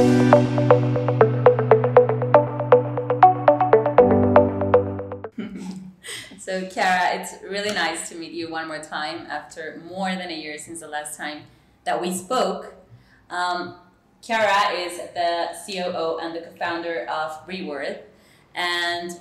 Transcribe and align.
So, 6.38 6.66
Kara, 6.68 7.20
it's 7.20 7.34
really 7.44 7.72
nice 7.72 8.08
to 8.08 8.14
meet 8.16 8.32
you 8.32 8.50
one 8.50 8.66
more 8.66 8.82
time 8.82 9.26
after 9.28 9.82
more 9.88 10.08
than 10.16 10.30
a 10.30 10.34
year 10.34 10.56
since 10.58 10.80
the 10.80 10.88
last 10.88 11.16
time 11.16 11.42
that 11.84 12.00
we 12.00 12.12
spoke. 12.14 12.74
Um, 13.28 13.74
Chiara 14.22 14.72
is 14.72 14.96
the 15.14 15.48
COO 15.66 16.18
and 16.18 16.34
the 16.34 16.40
co 16.40 16.56
founder 16.58 17.06
of 17.06 17.46
Reworth. 17.46 18.00
And 18.54 19.20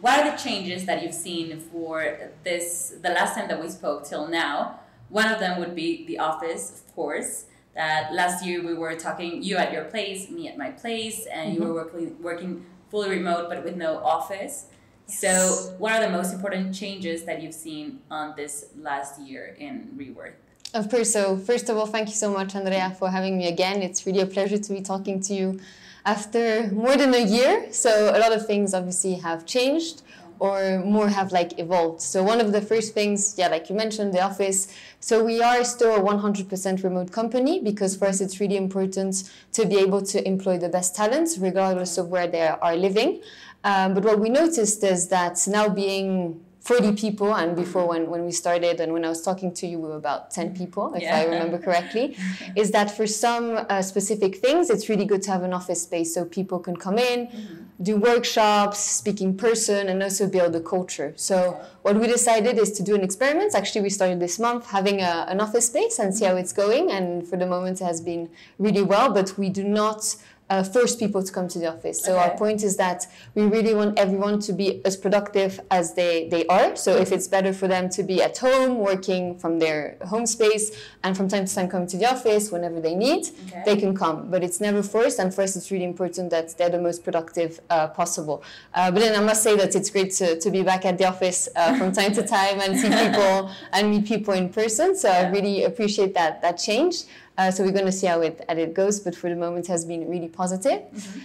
what 0.00 0.18
are 0.18 0.30
the 0.32 0.36
changes 0.36 0.86
that 0.86 1.02
you've 1.02 1.14
seen 1.14 1.60
for 1.60 2.30
this, 2.42 2.94
the 3.00 3.10
last 3.10 3.36
time 3.36 3.48
that 3.48 3.62
we 3.62 3.68
spoke 3.68 4.04
till 4.04 4.26
now? 4.26 4.80
One 5.08 5.28
of 5.28 5.38
them 5.38 5.60
would 5.60 5.74
be 5.74 6.04
the 6.06 6.18
office, 6.18 6.82
of 6.84 6.94
course. 6.94 7.46
That 7.80 8.12
last 8.12 8.44
year 8.44 8.62
we 8.62 8.74
were 8.74 8.94
talking, 8.94 9.42
you 9.42 9.56
at 9.56 9.72
your 9.72 9.84
place, 9.84 10.28
me 10.28 10.48
at 10.48 10.58
my 10.58 10.70
place, 10.70 11.24
and 11.24 11.44
mm-hmm. 11.46 11.62
you 11.62 11.66
were 11.66 11.74
working, 11.80 12.22
working 12.22 12.66
fully 12.90 13.08
remote 13.08 13.48
but 13.48 13.64
with 13.64 13.76
no 13.76 13.92
office. 14.16 14.66
So, 15.06 15.30
what 15.78 15.92
are 15.94 16.02
the 16.06 16.12
most 16.18 16.34
important 16.34 16.74
changes 16.74 17.24
that 17.24 17.40
you've 17.40 17.54
seen 17.54 18.00
on 18.10 18.34
this 18.36 18.66
last 18.76 19.18
year 19.18 19.56
in 19.58 19.72
Reworth? 19.96 20.34
Of 20.74 20.90
course. 20.90 21.10
So, 21.10 21.38
first 21.38 21.70
of 21.70 21.78
all, 21.78 21.86
thank 21.86 22.08
you 22.08 22.18
so 22.24 22.30
much, 22.30 22.54
Andrea, 22.54 22.94
for 22.98 23.08
having 23.08 23.38
me 23.38 23.48
again. 23.48 23.80
It's 23.80 24.04
really 24.04 24.20
a 24.20 24.30
pleasure 24.36 24.58
to 24.58 24.72
be 24.74 24.82
talking 24.82 25.18
to 25.20 25.32
you 25.32 25.58
after 26.04 26.70
more 26.72 26.98
than 26.98 27.14
a 27.14 27.24
year. 27.36 27.72
So, 27.72 27.90
a 28.14 28.18
lot 28.18 28.32
of 28.32 28.46
things 28.46 28.74
obviously 28.74 29.14
have 29.14 29.46
changed 29.46 30.02
or 30.40 30.82
more 30.84 31.08
have 31.08 31.30
like 31.32 31.58
evolved. 31.58 32.00
So 32.00 32.22
one 32.22 32.40
of 32.40 32.50
the 32.50 32.60
first 32.60 32.94
things, 32.94 33.34
yeah, 33.36 33.48
like 33.48 33.68
you 33.68 33.76
mentioned, 33.76 34.12
the 34.14 34.22
office. 34.22 34.74
So 34.98 35.22
we 35.22 35.42
are 35.42 35.62
still 35.64 35.94
a 35.94 36.00
100% 36.00 36.82
remote 36.82 37.12
company 37.12 37.60
because 37.60 37.96
for 37.96 38.06
us 38.06 38.20
it's 38.20 38.40
really 38.40 38.56
important 38.56 39.30
to 39.52 39.66
be 39.66 39.76
able 39.76 40.02
to 40.02 40.26
employ 40.26 40.58
the 40.58 40.68
best 40.68 40.96
talents 40.96 41.38
regardless 41.38 41.98
of 41.98 42.08
where 42.08 42.26
they 42.26 42.48
are 42.48 42.76
living. 42.76 43.20
Um, 43.64 43.92
but 43.94 44.04
what 44.04 44.18
we 44.18 44.30
noticed 44.30 44.82
is 44.82 45.08
that 45.08 45.38
now 45.46 45.68
being 45.68 46.40
40 46.60 46.92
people, 46.92 47.34
and 47.34 47.56
before 47.56 47.88
when, 47.88 48.10
when 48.10 48.24
we 48.24 48.32
started 48.32 48.80
and 48.80 48.92
when 48.92 49.02
I 49.02 49.08
was 49.08 49.22
talking 49.22 49.52
to 49.54 49.66
you, 49.66 49.78
we 49.78 49.88
were 49.88 49.96
about 49.96 50.30
10 50.30 50.54
people, 50.54 50.92
if 50.94 51.02
yeah. 51.02 51.16
I 51.16 51.24
remember 51.24 51.58
correctly, 51.66 52.18
is 52.54 52.70
that 52.72 52.90
for 52.90 53.06
some 53.06 53.64
uh, 53.70 53.80
specific 53.80 54.36
things, 54.36 54.68
it's 54.68 54.88
really 54.90 55.06
good 55.06 55.22
to 55.22 55.30
have 55.30 55.42
an 55.42 55.54
office 55.54 55.82
space 55.82 56.14
so 56.14 56.26
people 56.26 56.58
can 56.58 56.76
come 56.76 56.98
in, 56.98 57.28
mm-hmm. 57.28 57.82
do 57.82 57.96
workshops, 57.96 58.78
speak 58.78 59.22
in 59.22 59.38
person, 59.38 59.88
and 59.88 60.02
also 60.02 60.28
build 60.28 60.54
a 60.54 60.60
culture. 60.60 61.14
So, 61.16 61.58
what 61.80 61.96
we 61.96 62.06
decided 62.06 62.58
is 62.58 62.72
to 62.72 62.82
do 62.82 62.94
an 62.94 63.02
experiment. 63.02 63.54
Actually, 63.54 63.80
we 63.80 63.90
started 63.90 64.20
this 64.20 64.38
month 64.38 64.66
having 64.66 65.00
a, 65.00 65.24
an 65.28 65.40
office 65.40 65.66
space 65.66 65.98
and 65.98 66.14
see 66.14 66.26
how 66.26 66.36
it's 66.36 66.52
going. 66.52 66.90
And 66.90 67.26
for 67.26 67.38
the 67.38 67.46
moment, 67.46 67.80
it 67.80 67.84
has 67.84 68.02
been 68.02 68.28
really 68.58 68.82
well, 68.82 69.10
but 69.10 69.38
we 69.38 69.48
do 69.48 69.64
not 69.64 70.14
uh, 70.50 70.64
force 70.64 70.96
people 70.96 71.22
to 71.22 71.32
come 71.32 71.48
to 71.48 71.58
the 71.58 71.72
office. 71.72 72.02
So 72.04 72.12
okay. 72.12 72.22
our 72.22 72.36
point 72.36 72.62
is 72.62 72.76
that 72.76 73.06
we 73.34 73.44
really 73.44 73.72
want 73.72 73.98
everyone 73.98 74.40
to 74.40 74.52
be 74.52 74.84
as 74.84 74.96
productive 74.96 75.60
as 75.70 75.94
they, 75.94 76.28
they 76.28 76.44
are. 76.46 76.74
So 76.76 76.96
if 76.96 77.12
it's 77.12 77.28
better 77.28 77.52
for 77.52 77.68
them 77.68 77.88
to 77.90 78.02
be 78.02 78.20
at 78.20 78.36
home, 78.36 78.78
working 78.78 79.38
from 79.38 79.60
their 79.60 79.96
home 80.02 80.26
space, 80.26 80.76
and 81.04 81.16
from 81.16 81.28
time 81.28 81.44
to 81.46 81.54
time 81.54 81.68
come 81.68 81.86
to 81.86 81.96
the 81.96 82.10
office 82.10 82.50
whenever 82.50 82.80
they 82.80 82.94
need, 82.94 83.28
okay. 83.46 83.62
they 83.64 83.76
can 83.76 83.96
come. 83.96 84.28
But 84.30 84.42
it's 84.42 84.60
never 84.60 84.82
forced, 84.82 85.20
and 85.20 85.32
for 85.32 85.42
us 85.42 85.54
it's 85.56 85.70
really 85.70 85.84
important 85.84 86.30
that 86.30 86.58
they're 86.58 86.68
the 86.68 86.80
most 86.80 87.04
productive 87.04 87.60
uh, 87.70 87.86
possible. 87.88 88.42
Uh, 88.74 88.90
but 88.90 89.00
then 89.00 89.20
I 89.20 89.24
must 89.24 89.42
say 89.42 89.56
that 89.56 89.74
it's 89.74 89.90
great 89.90 90.12
to, 90.14 90.38
to 90.38 90.50
be 90.50 90.62
back 90.62 90.84
at 90.84 90.98
the 90.98 91.06
office 91.06 91.48
uh, 91.54 91.78
from 91.78 91.92
time 92.00 92.12
to 92.14 92.26
time 92.26 92.60
and 92.60 92.76
see 92.78 92.88
people 92.88 93.50
and 93.72 93.90
meet 93.90 94.04
people 94.06 94.34
in 94.34 94.48
person. 94.48 94.96
So 94.96 95.08
yeah. 95.08 95.28
I 95.28 95.30
really 95.30 95.64
appreciate 95.64 96.12
that, 96.14 96.42
that 96.42 96.58
change. 96.58 97.04
Uh, 97.40 97.50
so 97.50 97.64
we're 97.64 97.78
going 97.80 97.86
to 97.86 97.98
see 98.00 98.06
how 98.06 98.20
it, 98.20 98.44
how 98.46 98.54
it 98.54 98.74
goes, 98.74 99.00
but 99.00 99.14
for 99.14 99.30
the 99.30 99.40
moment 99.44 99.66
has 99.66 99.82
been 99.86 100.06
really 100.10 100.28
positive. 100.28 100.80
Mm-hmm. 100.82 101.20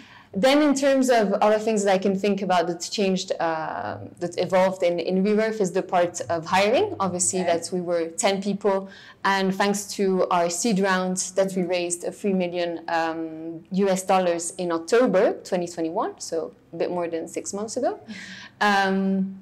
Then, 0.45 0.61
in 0.61 0.73
terms 0.73 1.09
of 1.09 1.33
other 1.33 1.59
things 1.59 1.83
that 1.83 1.93
I 1.93 1.97
can 1.97 2.15
think 2.17 2.41
about 2.41 2.67
that's 2.67 2.87
changed, 2.87 3.33
uh, 3.37 3.97
that 4.21 4.37
evolved 4.37 4.81
in, 4.83 4.99
in 4.99 5.23
Reworth 5.25 5.59
is 5.59 5.73
the 5.73 5.81
part 5.81 6.21
of 6.29 6.45
hiring. 6.45 6.95
Obviously, 7.01 7.41
okay. 7.41 7.57
that 7.57 7.69
we 7.73 7.81
were 7.81 8.07
10 8.07 8.41
people, 8.41 8.89
and 9.25 9.53
thanks 9.53 9.87
to 9.95 10.25
our 10.29 10.49
seed 10.49 10.79
round 10.79 11.17
that 11.35 11.53
we 11.53 11.63
raised 11.63 12.05
a 12.05 12.11
3 12.11 12.33
million 12.33 12.81
um, 12.87 13.63
US 13.71 14.03
dollars 14.03 14.53
in 14.57 14.71
October 14.71 15.33
2021, 15.33 16.21
so 16.21 16.53
a 16.71 16.77
bit 16.77 16.91
more 16.91 17.09
than 17.09 17.27
six 17.27 17.53
months 17.53 17.75
ago, 17.75 17.99
mm-hmm. 17.99 18.61
um, 18.61 19.41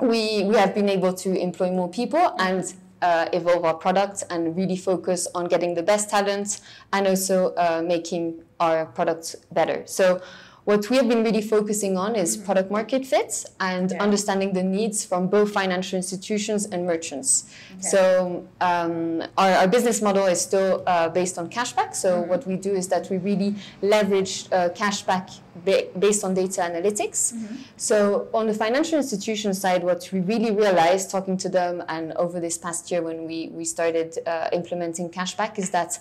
we, 0.00 0.44
we 0.44 0.56
have 0.56 0.74
been 0.74 0.88
able 0.88 1.12
to 1.12 1.38
employ 1.38 1.70
more 1.70 1.88
people 1.88 2.34
and 2.38 2.74
uh, 3.04 3.28
evolve 3.34 3.64
our 3.66 3.74
product 3.74 4.24
and 4.30 4.56
really 4.56 4.76
focus 4.76 5.28
on 5.34 5.44
getting 5.46 5.74
the 5.74 5.82
best 5.82 6.08
talent 6.08 6.60
and 6.94 7.06
also 7.06 7.54
uh, 7.56 7.82
making 7.84 8.42
our 8.60 8.86
products 8.86 9.36
better. 9.52 9.82
So 9.86 10.22
what 10.64 10.88
we 10.88 10.96
have 10.96 11.08
been 11.08 11.22
really 11.22 11.42
focusing 11.42 11.98
on 11.98 12.16
is 12.16 12.36
mm-hmm. 12.36 12.46
product 12.46 12.70
market 12.70 13.04
fit 13.04 13.44
and 13.60 13.92
okay. 13.92 13.98
understanding 13.98 14.52
the 14.54 14.62
needs 14.62 15.04
from 15.04 15.28
both 15.28 15.52
financial 15.52 15.96
institutions 15.96 16.64
and 16.66 16.86
merchants. 16.86 17.54
Okay. 17.72 17.88
So 17.88 18.48
um, 18.60 19.22
our, 19.36 19.52
our, 19.52 19.68
business 19.68 20.00
model 20.00 20.26
is 20.26 20.40
still 20.40 20.82
uh, 20.86 21.08
based 21.10 21.36
on 21.38 21.50
cashback. 21.50 21.94
So 21.94 22.20
mm-hmm. 22.20 22.30
what 22.30 22.46
we 22.46 22.56
do 22.56 22.72
is 22.72 22.88
that 22.88 23.10
we 23.10 23.18
really 23.18 23.56
leverage 23.82 24.46
uh, 24.52 24.70
cashback 24.70 25.38
ba- 25.66 25.88
based 25.98 26.24
on 26.24 26.32
data 26.32 26.62
analytics. 26.62 27.34
Mm-hmm. 27.34 27.56
So 27.76 28.28
on 28.32 28.46
the 28.46 28.54
financial 28.54 28.96
institution 28.96 29.52
side, 29.52 29.84
what 29.84 30.08
we 30.12 30.20
really 30.20 30.50
realized 30.50 31.10
talking 31.10 31.36
to 31.38 31.48
them 31.50 31.82
and 31.88 32.12
over 32.14 32.40
this 32.40 32.56
past 32.56 32.90
year 32.90 33.02
when 33.02 33.26
we, 33.26 33.50
we 33.52 33.66
started 33.66 34.18
uh, 34.26 34.48
implementing 34.52 35.10
cashback 35.10 35.58
is 35.58 35.70
that 35.70 35.98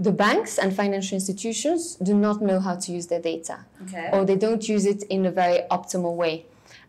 the 0.00 0.10
banks 0.10 0.56
and 0.58 0.74
financial 0.74 1.14
institutions 1.14 1.96
do 1.96 2.14
not 2.14 2.40
know 2.40 2.58
how 2.58 2.74
to 2.74 2.90
use 2.90 3.06
their 3.08 3.20
data 3.20 3.58
okay. 3.82 4.08
or 4.12 4.24
they 4.24 4.36
don't 4.36 4.66
use 4.66 4.86
it 4.86 5.02
in 5.04 5.26
a 5.26 5.30
very 5.30 5.60
optimal 5.70 6.16
way 6.16 6.46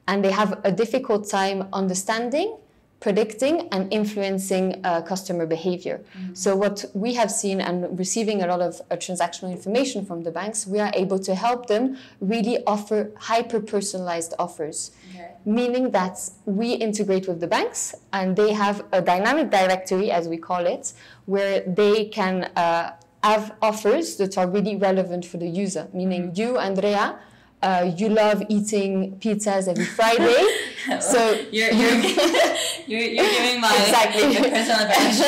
and 0.07 0.23
they 0.23 0.31
have 0.31 0.59
a 0.63 0.71
difficult 0.71 1.29
time 1.29 1.67
understanding 1.73 2.57
predicting 3.01 3.67
and 3.71 3.91
influencing 3.91 4.79
uh, 4.83 5.01
customer 5.01 5.45
behavior. 5.45 5.97
Mm-hmm. 5.99 6.35
So 6.35 6.55
what 6.55 6.85
we 6.93 7.15
have 7.15 7.31
seen 7.31 7.59
and 7.59 7.97
receiving 7.97 8.43
a 8.43 8.47
lot 8.47 8.61
of 8.61 8.79
uh, 8.79 8.95
transactional 8.95 9.51
information 9.51 10.05
from 10.05 10.21
the 10.23 10.31
banks, 10.31 10.67
we 10.67 10.79
are 10.79 10.91
able 10.93 11.17
to 11.19 11.33
help 11.33 11.65
them 11.65 11.97
really 12.21 12.63
offer 12.65 13.11
hyper 13.17 13.59
personalized 13.59 14.35
offers. 14.37 14.91
Okay. 15.09 15.31
Meaning 15.45 15.89
that 15.91 16.19
we 16.45 16.73
integrate 16.73 17.27
with 17.27 17.39
the 17.39 17.47
banks 17.47 17.95
and 18.13 18.35
they 18.35 18.53
have 18.53 18.85
a 18.91 19.01
dynamic 19.01 19.49
directory, 19.49 20.11
as 20.11 20.27
we 20.27 20.37
call 20.37 20.67
it, 20.67 20.93
where 21.25 21.61
they 21.61 22.05
can 22.05 22.43
uh, 22.55 22.93
have 23.23 23.55
offers 23.61 24.15
that 24.17 24.37
are 24.37 24.47
really 24.47 24.75
relevant 24.75 25.25
for 25.25 25.37
the 25.37 25.47
user. 25.47 25.87
Meaning 25.93 26.31
mm-hmm. 26.31 26.41
you, 26.41 26.57
Andrea, 26.57 27.19
uh, 27.61 27.91
you 27.95 28.09
love 28.09 28.43
eating 28.49 29.17
pizzas 29.17 29.67
every 29.67 29.85
Friday. 29.85 30.43
so 30.99 31.33
you're, 31.51 31.71
you're, 31.71 31.95
you're, 32.87 33.01
you're, 33.01 33.29
giving 33.29 33.61
my, 33.61 33.75
exactly. 33.79 34.33
your 34.33 34.43
personal 34.49 34.81
advantage. 34.81 35.19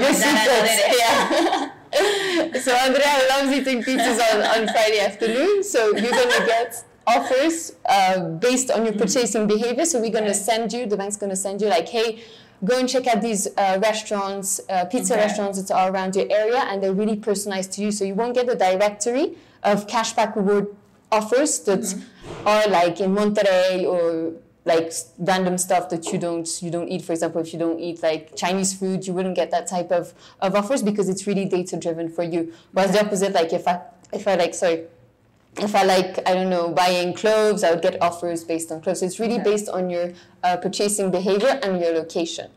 your 0.00 0.14
secrets, 0.14 0.82
yeah. 0.98 2.60
so 2.60 2.74
Andrea 2.74 3.28
loves 3.28 3.52
eating 3.52 3.82
pizzas 3.82 4.18
on, 4.32 4.42
on 4.42 4.68
Friday 4.72 5.00
afternoon. 5.00 5.62
So 5.62 5.94
you're 5.96 6.10
going 6.10 6.30
to 6.30 6.46
get 6.46 6.84
offers 7.06 7.72
uh, 7.86 8.30
based 8.40 8.70
on 8.70 8.84
your 8.84 8.94
purchasing 8.94 9.46
behavior. 9.46 9.84
So 9.84 10.00
we're 10.00 10.10
going 10.10 10.24
to 10.24 10.34
send 10.34 10.72
you, 10.72 10.86
the 10.86 10.96
bank's 10.96 11.16
going 11.16 11.30
to 11.30 11.36
send 11.36 11.60
you 11.60 11.68
like, 11.68 11.88
hey, 11.88 12.22
go 12.64 12.78
and 12.78 12.88
check 12.88 13.06
out 13.06 13.22
these 13.22 13.46
uh, 13.56 13.78
restaurants, 13.82 14.60
uh, 14.68 14.84
pizza 14.86 15.14
okay. 15.14 15.22
restaurants 15.22 15.62
that 15.62 15.74
are 15.74 15.90
around 15.90 16.16
your 16.16 16.26
area, 16.30 16.58
and 16.68 16.82
they're 16.82 16.92
really 16.92 17.16
personalized 17.16 17.72
to 17.72 17.82
you. 17.82 17.90
So 17.92 18.04
you 18.04 18.14
won't 18.14 18.34
get 18.34 18.48
a 18.48 18.54
directory 18.54 19.36
of 19.62 19.86
cashback 19.86 20.36
reward 20.36 20.68
offers 21.10 21.60
that 21.60 21.80
mm-hmm. 21.80 22.48
are 22.48 22.66
like 22.68 23.00
in 23.00 23.14
Monterrey 23.14 23.84
or 23.84 24.34
like 24.64 24.92
random 25.18 25.58
stuff 25.58 25.90
that 25.90 26.10
you 26.12 26.18
don't 26.18 26.48
you 26.62 26.70
don't 26.70 26.88
eat. 26.88 27.02
For 27.02 27.12
example, 27.12 27.40
if 27.40 27.52
you 27.52 27.58
don't 27.58 27.78
eat 27.78 28.02
like 28.02 28.34
Chinese 28.36 28.72
food, 28.74 29.06
you 29.06 29.12
wouldn't 29.12 29.36
get 29.36 29.50
that 29.50 29.66
type 29.66 29.90
of, 29.90 30.14
of 30.40 30.54
offers 30.54 30.82
because 30.82 31.08
it's 31.08 31.26
really 31.26 31.44
data 31.44 31.76
driven 31.76 32.08
for 32.08 32.22
you. 32.22 32.52
Whereas 32.72 32.92
the 32.92 33.04
opposite, 33.04 33.32
like 33.32 33.52
if 33.52 33.68
I 33.68 33.80
if 34.12 34.26
I 34.26 34.36
like 34.36 34.54
sorry. 34.54 34.86
If 35.56 35.74
I 35.74 35.84
like, 35.84 36.28
I 36.28 36.34
don't 36.34 36.50
know, 36.50 36.70
buying 36.70 37.14
clothes, 37.14 37.62
I 37.62 37.70
would 37.70 37.82
get 37.82 38.02
offers 38.02 38.42
based 38.42 38.72
on 38.72 38.80
clothes. 38.80 39.02
It's 39.02 39.20
really 39.20 39.38
based 39.38 39.68
on 39.68 39.88
your 39.88 40.12
uh, 40.42 40.56
purchasing 40.56 41.10
behavior 41.10 41.60
and 41.62 41.80
your 41.80 41.92
location. 41.92 42.50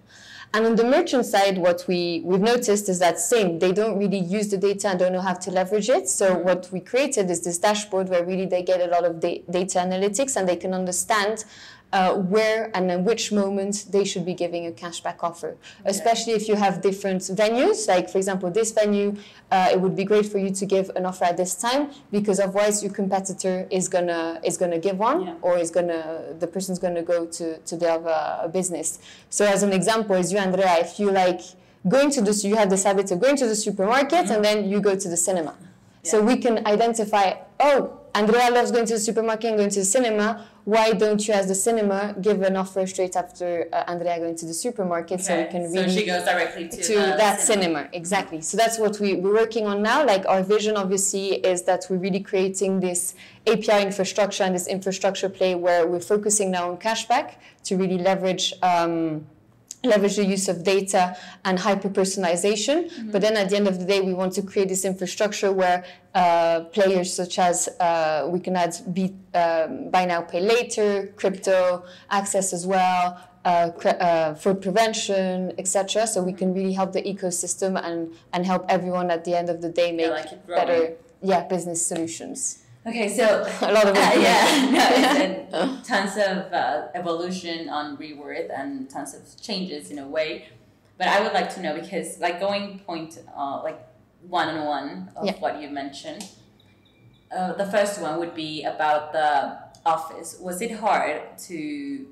And 0.53 0.65
on 0.65 0.75
the 0.75 0.83
merchant 0.83 1.25
side, 1.25 1.57
what 1.57 1.85
we, 1.87 2.21
we've 2.23 2.41
noticed 2.41 2.87
is 2.87 2.99
that 2.99 3.19
same, 3.19 3.59
they 3.59 3.73
don't 3.73 3.99
really 3.99 4.19
use 4.19 4.47
the 4.47 4.57
data 4.57 4.87
and 4.87 4.97
don't 4.97 5.11
know 5.11 5.21
how 5.21 5.33
to 5.33 5.51
leverage 5.51 5.89
it. 5.89 6.07
So 6.07 6.35
mm-hmm. 6.35 6.45
what 6.45 6.71
we 6.71 6.79
created 6.79 7.29
is 7.29 7.41
this 7.41 7.57
dashboard 7.57 8.07
where 8.09 8.23
really 8.23 8.45
they 8.45 8.63
get 8.63 8.81
a 8.81 8.87
lot 8.87 9.03
of 9.03 9.19
da- 9.19 9.43
data 9.49 9.79
analytics 9.79 10.37
and 10.37 10.47
they 10.47 10.55
can 10.55 10.73
understand 10.73 11.43
uh, 11.93 12.13
where 12.15 12.69
and 12.73 12.91
at 12.91 13.01
which 13.01 13.31
moment 13.31 13.85
they 13.91 14.03
should 14.03 14.25
be 14.25 14.33
giving 14.33 14.67
a 14.67 14.71
cashback 14.71 15.17
offer. 15.21 15.49
Okay. 15.49 15.57
Especially 15.85 16.33
if 16.33 16.47
you 16.47 16.55
have 16.55 16.81
different 16.81 17.21
venues, 17.21 17.87
like 17.87 18.09
for 18.09 18.17
example, 18.17 18.51
this 18.51 18.71
venue, 18.71 19.15
uh, 19.51 19.69
it 19.71 19.79
would 19.79 19.95
be 19.95 20.03
great 20.03 20.25
for 20.25 20.37
you 20.37 20.49
to 20.51 20.65
give 20.65 20.89
an 20.95 21.05
offer 21.05 21.25
at 21.25 21.37
this 21.37 21.55
time 21.55 21.91
because 22.11 22.39
otherwise 22.39 22.83
your 22.83 22.91
competitor 22.91 23.67
is 23.71 23.87
gonna 23.87 24.39
is 24.43 24.57
gonna 24.57 24.79
give 24.79 24.97
one 24.97 25.21
yeah. 25.21 25.35
or 25.41 25.57
is 25.57 25.71
gonna 25.71 26.35
the 26.39 26.47
person's 26.47 26.79
gonna 26.79 27.03
go 27.03 27.25
to 27.25 27.57
to 27.59 27.77
their 27.77 27.91
other 27.91 28.47
business. 28.49 28.99
So 29.29 29.45
as 29.45 29.63
an 29.63 29.71
example, 29.71 30.15
is 30.15 30.31
you 30.31 30.39
Andrea, 30.39 30.79
if 30.79 30.99
you 30.99 31.11
like 31.11 31.41
going 31.87 32.11
to 32.11 32.21
the 32.21 32.33
you 32.47 32.55
have 32.55 32.69
this 32.69 32.83
habit 32.83 33.09
of 33.11 33.19
going 33.21 33.37
to 33.37 33.47
the 33.47 33.55
supermarket 33.55 34.25
mm-hmm. 34.25 34.33
and 34.33 34.45
then 34.45 34.69
you 34.69 34.81
go 34.81 34.95
to 34.95 35.07
the 35.07 35.17
cinema 35.17 35.55
So 36.03 36.21
we 36.21 36.37
can 36.37 36.65
identify, 36.65 37.33
oh, 37.59 37.99
Andrea 38.15 38.49
loves 38.49 38.71
going 38.71 38.85
to 38.85 38.93
the 38.93 38.99
supermarket 38.99 39.49
and 39.49 39.57
going 39.57 39.69
to 39.71 39.79
the 39.79 39.85
cinema. 39.85 40.47
Why 40.73 40.91
don't 40.91 41.25
you, 41.25 41.33
as 41.33 41.47
the 41.47 41.55
cinema, 41.55 42.13
give 42.27 42.41
an 42.41 42.57
offer 42.57 42.85
straight 42.93 43.15
after 43.15 43.69
uh, 43.71 43.85
Andrea 43.91 44.19
going 44.19 44.35
to 44.35 44.45
the 44.51 44.53
supermarket 44.65 45.21
so 45.21 45.33
we 45.33 45.43
Okay. 45.43 45.51
can 45.53 45.63
So 45.71 45.75
really 45.79 45.93
she 45.97 46.05
goes 46.05 46.23
directly 46.31 46.67
to, 46.67 46.77
to 46.89 46.93
that 47.23 47.39
cinema. 47.51 47.81
exactly 48.01 48.41
so 48.49 48.53
that's 48.61 48.77
what 48.83 48.93
we, 49.03 49.09
we're 49.21 49.37
working 49.43 49.65
on 49.71 49.77
now 49.91 49.99
like 50.13 50.23
our 50.33 50.43
vision 50.55 50.73
obviously 50.83 51.27
is 51.51 51.59
that 51.69 51.81
we're 51.89 52.03
really 52.07 52.23
creating 52.31 52.71
this 52.87 53.01
api 53.53 53.77
infrastructure 53.89 54.43
and 54.47 54.53
this 54.57 54.67
infrastructure 54.77 55.29
play 55.39 55.53
where 55.65 55.81
we're 55.91 56.07
focusing 56.15 56.47
now 56.57 56.65
on 56.71 56.75
cashback 56.87 57.27
to 57.67 57.71
really 57.81 57.99
leverage 58.09 58.45
um, 58.71 59.25
leverage 59.83 60.15
the 60.15 60.25
use 60.25 60.47
of 60.47 60.63
data 60.63 61.15
and 61.45 61.59
hyper 61.59 61.89
personalization 61.89 63.11
but 63.11 63.21
then 63.21 63.37
at 63.37 63.49
the 63.49 63.55
end 63.55 63.67
of 63.67 63.79
the 63.79 63.85
day 63.85 64.01
we 64.01 64.13
want 64.13 64.33
to 64.33 64.41
create 64.41 64.69
this 64.69 64.83
infrastructure 64.85 65.51
where 65.51 65.85
uh, 66.15 66.61
players 66.71 67.13
such 67.13 67.37
as 67.37 67.69
uh, 67.79 68.27
we 68.29 68.39
can 68.39 68.55
add 68.55 68.75
be, 68.91 69.13
um, 69.35 69.89
buy 69.91 70.03
now 70.05 70.21
pay 70.21 70.41
later 70.41 71.13
crypto 71.15 71.83
access 72.09 72.53
as 72.53 72.65
well 72.65 73.21
uh, 73.45 73.69
cre- 73.71 73.89
uh, 73.99 74.33
fraud 74.33 74.61
prevention 74.61 75.53
etc 75.57 76.07
so 76.07 76.23
we 76.23 76.33
can 76.33 76.53
really 76.53 76.73
help 76.73 76.91
the 76.91 77.01
ecosystem 77.03 77.79
and 77.81 78.13
and 78.33 78.45
help 78.45 78.65
everyone 78.69 79.11
at 79.11 79.23
the 79.25 79.35
end 79.35 79.49
of 79.49 79.61
the 79.61 79.69
day 79.69 79.91
make 79.91 80.09
like 80.09 80.47
better 80.47 80.93
yeah 81.21 81.47
business 81.47 81.85
solutions 81.85 82.63
Okay, 82.87 83.09
so 83.09 83.45
a 83.61 83.71
lot 83.71 83.87
of 83.87 83.95
Uh, 83.97 84.11
yeah, 84.19 85.45
no, 85.51 85.77
tons 85.83 86.15
of 86.17 86.51
uh, 86.53 86.87
evolution 86.93 87.67
on 87.69 87.97
Reworth 87.97 88.49
and 88.55 88.89
tons 88.89 89.13
of 89.13 89.23
changes 89.41 89.91
in 89.91 89.99
a 89.99 90.07
way. 90.07 90.47
But 90.97 91.07
I 91.07 91.21
would 91.21 91.33
like 91.33 91.53
to 91.55 91.61
know 91.61 91.75
because, 91.79 92.19
like, 92.19 92.39
going 92.39 92.79
point, 92.79 93.19
uh, 93.35 93.61
like 93.63 93.79
one 94.27 94.49
on 94.49 94.65
one 94.65 95.11
of 95.15 95.25
Yeah. 95.25 95.33
what 95.39 95.61
you 95.61 95.69
mentioned. 95.69 96.25
Uh, 97.35 97.53
the 97.53 97.65
first 97.65 98.01
one 98.01 98.17
would 98.19 98.33
be 98.33 98.63
about 98.63 99.11
the 99.11 99.59
office. 99.85 100.37
Was 100.39 100.61
it 100.61 100.71
hard 100.71 101.37
to 101.49 102.07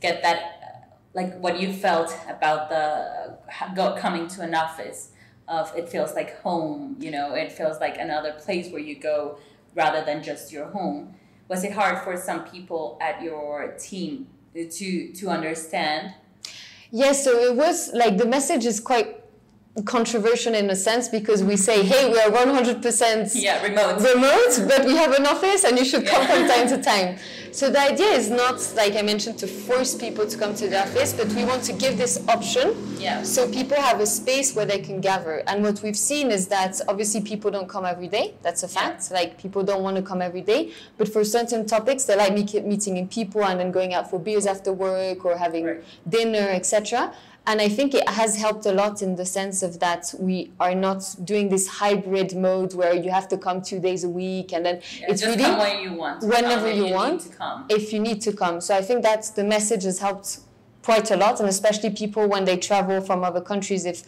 get 0.00 0.22
that, 0.22 0.38
uh, 0.38 0.94
like, 1.12 1.38
what 1.40 1.58
you 1.60 1.72
felt 1.72 2.16
about 2.28 2.68
the 2.70 3.36
uh, 3.60 3.74
go, 3.74 3.94
coming 3.98 4.28
to 4.28 4.42
an 4.42 4.54
office? 4.54 5.10
Of 5.48 5.74
it 5.76 5.88
feels 5.88 6.14
like 6.14 6.40
home, 6.42 6.96
you 7.00 7.10
know. 7.10 7.34
It 7.34 7.50
feels 7.52 7.80
like 7.80 7.96
another 7.98 8.32
place 8.32 8.70
where 8.70 8.82
you 8.82 8.96
go 8.96 9.38
rather 9.74 10.04
than 10.04 10.22
just 10.22 10.52
your 10.52 10.66
home. 10.66 11.14
Was 11.48 11.64
it 11.64 11.72
hard 11.72 12.04
for 12.04 12.16
some 12.16 12.44
people 12.44 12.98
at 13.00 13.22
your 13.22 13.74
team 13.78 14.28
to 14.54 15.12
to 15.12 15.28
understand? 15.28 16.14
Yes, 16.90 17.24
so 17.24 17.38
it 17.38 17.54
was 17.54 17.90
like 17.92 18.16
the 18.16 18.26
message 18.26 18.64
is 18.64 18.80
quite 18.80 19.17
controversial 19.84 20.54
in 20.54 20.70
a 20.70 20.76
sense 20.76 21.08
because 21.08 21.42
we 21.42 21.56
say, 21.56 21.82
hey, 21.84 22.10
we 22.10 22.18
are 22.20 22.30
100% 22.30 23.30
Yeah, 23.34 23.62
remote. 23.62 24.00
remote, 24.02 24.68
but 24.68 24.84
we 24.84 24.96
have 24.96 25.12
an 25.12 25.26
office 25.26 25.64
and 25.64 25.78
you 25.78 25.84
should 25.84 26.06
come 26.06 26.26
from 26.26 26.46
time 26.48 26.68
to 26.68 26.82
time. 26.82 27.18
So 27.50 27.70
the 27.70 27.80
idea 27.80 28.08
is 28.12 28.28
not, 28.30 28.60
like 28.76 28.94
I 28.94 29.02
mentioned, 29.02 29.38
to 29.38 29.46
force 29.46 29.94
people 29.94 30.26
to 30.26 30.36
come 30.38 30.54
to 30.56 30.68
the 30.68 30.80
office, 30.82 31.12
but 31.12 31.28
we 31.28 31.44
want 31.44 31.62
to 31.64 31.72
give 31.72 31.96
this 31.96 32.22
option 32.28 32.74
Yeah. 32.98 33.22
so 33.22 33.48
people 33.50 33.76
have 33.80 34.00
a 34.00 34.06
space 34.06 34.54
where 34.54 34.66
they 34.66 34.78
can 34.78 35.00
gather. 35.00 35.42
And 35.46 35.62
what 35.64 35.82
we've 35.82 35.96
seen 35.96 36.30
is 36.30 36.48
that 36.48 36.80
obviously 36.88 37.20
people 37.22 37.50
don't 37.50 37.68
come 37.68 37.84
every 37.86 38.08
day. 38.08 38.34
That's 38.42 38.62
a 38.62 38.68
fact. 38.68 39.10
Like 39.10 39.38
people 39.38 39.62
don't 39.62 39.82
want 39.82 39.96
to 39.96 40.02
come 40.02 40.20
every 40.22 40.42
day. 40.42 40.72
But 40.98 41.08
for 41.12 41.24
certain 41.24 41.66
topics, 41.66 42.04
they 42.04 42.16
like 42.16 42.34
meeting 42.34 42.96
in 42.96 43.08
people 43.08 43.42
and 43.44 43.58
then 43.58 43.70
going 43.72 43.94
out 43.94 44.10
for 44.10 44.18
beers 44.20 44.46
after 44.46 44.72
work 44.72 45.24
or 45.24 45.36
having 45.36 45.64
Right. 45.64 45.82
dinner, 46.08 46.48
etc. 46.50 47.12
And 47.48 47.62
I 47.62 47.68
think 47.70 47.94
it 47.94 48.06
has 48.06 48.36
helped 48.36 48.66
a 48.66 48.72
lot 48.72 49.00
in 49.00 49.16
the 49.16 49.24
sense 49.24 49.62
of 49.62 49.80
that 49.80 50.14
we 50.18 50.50
are 50.60 50.74
not 50.74 51.02
doing 51.24 51.48
this 51.48 51.66
hybrid 51.66 52.36
mode 52.36 52.74
where 52.74 52.92
you 52.94 53.10
have 53.10 53.26
to 53.28 53.38
come 53.38 53.62
two 53.62 53.80
days 53.80 54.04
a 54.04 54.08
week 54.08 54.52
and 54.52 54.66
then 54.66 54.82
Yeah, 55.00 55.06
it's 55.08 55.24
really 55.24 55.42
when 55.42 55.80
you 55.82 55.94
want. 55.94 56.22
whenever 56.24 56.70
you 56.70 56.84
need 56.84 56.92
want. 56.92 57.22
to 57.22 57.28
come. 57.30 57.64
if 57.70 57.90
you 57.90 58.00
need 58.00 58.20
to 58.28 58.32
come. 58.34 58.60
So 58.60 58.76
I 58.76 58.82
think 58.82 59.02
that 59.02 59.22
the 59.34 59.44
message 59.44 59.84
has 59.84 59.98
helped 59.98 60.40
quite 60.82 61.10
a 61.10 61.16
lot, 61.16 61.40
and 61.40 61.48
especially 61.48 61.88
people 61.90 62.28
when 62.28 62.44
they 62.44 62.58
travel 62.58 63.00
from 63.00 63.24
other 63.24 63.40
countries. 63.40 63.86
If 63.86 64.02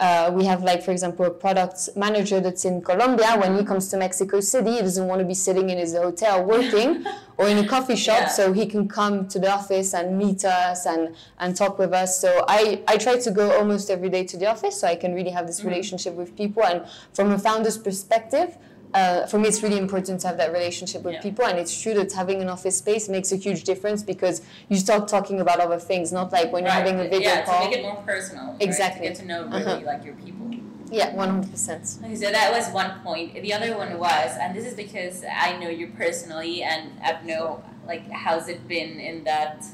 uh, 0.00 0.30
we 0.32 0.44
have, 0.46 0.62
like, 0.64 0.82
for 0.82 0.92
example, 0.92 1.26
a 1.26 1.30
product 1.30 1.90
manager 1.94 2.40
that's 2.40 2.64
in 2.64 2.80
Colombia, 2.82 3.36
when 3.38 3.56
he 3.58 3.64
comes 3.64 3.88
to 3.90 3.96
Mexico 3.98 4.40
City, 4.40 4.72
he 4.72 4.80
doesn't 4.80 5.06
want 5.06 5.20
to 5.20 5.26
be 5.26 5.34
sitting 5.34 5.68
in 5.68 5.78
his 5.78 5.94
hotel 5.94 6.42
working 6.42 7.04
or 7.38 7.46
in 7.48 7.58
a 7.58 7.68
coffee 7.68 7.96
shop, 7.96 8.20
Yeah. 8.22 8.28
so 8.28 8.52
he 8.52 8.64
can 8.66 8.88
come 8.88 9.28
to 9.28 9.38
the 9.38 9.50
office 9.52 9.92
and 9.94 10.16
meet 10.16 10.44
us 10.44 10.86
and, 10.86 11.14
and 11.38 11.54
talk 11.54 11.78
with 11.78 11.92
us. 11.92 12.18
So 12.20 12.44
I, 12.48 12.82
I 12.88 12.96
try 12.96 13.18
to 13.18 13.30
go 13.30 13.56
almost 13.58 13.90
every 13.90 14.08
day 14.08 14.24
to 14.24 14.36
the 14.36 14.46
office 14.46 14.80
so 14.80 14.88
I 14.88 14.96
can 14.96 15.14
really 15.14 15.30
have 15.30 15.46
this 15.46 15.62
relationship 15.64 16.14
with 16.14 16.34
people. 16.36 16.64
And 16.64 16.82
from 17.12 17.30
a 17.32 17.38
founder's 17.38 17.78
perspective, 17.78 18.56
uh, 18.94 19.26
for 19.26 19.38
me, 19.38 19.48
it's 19.48 19.62
really 19.62 19.78
important 19.78 20.20
to 20.20 20.26
have 20.28 20.36
that 20.38 20.52
relationship 20.52 21.02
with 21.02 21.14
Yeah. 21.14 21.20
people, 21.22 21.44
and 21.44 21.58
it's 21.58 21.80
true 21.80 21.94
that 21.94 22.12
having 22.12 22.42
an 22.42 22.48
office 22.48 22.76
space 22.78 23.08
makes 23.08 23.30
a 23.32 23.36
huge 23.36 23.64
difference 23.64 24.02
because 24.02 24.42
you 24.68 24.76
start 24.76 25.06
talking 25.08 25.40
about 25.40 25.60
other 25.60 25.78
things, 25.78 26.12
not 26.12 26.32
like 26.32 26.52
when 26.52 26.64
you're 26.64 26.72
having 26.72 26.98
a 26.98 27.04
video 27.04 27.20
yeah, 27.30 27.44
call. 27.44 27.62
to 27.62 27.68
make 27.70 27.78
it 27.78 27.82
more 27.82 28.02
personal. 28.04 28.46
right? 28.52 28.56
Exactly. 28.62 29.06
To 29.06 29.12
get 29.12 29.20
to 29.20 29.26
know 29.26 29.44
really 29.46 29.64
Uh-huh. 29.64 29.80
like 29.86 30.04
your 30.04 30.14
people. 30.14 30.46
yeah, 30.92 31.14
one 31.14 31.28
hundred 31.28 31.50
percent. 31.52 31.84
Okay, 32.04 32.16
so 32.16 32.32
that 32.32 32.50
was 32.52 32.68
one 32.74 32.98
point. 33.04 33.32
The 33.34 33.52
other 33.52 33.76
one 33.76 33.96
was, 33.98 34.36
and 34.40 34.56
this 34.56 34.66
is 34.66 34.74
because 34.74 35.22
I 35.46 35.56
know 35.56 35.68
you 35.68 35.86
personally, 35.96 36.62
and 36.64 36.90
I've 37.04 37.24
know 37.24 37.62
like 37.86 38.10
how's 38.10 38.48
it 38.48 38.66
been 38.66 38.98
in 38.98 39.22
that 39.24 39.64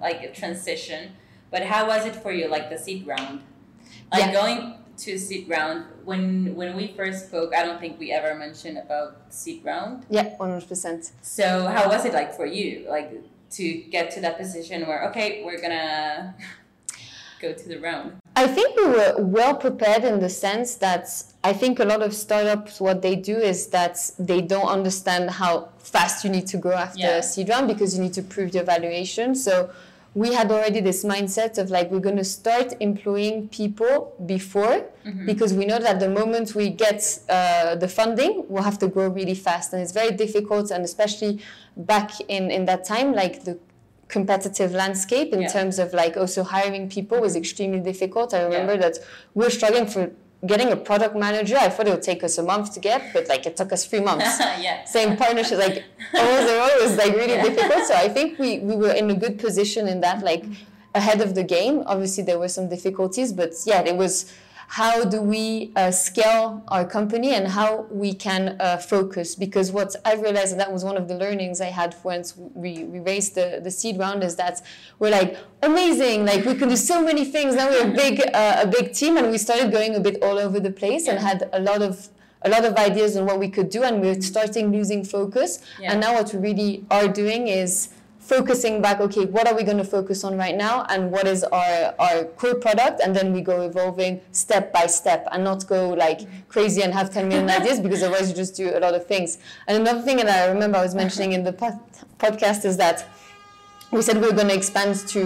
like 0.00 0.34
transition. 0.34 1.12
But 1.52 1.62
how 1.64 1.86
was 1.86 2.04
it 2.04 2.16
for 2.16 2.32
you, 2.32 2.48
like 2.48 2.68
the 2.68 2.78
seed 2.78 3.06
round? 3.06 3.42
Like 4.12 4.26
Yeah. 4.26 4.32
going 4.32 4.74
to 5.00 5.18
seed 5.18 5.48
round 5.48 5.84
when 6.04 6.54
when 6.54 6.76
we 6.76 6.88
first 6.96 7.28
spoke, 7.28 7.54
I 7.54 7.62
don't 7.64 7.80
think 7.80 7.98
we 7.98 8.12
ever 8.12 8.34
mentioned 8.34 8.78
about 8.78 9.16
seed 9.30 9.64
round. 9.64 10.04
Yeah, 10.10 10.28
one 10.36 10.50
hundred 10.50 10.68
percent. 10.68 11.12
So 11.22 11.66
how 11.66 11.88
was 11.88 12.04
it 12.04 12.12
like 12.12 12.34
for 12.34 12.46
you, 12.46 12.86
like 12.88 13.10
to 13.58 13.64
get 13.90 14.10
to 14.12 14.20
that 14.20 14.38
position 14.38 14.86
where 14.86 15.08
okay, 15.08 15.42
we're 15.44 15.60
gonna 15.60 16.34
go 17.40 17.52
to 17.52 17.68
the 17.68 17.78
round? 17.78 18.12
I 18.36 18.46
think 18.46 18.76
we 18.76 18.86
were 18.86 19.14
well 19.18 19.54
prepared 19.56 20.04
in 20.04 20.20
the 20.20 20.28
sense 20.28 20.76
that 20.76 21.08
I 21.42 21.52
think 21.52 21.80
a 21.80 21.84
lot 21.84 22.02
of 22.02 22.14
startups, 22.14 22.80
what 22.80 23.02
they 23.02 23.16
do 23.16 23.36
is 23.36 23.66
that 23.68 23.98
they 24.18 24.40
don't 24.40 24.68
understand 24.68 25.30
how 25.30 25.70
fast 25.78 26.24
you 26.24 26.30
need 26.30 26.46
to 26.48 26.56
grow 26.58 26.74
after 26.76 27.00
Yeah. 27.00 27.16
a 27.18 27.22
seed 27.22 27.48
round 27.48 27.66
because 27.68 27.96
you 27.96 28.02
need 28.02 28.14
to 28.14 28.22
prove 28.22 28.54
your 28.54 28.64
valuation. 28.64 29.34
So 29.34 29.70
we 30.14 30.32
had 30.34 30.50
already 30.50 30.80
this 30.80 31.04
mindset 31.04 31.56
of 31.58 31.70
like 31.70 31.90
we're 31.90 32.00
going 32.00 32.16
to 32.16 32.24
start 32.24 32.74
employing 32.80 33.48
people 33.48 34.12
before 34.26 34.84
because 35.24 35.54
we 35.54 35.64
know 35.64 35.78
that 35.78 36.00
the 36.00 36.08
moment 36.08 36.54
we 36.54 36.68
get 36.68 37.00
uh, 37.28 37.76
the 37.76 37.88
funding 37.88 38.44
we'll 38.48 38.62
have 38.62 38.78
to 38.78 38.88
grow 38.88 39.08
really 39.08 39.34
fast 39.34 39.72
and 39.72 39.80
it's 39.82 39.92
very 39.92 40.10
difficult 40.10 40.70
and 40.72 40.84
especially 40.84 41.40
back 41.76 42.10
in 42.28 42.50
in 42.50 42.64
that 42.64 42.84
time 42.84 43.12
like 43.12 43.44
the 43.44 43.56
competitive 44.08 44.72
landscape 44.72 45.32
in 45.32 45.42
Yeah. 45.42 45.48
terms 45.56 45.78
of 45.78 45.92
like 45.92 46.16
also 46.16 46.42
hiring 46.42 46.88
people 46.88 47.20
was 47.20 47.36
extremely 47.36 47.80
difficult 47.80 48.34
i 48.34 48.42
remember 48.42 48.74
Yeah. 48.74 48.80
that 48.88 48.98
we 49.34 49.44
we're 49.44 49.50
struggling 49.50 49.86
for 49.86 50.10
getting 50.46 50.72
a 50.72 50.76
product 50.76 51.14
manager 51.14 51.56
i 51.58 51.68
thought 51.68 51.86
it 51.86 51.90
would 51.90 52.02
take 52.02 52.24
us 52.24 52.38
a 52.38 52.42
month 52.42 52.72
to 52.72 52.80
get 52.80 53.12
but 53.12 53.28
like 53.28 53.44
it 53.44 53.56
took 53.56 53.72
us 53.72 53.84
three 53.84 54.00
months 54.00 54.38
yeah. 54.40 54.84
same 54.84 55.16
partnership 55.16 55.58
like 55.58 55.84
it 56.14 56.80
was 56.82 56.96
like 56.96 57.12
really 57.14 57.34
Yeah. 57.34 57.42
difficult 57.42 57.84
so 57.86 57.94
i 57.94 58.08
think 58.08 58.38
we, 58.38 58.58
we 58.58 58.74
were 58.74 58.92
in 58.92 59.10
a 59.10 59.14
good 59.14 59.38
position 59.38 59.86
in 59.86 60.00
that 60.00 60.22
like 60.22 60.44
ahead 60.94 61.20
of 61.20 61.34
the 61.34 61.44
game 61.44 61.82
obviously 61.86 62.24
there 62.24 62.38
were 62.38 62.48
some 62.48 62.68
difficulties 62.68 63.32
but 63.32 63.52
yeah 63.66 63.80
it 63.82 63.96
was 63.96 64.32
how 64.70 65.04
do 65.04 65.20
we 65.20 65.72
uh, 65.74 65.90
scale 65.90 66.62
our 66.68 66.84
company 66.84 67.34
and 67.34 67.48
how 67.48 67.88
we 67.90 68.14
can 68.14 68.56
uh, 68.60 68.76
focus? 68.76 69.34
Because 69.34 69.72
what 69.72 69.96
i 70.04 70.14
realized 70.14 70.52
and 70.52 70.60
that 70.60 70.72
was 70.72 70.84
one 70.84 70.96
of 70.96 71.08
the 71.08 71.16
learnings 71.16 71.60
i 71.60 71.70
had 71.80 71.94
once 72.04 72.36
we, 72.36 72.84
we 72.84 73.00
raised 73.00 73.34
the, 73.34 73.60
the 73.64 73.70
seed 73.70 73.98
round 73.98 74.22
is 74.22 74.36
that 74.36 74.62
we're 75.00 75.10
like 75.10 75.36
amazing. 75.62 76.24
Like 76.24 76.44
we 76.44 76.54
can 76.54 76.68
do 76.68 76.76
so 76.76 77.02
many 77.02 77.24
things. 77.24 77.56
Now 77.56 77.68
we're 77.68 77.90
a 77.90 77.94
big 78.04 78.20
uh, 78.32 78.60
a 78.64 78.66
big 78.66 78.92
team 78.92 79.16
and 79.16 79.30
we 79.30 79.38
started 79.38 79.72
going 79.72 79.94
a 79.96 80.00
bit 80.00 80.22
all 80.22 80.38
over 80.38 80.60
the 80.60 80.70
place 80.70 81.08
and 81.08 81.18
had 81.18 81.50
a 81.52 81.60
lot 81.60 81.82
of 81.82 82.08
a 82.42 82.48
lot 82.48 82.64
of 82.64 82.74
ideas 82.76 83.16
on 83.16 83.26
what 83.26 83.38
we 83.38 83.48
could 83.48 83.70
do 83.70 83.82
and 83.82 84.00
we're 84.00 84.20
starting 84.20 84.70
losing 84.70 85.04
focus. 85.04 85.50
Yeah. 85.80 85.92
and 85.92 86.00
now 86.00 86.14
what 86.14 86.32
we 86.32 86.38
really 86.48 86.84
are 86.90 87.08
doing 87.08 87.48
is 87.48 87.88
focusing 88.34 88.74
back 88.86 88.98
okay 89.06 89.24
what 89.36 89.44
are 89.48 89.56
we 89.58 89.62
going 89.70 89.76
to 89.84 89.90
focus 89.98 90.18
on 90.28 90.32
right 90.44 90.56
now 90.66 90.74
and 90.92 91.10
what 91.14 91.26
is 91.34 91.40
our 91.60 91.76
our 92.04 92.16
core 92.40 92.54
product 92.66 92.96
and 93.04 93.10
then 93.16 93.26
we 93.36 93.40
go 93.52 93.56
evolving 93.70 94.12
step 94.44 94.64
by 94.76 94.84
step 95.00 95.20
and 95.32 95.40
not 95.50 95.60
go 95.74 95.80
like 96.04 96.20
crazy 96.54 96.80
and 96.84 96.92
have 96.98 97.08
10 97.10 97.28
million 97.28 97.50
ideas 97.58 97.80
because 97.86 98.00
otherwise 98.04 98.26
you 98.30 98.36
just 98.44 98.54
do 98.62 98.66
a 98.78 98.80
lot 98.84 98.94
of 98.98 99.02
things 99.12 99.30
and 99.66 99.74
another 99.82 100.02
thing 100.06 100.16
that 100.18 100.28
i 100.44 100.46
remember 100.54 100.76
i 100.78 100.84
was 100.88 100.94
mentioning 100.94 101.32
in 101.38 101.42
the 101.48 101.52
pod- 101.62 101.80
podcast 102.24 102.64
is 102.70 102.76
that 102.84 102.98
we 103.92 104.00
said 104.06 104.16
we 104.22 104.26
were 104.30 104.38
going 104.40 104.52
to 104.54 104.58
expand 104.62 104.94
to 105.14 105.22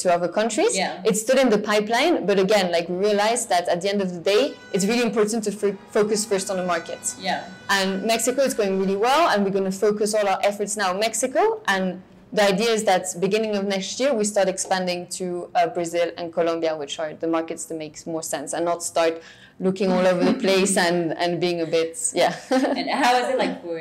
to 0.00 0.06
other 0.16 0.30
countries 0.38 0.72
Yeah. 0.82 1.02
it's 1.08 1.20
still 1.26 1.38
in 1.44 1.48
the 1.56 1.62
pipeline 1.72 2.14
but 2.28 2.36
again 2.46 2.66
like 2.76 2.86
we 2.92 2.96
realized 3.08 3.46
that 3.54 3.64
at 3.74 3.78
the 3.82 3.88
end 3.92 4.00
of 4.06 4.08
the 4.16 4.22
day 4.32 4.42
it's 4.74 4.86
really 4.90 5.04
important 5.10 5.40
to 5.48 5.52
f- 5.60 5.76
focus 5.98 6.20
first 6.30 6.46
on 6.52 6.56
the 6.60 6.66
market 6.74 7.02
Yeah. 7.28 7.40
and 7.76 7.88
Mexico 8.14 8.40
is 8.48 8.54
going 8.60 8.74
really 8.82 8.98
well, 9.08 9.22
and 9.30 9.36
we're 9.44 9.56
going 9.58 9.70
to 9.74 9.78
focus 9.86 10.08
all 10.16 10.26
our 10.32 10.40
efforts 10.50 10.72
now 10.80 10.88
on 10.92 10.98
Mexico. 11.08 11.42
And 11.74 11.86
the 12.34 12.42
idea 12.42 12.70
is 12.70 12.82
that 12.84 13.06
beginning 13.20 13.54
of 13.56 13.64
next 13.64 14.00
year 14.00 14.12
we 14.12 14.24
start 14.24 14.48
expanding 14.48 15.06
to 15.06 15.48
uh, 15.54 15.68
Brazil 15.68 16.10
and 16.18 16.32
Colombia, 16.32 16.76
which 16.76 16.98
are 16.98 17.14
the 17.14 17.28
markets 17.28 17.66
that 17.66 17.78
makes 17.78 18.06
more 18.06 18.24
sense, 18.24 18.52
and 18.52 18.64
not 18.64 18.82
start 18.82 19.22
looking 19.60 19.92
all 19.92 20.04
over 20.04 20.24
the 20.24 20.34
place 20.34 20.76
and 20.76 21.16
and 21.16 21.40
being 21.40 21.60
a 21.60 21.66
bit 21.66 21.96
yeah. 22.12 22.34
and 22.50 22.90
how 22.90 23.14
is 23.22 23.28
it 23.28 23.38
like 23.38 23.62
for 23.62 23.80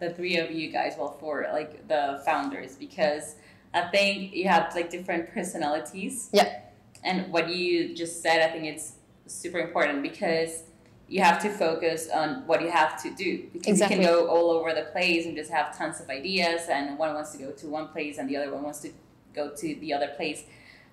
the 0.00 0.10
three 0.14 0.36
of 0.36 0.50
you 0.50 0.70
guys? 0.70 0.94
Well, 0.98 1.16
for 1.18 1.48
like 1.52 1.88
the 1.88 2.22
founders, 2.26 2.76
because 2.76 3.36
I 3.72 3.82
think 3.88 4.34
you 4.34 4.48
have 4.48 4.74
like 4.74 4.90
different 4.90 5.32
personalities. 5.32 6.28
Yeah. 6.32 6.60
And 7.02 7.32
what 7.32 7.48
you 7.48 7.94
just 7.94 8.22
said, 8.22 8.40
I 8.46 8.52
think 8.52 8.64
it's 8.64 8.92
super 9.26 9.58
important 9.58 10.02
because 10.02 10.64
you 11.08 11.22
have 11.22 11.40
to 11.42 11.50
focus 11.50 12.08
on 12.10 12.46
what 12.46 12.62
you 12.62 12.70
have 12.70 13.00
to 13.02 13.10
do 13.14 13.46
because 13.52 13.74
exactly. 13.74 13.98
you 13.98 14.02
can 14.02 14.10
go 14.10 14.26
all 14.26 14.50
over 14.50 14.72
the 14.72 14.88
place 14.92 15.26
and 15.26 15.36
just 15.36 15.50
have 15.50 15.76
tons 15.76 16.00
of 16.00 16.08
ideas 16.08 16.62
and 16.70 16.98
one 16.98 17.14
wants 17.14 17.32
to 17.32 17.38
go 17.38 17.50
to 17.50 17.68
one 17.68 17.88
place 17.88 18.18
and 18.18 18.28
the 18.28 18.36
other 18.36 18.52
one 18.52 18.62
wants 18.62 18.80
to 18.80 18.90
go 19.34 19.50
to 19.54 19.74
the 19.80 19.92
other 19.92 20.08
place. 20.16 20.44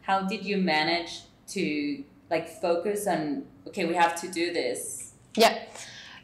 How 0.01 0.21
did 0.21 0.45
you 0.45 0.57
manage 0.57 1.21
to 1.49 2.03
like 2.29 2.49
focus 2.49 3.07
on 3.07 3.45
okay 3.67 3.85
we 3.85 3.93
have 3.93 4.19
to 4.21 4.27
do 4.27 4.51
this? 4.51 5.13
Yeah. 5.35 5.59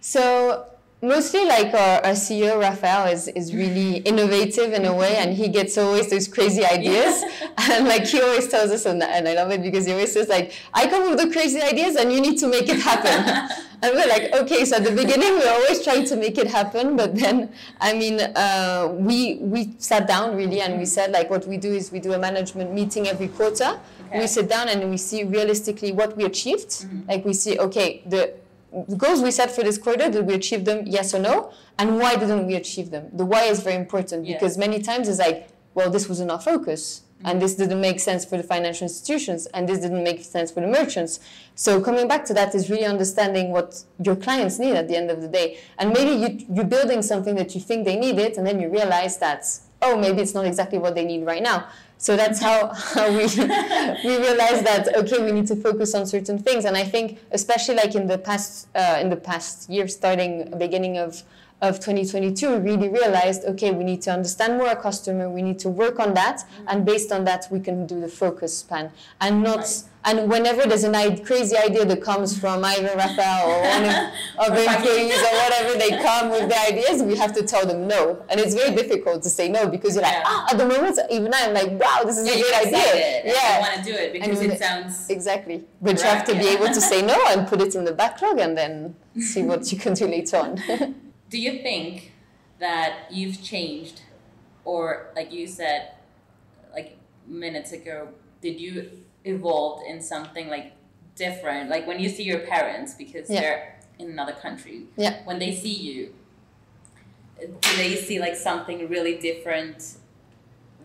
So 0.02 0.68
mostly 1.02 1.46
like 1.46 1.74
our, 1.74 2.04
our 2.04 2.14
ceo 2.14 2.60
rafael 2.60 3.06
is, 3.06 3.28
is 3.30 3.54
really 3.54 3.98
innovative 4.12 4.74
in 4.74 4.86
a 4.86 4.94
way 4.94 5.18
and 5.18 5.36
he 5.36 5.48
gets 5.48 5.78
always 5.78 6.10
those 6.10 6.28
crazy 6.28 6.66
ideas. 6.66 7.24
And 7.70 7.88
like 7.88 8.06
he 8.06 8.22
always 8.22 8.48
tells 8.48 8.72
us 8.72 8.86
and, 8.86 9.04
and 9.04 9.28
i 9.28 9.34
love 9.34 9.52
it 9.52 9.62
because 9.62 9.86
he 9.86 9.92
always 9.92 10.12
says 10.14 10.30
like 10.30 10.54
i 10.74 10.88
come 10.88 11.10
with 11.10 11.20
the 11.20 11.32
crazy 11.32 11.62
ideas 11.62 11.96
and 11.96 12.12
you 12.14 12.22
need 12.22 12.38
to 12.40 12.48
make 12.48 12.70
it 12.70 12.80
happen. 12.80 13.18
And 13.82 13.94
we're 13.94 14.08
like 14.08 14.34
okay 14.34 14.64
so 14.66 14.78
at 14.78 14.84
the 14.84 14.92
beginning 14.92 15.34
we're 15.38 15.52
always 15.52 15.84
trying 15.84 16.06
to 16.06 16.16
make 16.16 16.38
it 16.38 16.48
happen 16.48 16.96
but 16.96 17.16
then 17.16 17.52
i 17.80 17.94
mean 17.94 18.20
uh, 18.20 18.92
we 18.98 19.36
we 19.36 19.76
sat 19.78 20.08
down 20.08 20.36
really 20.36 20.62
and 20.62 20.80
we 20.80 20.86
said 20.86 21.12
like 21.12 21.30
what 21.30 21.46
we 21.46 21.58
do 21.58 21.72
is 21.74 21.92
we 21.92 22.00
do 22.00 22.14
a 22.14 22.20
management 22.20 22.74
meeting 22.74 23.08
every 23.08 23.28
quarter. 23.28 23.80
Okay. 24.08 24.20
we 24.22 24.28
sit 24.28 24.50
down 24.50 24.70
and 24.70 24.90
we 24.90 24.98
see 24.98 25.24
realistically 25.26 25.92
what 25.92 26.16
we 26.16 26.24
achieved. 26.24 26.70
Mm-hmm. 26.70 27.10
like 27.10 27.26
we 27.26 27.34
see 27.34 27.60
okay 27.60 28.02
the 28.06 28.34
goals 28.98 29.22
we 29.22 29.32
set 29.32 29.52
for 29.52 29.64
this 29.64 29.78
quarter, 29.78 30.10
did 30.10 30.26
we 30.26 30.34
achieve 30.34 30.66
them? 30.66 30.86
Yes 30.86 31.14
or 31.14 31.20
no? 31.20 31.52
And 31.80 31.98
why 32.00 32.16
didn't 32.16 32.48
we 32.48 32.56
achieve 32.56 32.92
them? 32.92 33.10
The 33.14 33.26
why 33.26 33.44
is 33.44 33.62
very 33.64 33.76
important 33.76 34.26
yes. 34.26 34.40
because 34.40 34.58
many 34.58 34.82
times 34.82 35.08
it's 35.08 35.20
like, 35.20 35.50
well, 35.74 35.90
this 35.90 36.10
was 36.10 36.20
not 36.22 36.34
our 36.34 36.42
focus. 36.42 37.04
Mm-hmm. 37.18 37.28
And 37.28 37.42
this 37.42 37.56
didn't 37.56 37.82
make 37.82 38.00
sense 38.00 38.26
for 38.26 38.38
the 38.38 38.44
financial 38.44 38.86
institutions, 38.86 39.48
and 39.48 39.68
this 39.68 39.80
didn't 39.80 40.04
make 40.04 40.24
sense 40.24 40.52
for 40.52 40.62
the 40.62 40.68
merchants. 40.68 41.20
So 41.56 41.82
coming 41.82 42.08
back 42.08 42.26
to 42.26 42.34
that 42.36 42.54
is 42.54 42.70
really 42.70 42.86
understanding 42.86 43.50
what 43.50 43.84
your 44.04 44.16
clients 44.16 44.60
need 44.60 44.76
at 44.76 44.88
the 44.88 44.96
end 44.96 45.10
of 45.10 45.22
the 45.22 45.28
day. 45.28 45.58
And 45.80 45.94
maybe 45.94 46.12
you, 46.12 46.46
you're 46.54 46.66
building 46.66 47.02
something 47.02 47.34
that 47.36 47.56
you 47.56 47.62
think 47.62 47.86
they 47.86 47.96
need 47.96 48.20
it, 48.20 48.38
and 48.38 48.46
then 48.46 48.60
you 48.60 48.70
realize 48.70 49.18
that, 49.18 49.48
oh, 49.82 49.98
maybe 49.98 50.22
it's 50.22 50.36
not 50.36 50.46
exactly 50.46 50.78
what 50.78 50.94
they 50.94 51.06
need 51.06 51.26
right 51.26 51.42
now. 51.42 51.68
So 52.00 52.16
that's 52.16 52.40
how, 52.40 52.68
how 52.74 53.10
we, 53.10 53.18
we 54.06 54.18
realized 54.18 54.66
that, 54.66 54.96
okay, 54.96 55.24
we 55.24 55.32
need 55.32 55.48
to 55.48 55.56
focus 55.56 55.96
on 55.96 56.06
certain 56.06 56.38
things. 56.38 56.66
And 56.66 56.78
I 56.78 56.84
think, 56.84 57.20
especially 57.32 57.76
like 57.76 57.96
in 57.96 58.08
the 58.08 58.18
past, 58.18 58.68
uh, 58.76 59.00
in 59.02 59.10
the 59.10 59.16
past 59.16 59.70
year, 59.70 59.88
starting 59.88 60.54
beginning 60.58 60.98
of, 60.98 61.24
of 61.60 61.80
2022, 61.80 62.50
we 62.50 62.72
really 62.72 62.88
realized, 62.88 63.44
okay, 63.46 63.72
we 63.72 63.84
need 63.84 64.00
to 64.04 64.12
understand 64.12 64.58
more 64.58 64.68
our 64.68 64.76
customer, 64.76 65.28
we 65.28 65.42
need 65.42 65.58
to 65.58 65.70
work 65.70 66.00
on 66.00 66.14
that, 66.14 66.38
mm-hmm. 66.38 66.66
and 66.68 66.86
based 66.86 67.12
on 67.12 67.24
that, 67.26 67.48
we 67.50 67.60
can 67.60 67.88
do 67.88 68.00
the 68.00 68.08
focus 68.08 68.62
plan. 68.62 68.92
And 69.20 69.42
not, 69.42 69.58
right. 69.58 69.84
and 70.06 70.30
whenever 70.30 70.68
there's 70.68 70.84
a 70.84 71.18
crazy 71.24 71.58
idea 71.58 71.84
that 71.84 72.04
comes 72.04 72.38
from 72.38 72.64
either 72.64 72.96
Rafael 72.96 73.50
or 73.50 73.62
one 73.64 73.86
of, 73.86 74.52
of 74.52 74.68
our 74.68 74.76
employees 74.76 75.18
or 75.18 75.34
whatever, 75.34 75.80
they 75.80 75.90
come 76.04 76.30
with 76.30 76.48
the 76.48 76.62
ideas, 76.62 77.02
we 77.02 77.16
have 77.18 77.34
to 77.34 77.42
tell 77.42 77.66
them 77.66 77.88
no. 77.88 78.24
And 78.30 78.40
it's 78.40 78.54
very 78.54 78.76
difficult 78.76 79.24
to 79.24 79.30
say 79.30 79.50
no 79.50 79.68
because 79.68 79.96
you're 79.96 80.04
like, 80.04 80.22
ah, 80.26 80.50
at 80.52 80.60
the 80.60 80.68
moment, 80.68 81.00
even 81.10 81.34
I'm 81.34 81.56
like, 81.56 81.72
wow, 81.72 82.04
this 82.06 82.20
is 82.20 82.28
yeah, 82.28 82.34
a 82.34 82.38
great 82.38 82.68
idea. 82.68 83.34
Yeah, 83.34 83.58
I 83.58 83.60
want 83.62 83.84
to 83.84 83.92
do 83.92 83.98
it 83.98 84.14
because 84.14 84.42
and 84.42 84.52
it 84.52 84.60
sounds 84.60 85.10
exactly. 85.10 85.66
But 85.82 85.98
you 85.98 86.04
have 86.04 86.24
to 86.26 86.34
be 86.34 86.50
able 86.50 86.68
to 86.68 86.82
say 86.82 87.02
no 87.02 87.20
and 87.30 87.48
put 87.48 87.62
it 87.62 87.74
in 87.74 87.84
the 87.84 87.94
backlog 87.94 88.38
and 88.38 88.56
then 88.56 88.96
see 89.20 89.42
what 89.42 89.72
you 89.72 89.80
can 89.80 89.96
do 89.96 90.06
later 90.06 90.38
on. 90.38 91.04
Do 91.30 91.38
you 91.38 91.62
think 91.62 92.14
that 92.60 93.12
you've 93.12 93.42
changed? 93.44 94.02
Or 94.66 95.12
like 95.16 95.32
you 95.32 95.48
said 95.48 95.92
like 96.74 96.98
minutes 97.26 97.72
ago 97.72 98.10
did 98.42 98.60
you 98.60 99.04
evolve 99.24 99.82
in 99.88 100.02
something 100.02 100.50
like 100.50 100.74
different? 101.16 101.70
Like 101.70 101.88
when 101.88 102.00
you 102.00 102.10
see 102.10 102.24
your 102.24 102.40
parents 102.40 102.94
because 102.94 103.30
yeah. 103.30 103.42
they're 103.42 103.80
in 104.00 104.12
another 104.12 104.34
country 104.34 104.84
yeah. 104.96 105.24
when 105.24 105.40
they 105.40 105.56
see 105.56 105.74
you 105.74 106.14
do 107.40 107.78
they 107.78 107.96
see 107.96 108.20
like 108.20 108.36
something 108.36 108.90
really 108.90 109.18
different 109.18 109.98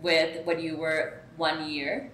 with 0.02 0.44
what 0.44 0.60
you 0.60 0.76
were 0.76 1.20
one 1.36 1.68
year? 1.68 2.10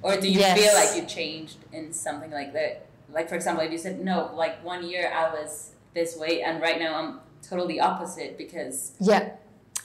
Or 0.00 0.16
do 0.16 0.28
you 0.28 0.40
yes. 0.40 0.58
feel 0.58 0.74
like 0.74 0.96
you 0.96 1.08
changed 1.08 1.58
in 1.72 1.92
something 1.92 2.30
like 2.30 2.52
that? 2.54 2.86
Like 3.10 3.28
for 3.28 3.34
example 3.34 3.64
if 3.64 3.70
you 3.70 3.78
said 3.78 4.02
no 4.02 4.32
like 4.34 4.64
one 4.64 4.88
year 4.88 5.12
i 5.14 5.30
was 5.30 5.72
this 5.94 6.16
way 6.16 6.42
and 6.42 6.62
right 6.62 6.78
now 6.78 6.94
i'm 6.94 7.20
totally 7.52 7.78
opposite 7.90 8.38
because 8.38 8.92
yeah 9.00 9.22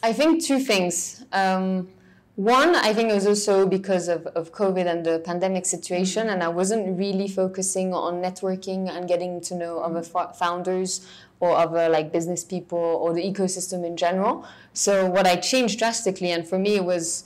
i 0.10 0.12
think 0.14 0.44
two 0.50 0.60
things 0.60 1.26
um, 1.34 1.88
one 2.36 2.76
i 2.76 2.94
think 2.94 3.10
it 3.12 3.16
was 3.22 3.28
also 3.28 3.56
because 3.78 4.08
of, 4.08 4.26
of 4.40 4.54
covid 4.54 4.86
and 4.92 5.06
the 5.06 5.20
pandemic 5.20 5.66
situation 5.66 6.24
mm-hmm. 6.24 6.34
and 6.34 6.44
i 6.44 6.48
wasn't 6.48 6.98
really 6.98 7.28
focusing 7.28 7.94
on 7.94 8.22
networking 8.28 8.90
and 8.90 9.08
getting 9.08 9.42
to 9.42 9.54
know 9.56 9.80
other 9.80 10.02
mm-hmm. 10.02 10.34
founders 10.42 10.92
or 11.40 11.52
other 11.56 11.90
like 11.90 12.12
business 12.12 12.44
people 12.44 12.86
or 13.04 13.14
the 13.14 13.24
ecosystem 13.32 13.86
in 13.86 13.98
general 13.98 14.46
so 14.74 14.92
what 15.16 15.26
i 15.28 15.36
changed 15.36 15.78
drastically 15.80 16.32
and 16.32 16.48
for 16.48 16.58
me 16.58 16.76
it 16.76 16.86
was 16.86 17.26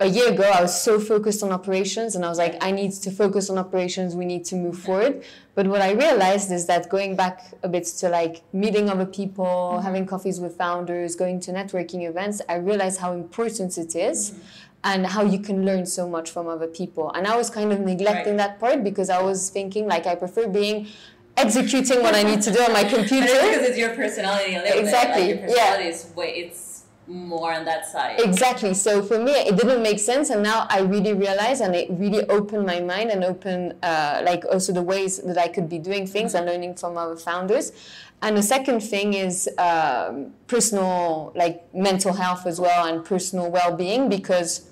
a 0.00 0.06
year 0.06 0.32
ago 0.32 0.42
i 0.42 0.60
was 0.60 0.80
so 0.80 0.98
focused 0.98 1.42
on 1.42 1.52
operations 1.52 2.16
and 2.16 2.24
i 2.24 2.28
was 2.28 2.38
like 2.38 2.62
i 2.62 2.70
need 2.70 2.92
to 2.92 3.10
focus 3.10 3.48
on 3.48 3.58
operations 3.58 4.14
we 4.14 4.24
need 4.24 4.44
to 4.44 4.56
move 4.56 4.76
forward 4.78 5.22
but 5.54 5.66
what 5.66 5.80
i 5.80 5.92
realized 5.92 6.50
is 6.50 6.66
that 6.66 6.88
going 6.88 7.14
back 7.14 7.44
a 7.62 7.68
bit 7.68 7.84
to 7.84 8.08
like 8.08 8.42
meeting 8.52 8.88
other 8.90 9.06
people 9.06 9.44
mm-hmm. 9.44 9.84
having 9.84 10.04
coffees 10.04 10.40
with 10.40 10.56
founders 10.56 11.14
going 11.14 11.38
to 11.38 11.52
networking 11.52 12.08
events 12.08 12.42
i 12.48 12.56
realized 12.56 12.98
how 12.98 13.12
important 13.12 13.78
it 13.78 13.94
is, 13.94 14.30
mm-hmm. 14.30 14.40
and 14.84 15.06
how 15.06 15.22
you 15.22 15.38
can 15.38 15.64
learn 15.64 15.86
so 15.86 16.08
much 16.08 16.30
from 16.30 16.48
other 16.48 16.66
people 16.66 17.12
and 17.12 17.26
i 17.26 17.36
was 17.36 17.48
kind 17.48 17.72
of 17.72 17.78
neglecting 17.78 18.36
right. 18.36 18.48
that 18.48 18.60
part 18.60 18.82
because 18.82 19.08
i 19.08 19.22
was 19.22 19.48
thinking 19.48 19.86
like 19.86 20.06
i 20.06 20.14
prefer 20.14 20.48
being 20.48 20.88
executing 21.36 22.02
what 22.02 22.16
i 22.16 22.24
need 22.24 22.42
to 22.42 22.50
do 22.50 22.60
on 22.60 22.72
my 22.72 22.82
computer 22.96 23.26
because 23.26 23.68
it's 23.68 23.78
your 23.78 23.94
personality 23.94 24.56
a 24.56 24.62
little 24.62 24.80
exactly 24.80 25.34
bit. 25.34 25.40
Like 25.42 25.48
your 25.48 25.48
personality 25.48 25.82
yeah. 25.82 25.88
is 25.88 26.12
way 26.16 26.30
it's 26.30 26.67
more 27.08 27.54
on 27.54 27.64
that 27.64 27.86
side. 27.86 28.20
Exactly. 28.20 28.74
So 28.74 29.02
for 29.02 29.18
me, 29.18 29.32
it 29.32 29.56
didn't 29.56 29.82
make 29.82 29.98
sense, 29.98 30.30
and 30.30 30.42
now 30.42 30.66
I 30.68 30.80
really 30.80 31.14
realize, 31.14 31.60
and 31.60 31.74
it 31.74 31.88
really 31.90 32.22
opened 32.28 32.66
my 32.66 32.80
mind 32.80 33.10
and 33.10 33.24
opened 33.24 33.74
uh, 33.82 34.22
like 34.24 34.44
also 34.44 34.72
the 34.72 34.82
ways 34.82 35.18
that 35.18 35.38
I 35.38 35.48
could 35.48 35.68
be 35.68 35.78
doing 35.78 36.06
things 36.06 36.32
mm-hmm. 36.32 36.46
and 36.46 36.46
learning 36.46 36.74
from 36.74 36.96
other 36.96 37.16
founders. 37.16 37.72
And 38.20 38.36
the 38.36 38.42
second 38.42 38.80
thing 38.80 39.14
is 39.14 39.48
um, 39.58 40.32
personal, 40.48 41.32
like 41.34 41.72
mental 41.74 42.12
health 42.12 42.46
as 42.46 42.60
well, 42.60 42.86
and 42.86 43.04
personal 43.04 43.50
well-being, 43.50 44.08
because 44.08 44.68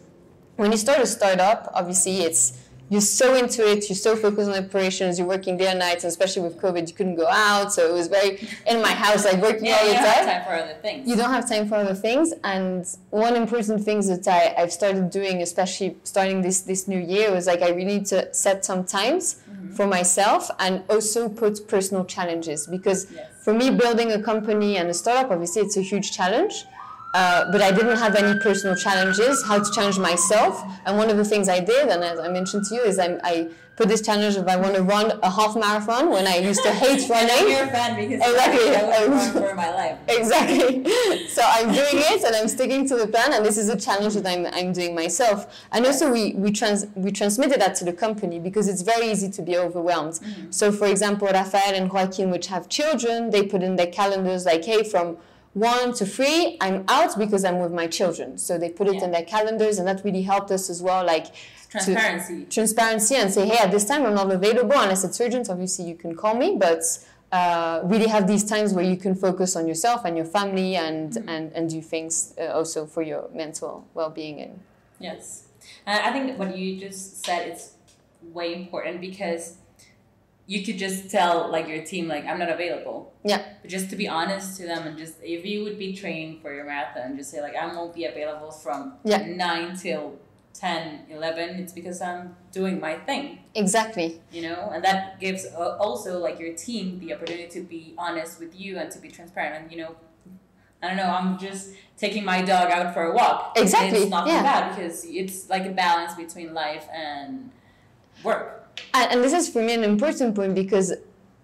when 0.56 0.72
you 0.72 0.78
start 0.78 1.00
a 1.00 1.06
startup, 1.06 1.70
obviously 1.74 2.18
it's 2.18 2.58
you're 2.88 3.00
so 3.00 3.34
into 3.34 3.68
it, 3.68 3.88
you're 3.88 3.96
so 3.96 4.14
focused 4.14 4.48
on 4.48 4.64
operations, 4.64 5.18
you're 5.18 5.26
working 5.26 5.56
day 5.56 5.68
and 5.68 5.80
night, 5.80 6.04
and 6.04 6.04
especially 6.04 6.42
with 6.42 6.56
COVID, 6.58 6.86
you 6.88 6.94
couldn't 6.94 7.16
go 7.16 7.26
out, 7.26 7.72
so 7.72 7.88
it 7.88 7.92
was 7.92 8.06
very 8.06 8.38
in 8.66 8.80
my 8.80 8.92
house, 8.92 9.24
like 9.24 9.42
working 9.42 9.66
yeah, 9.66 9.78
all 9.80 9.88
the 9.88 9.94
time. 9.94 10.04
You 10.06 10.06
don't 10.06 10.16
have 10.16 10.26
time 10.26 10.44
for 10.44 10.54
other 10.54 10.78
things. 10.80 11.08
You 11.08 11.16
don't 11.16 11.30
have 11.30 11.48
time 11.48 11.68
for 11.68 11.74
other 11.76 11.94
things, 11.94 12.32
and 12.44 12.86
one 13.10 13.34
important 13.34 13.84
thing 13.84 14.00
that 14.06 14.28
I, 14.28 14.54
I've 14.62 14.72
started 14.72 15.10
doing, 15.10 15.42
especially 15.42 15.96
starting 16.04 16.42
this 16.42 16.60
this 16.60 16.86
new 16.86 17.00
year, 17.00 17.32
was 17.32 17.46
like 17.46 17.62
I 17.62 17.70
really 17.70 17.98
need 17.98 18.06
to 18.06 18.32
set 18.32 18.64
some 18.64 18.84
times 18.84 19.42
mm-hmm. 19.50 19.74
for 19.74 19.86
myself 19.86 20.50
and 20.60 20.84
also 20.88 21.28
put 21.28 21.66
personal 21.66 22.04
challenges 22.04 22.66
because 22.66 23.10
yes. 23.10 23.26
for 23.42 23.52
me, 23.52 23.70
building 23.70 24.12
a 24.12 24.22
company 24.22 24.76
and 24.76 24.88
a 24.88 24.94
startup, 24.94 25.32
obviously, 25.32 25.62
it's 25.62 25.76
a 25.76 25.82
huge 25.82 26.12
challenge 26.12 26.66
uh, 27.16 27.50
but 27.50 27.62
I 27.62 27.72
didn't 27.72 27.96
have 27.96 28.14
any 28.14 28.38
personal 28.40 28.76
challenges, 28.76 29.42
how 29.42 29.58
to 29.58 29.72
challenge 29.72 29.98
myself. 29.98 30.62
And 30.84 30.98
one 30.98 31.08
of 31.08 31.16
the 31.16 31.24
things 31.24 31.48
I 31.48 31.60
did, 31.60 31.88
and 31.88 32.04
as 32.04 32.18
I 32.18 32.28
mentioned 32.28 32.66
to 32.66 32.74
you, 32.74 32.82
is 32.82 32.98
I, 32.98 33.18
I 33.24 33.48
put 33.74 33.88
this 33.88 34.02
challenge 34.02 34.36
of 34.36 34.46
I 34.46 34.56
want 34.56 34.74
to 34.74 34.82
run 34.82 35.18
a 35.22 35.30
half 35.30 35.56
marathon 35.56 36.10
when 36.10 36.26
I 36.26 36.36
used 36.36 36.62
to 36.64 36.70
hate 36.82 37.08
running. 37.08 37.50
You're 37.50 37.64
a 37.64 37.68
fan 37.68 37.96
because 37.96 38.20
exactly. 38.28 38.76
I 38.76 39.06
was 39.06 39.28
for 39.32 39.54
my 39.54 39.70
life. 39.70 39.98
Exactly. 40.08 40.84
So 41.28 41.40
I'm 41.42 41.72
doing 41.72 42.02
it 42.12 42.22
and 42.22 42.36
I'm 42.36 42.48
sticking 42.48 42.86
to 42.88 42.96
the 42.96 43.06
plan, 43.06 43.32
and 43.32 43.42
this 43.46 43.56
is 43.56 43.70
a 43.70 43.78
challenge 43.78 44.12
that 44.12 44.26
I'm, 44.26 44.44
I'm 44.52 44.74
doing 44.74 44.94
myself. 44.94 45.64
And 45.72 45.86
also 45.86 46.12
we 46.12 46.34
we 46.34 46.52
trans 46.52 46.84
we 46.94 47.12
transmitted 47.12 47.62
that 47.62 47.76
to 47.76 47.86
the 47.86 47.94
company 47.94 48.38
because 48.38 48.68
it's 48.68 48.82
very 48.82 49.10
easy 49.10 49.30
to 49.30 49.40
be 49.40 49.56
overwhelmed. 49.56 50.14
Mm-hmm. 50.14 50.50
So 50.50 50.70
for 50.70 50.86
example, 50.86 51.28
Rafael 51.28 51.74
and 51.74 51.90
Joaquin, 51.90 52.30
which 52.30 52.48
have 52.48 52.68
children, 52.68 53.30
they 53.30 53.46
put 53.46 53.62
in 53.62 53.76
their 53.76 53.90
calendars 54.00 54.44
like, 54.44 54.66
hey, 54.66 54.84
from 54.84 55.16
one 55.56 55.94
to 55.94 56.04
three, 56.04 56.58
I'm 56.60 56.84
out 56.88 57.18
because 57.18 57.44
I'm 57.44 57.58
with 57.60 57.72
my 57.72 57.86
children. 57.86 58.36
So 58.36 58.58
they 58.58 58.68
put 58.68 58.88
it 58.88 58.96
yeah. 58.96 59.04
in 59.04 59.10
their 59.10 59.24
calendars, 59.24 59.78
and 59.78 59.88
that 59.88 60.04
really 60.04 60.22
helped 60.22 60.50
us 60.50 60.68
as 60.68 60.82
well. 60.82 61.04
Like 61.04 61.26
transparency, 61.70 62.46
transparency, 62.50 63.14
and 63.16 63.32
say, 63.32 63.48
hey, 63.48 63.58
at 63.58 63.70
this 63.70 63.84
time 63.84 64.04
I'm 64.04 64.14
not 64.14 64.30
available 64.30 64.78
unless 64.78 65.02
it's 65.04 65.20
urgent. 65.20 65.48
Obviously, 65.48 65.86
you 65.86 65.96
can 65.96 66.14
call 66.14 66.34
me, 66.34 66.56
but 66.58 66.82
uh, 67.32 67.36
uh, 67.36 67.80
really 67.84 68.06
have 68.06 68.26
these 68.26 68.44
times 68.44 68.72
where 68.72 68.84
you 68.84 68.96
can 68.96 69.14
focus 69.14 69.56
on 69.56 69.66
yourself 69.66 70.04
and 70.04 70.16
your 70.16 70.26
family 70.26 70.76
and 70.76 71.12
Mm-hmm. 71.12 71.28
and, 71.28 71.52
and 71.52 71.70
do 71.70 71.80
things 71.82 72.34
uh, 72.38 72.46
also 72.46 72.86
for 72.86 73.02
your 73.02 73.28
mental 73.32 73.86
well-being 73.94 74.40
and 74.40 74.60
Yes. 74.98 75.44
And 75.84 76.02
I 76.06 76.12
think 76.12 76.38
what 76.38 76.56
you 76.56 76.78
just 76.78 77.24
said 77.24 77.52
is 77.52 77.72
way 78.22 78.54
important 78.54 79.00
because 79.00 79.56
you 80.46 80.64
could 80.64 80.78
just 80.78 81.10
tell 81.10 81.50
like 81.50 81.66
your 81.68 81.84
team 81.84 82.06
like 82.08 82.24
I'm 82.24 82.38
not 82.38 82.48
available. 82.50 83.12
Yeah. 83.24 83.42
But 83.62 83.70
just 83.70 83.90
to 83.90 83.96
be 83.96 84.06
honest 84.08 84.56
to 84.58 84.66
them 84.66 84.86
and 84.86 84.96
just 84.96 85.14
if 85.22 85.44
you 85.44 85.64
would 85.64 85.78
be 85.78 85.92
training 85.94 86.40
for 86.40 86.54
your 86.54 86.64
marathon, 86.64 87.02
and 87.02 87.18
just 87.18 87.30
say 87.30 87.40
like 87.42 87.56
I 87.56 87.66
won't 87.66 87.94
be 87.94 88.04
available 88.04 88.50
from 88.50 88.94
Yeah. 89.04 89.24
9 89.26 89.76
till 89.76 90.18
10, 90.54 91.06
11. 91.10 91.56
It's 91.56 91.72
because 91.72 92.00
I'm 92.00 92.36
doing 92.52 92.80
my 92.80 92.94
thing, 92.94 93.40
exactly 93.54 94.20
you 94.32 94.42
know? 94.42 94.70
And 94.72 94.82
that 94.84 95.20
gives 95.20 95.44
uh, 95.46 95.76
also 95.78 96.18
like 96.18 96.38
your 96.38 96.54
team 96.54 97.00
the 97.00 97.12
opportunity 97.14 97.48
to 97.48 97.60
be 97.62 97.94
honest 97.98 98.38
with 98.40 98.58
you 98.58 98.78
and 98.78 98.90
to 98.92 98.98
be 98.98 99.08
transparent 99.08 99.62
and 99.64 99.72
you 99.72 99.78
know 99.78 99.96
I 100.82 100.88
don't 100.88 100.98
know, 100.98 101.04
I'm 101.10 101.38
just 101.38 101.70
taking 101.96 102.24
my 102.24 102.42
dog 102.42 102.70
out 102.70 102.92
for 102.92 103.04
a 103.04 103.14
walk. 103.14 103.54
Exactly, 103.56 104.00
It's 104.00 104.10
not 104.10 104.26
yeah. 104.28 104.42
bad 104.42 104.76
because 104.76 105.04
it's 105.06 105.48
like 105.48 105.64
a 105.64 105.70
balance 105.70 106.14
between 106.14 106.52
life 106.52 106.86
and 106.92 107.50
work. 108.22 108.65
And, 108.94 109.12
and 109.12 109.24
this 109.24 109.32
is 109.32 109.48
for 109.48 109.62
me 109.62 109.72
an 109.74 109.84
important 109.84 110.34
point 110.34 110.54
because 110.54 110.92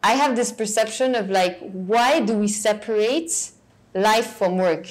i 0.03 0.13
have 0.13 0.35
this 0.37 0.53
perception 0.53 1.15
of 1.15 1.31
like 1.31 1.59
why 1.93 2.21
do 2.21 2.35
we 2.35 2.49
separate 2.49 3.51
life 3.95 4.27
from 4.39 4.57
work 4.57 4.87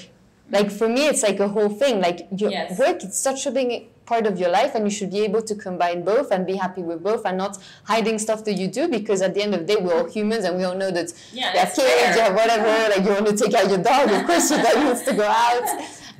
like 0.51 0.69
for 0.71 0.88
me 0.88 1.07
it's 1.07 1.24
like 1.24 1.39
a 1.39 1.48
whole 1.48 1.69
thing 1.69 2.01
like 2.01 2.27
your 2.38 2.51
Yes. 2.51 2.77
work 2.79 3.03
it's 3.03 3.17
such 3.17 3.45
a 3.45 3.51
big 3.51 3.88
part 4.05 4.27
of 4.27 4.38
your 4.39 4.50
life 4.50 4.75
and 4.75 4.83
you 4.83 4.91
should 4.91 5.10
be 5.12 5.21
able 5.21 5.41
to 5.41 5.55
combine 5.55 6.03
both 6.03 6.31
and 6.31 6.45
be 6.45 6.55
happy 6.57 6.81
with 6.81 7.01
both 7.01 7.24
and 7.25 7.38
not 7.38 7.57
hiding 7.86 8.19
stuff 8.19 8.43
that 8.43 8.53
you 8.53 8.67
do 8.67 8.88
because 8.89 9.21
at 9.21 9.33
the 9.33 9.41
end 9.41 9.53
of 9.53 9.62
the 9.65 9.67
day 9.75 9.79
we're 9.81 9.98
all 9.98 10.10
humans 10.10 10.43
and 10.43 10.57
we 10.57 10.63
all 10.65 10.75
know 10.75 10.91
that 10.91 11.13
Yeah, 11.31 11.53
you 11.53 11.60
have 11.60 11.67
that's 11.67 11.75
kids, 11.77 12.15
you 12.17 12.21
have 12.21 12.36
whatever, 12.36 12.89
like 12.93 13.03
you 13.05 13.12
want 13.12 13.27
to 13.27 13.38
take 13.45 13.53
out 13.53 13.69
your 13.69 13.77
dog, 13.81 14.10
of 14.12 14.25
course 14.25 14.51
your 14.51 14.62
dog 14.62 14.83
needs 14.83 15.03
to 15.03 15.13
go 15.13 15.24
out. 15.24 15.63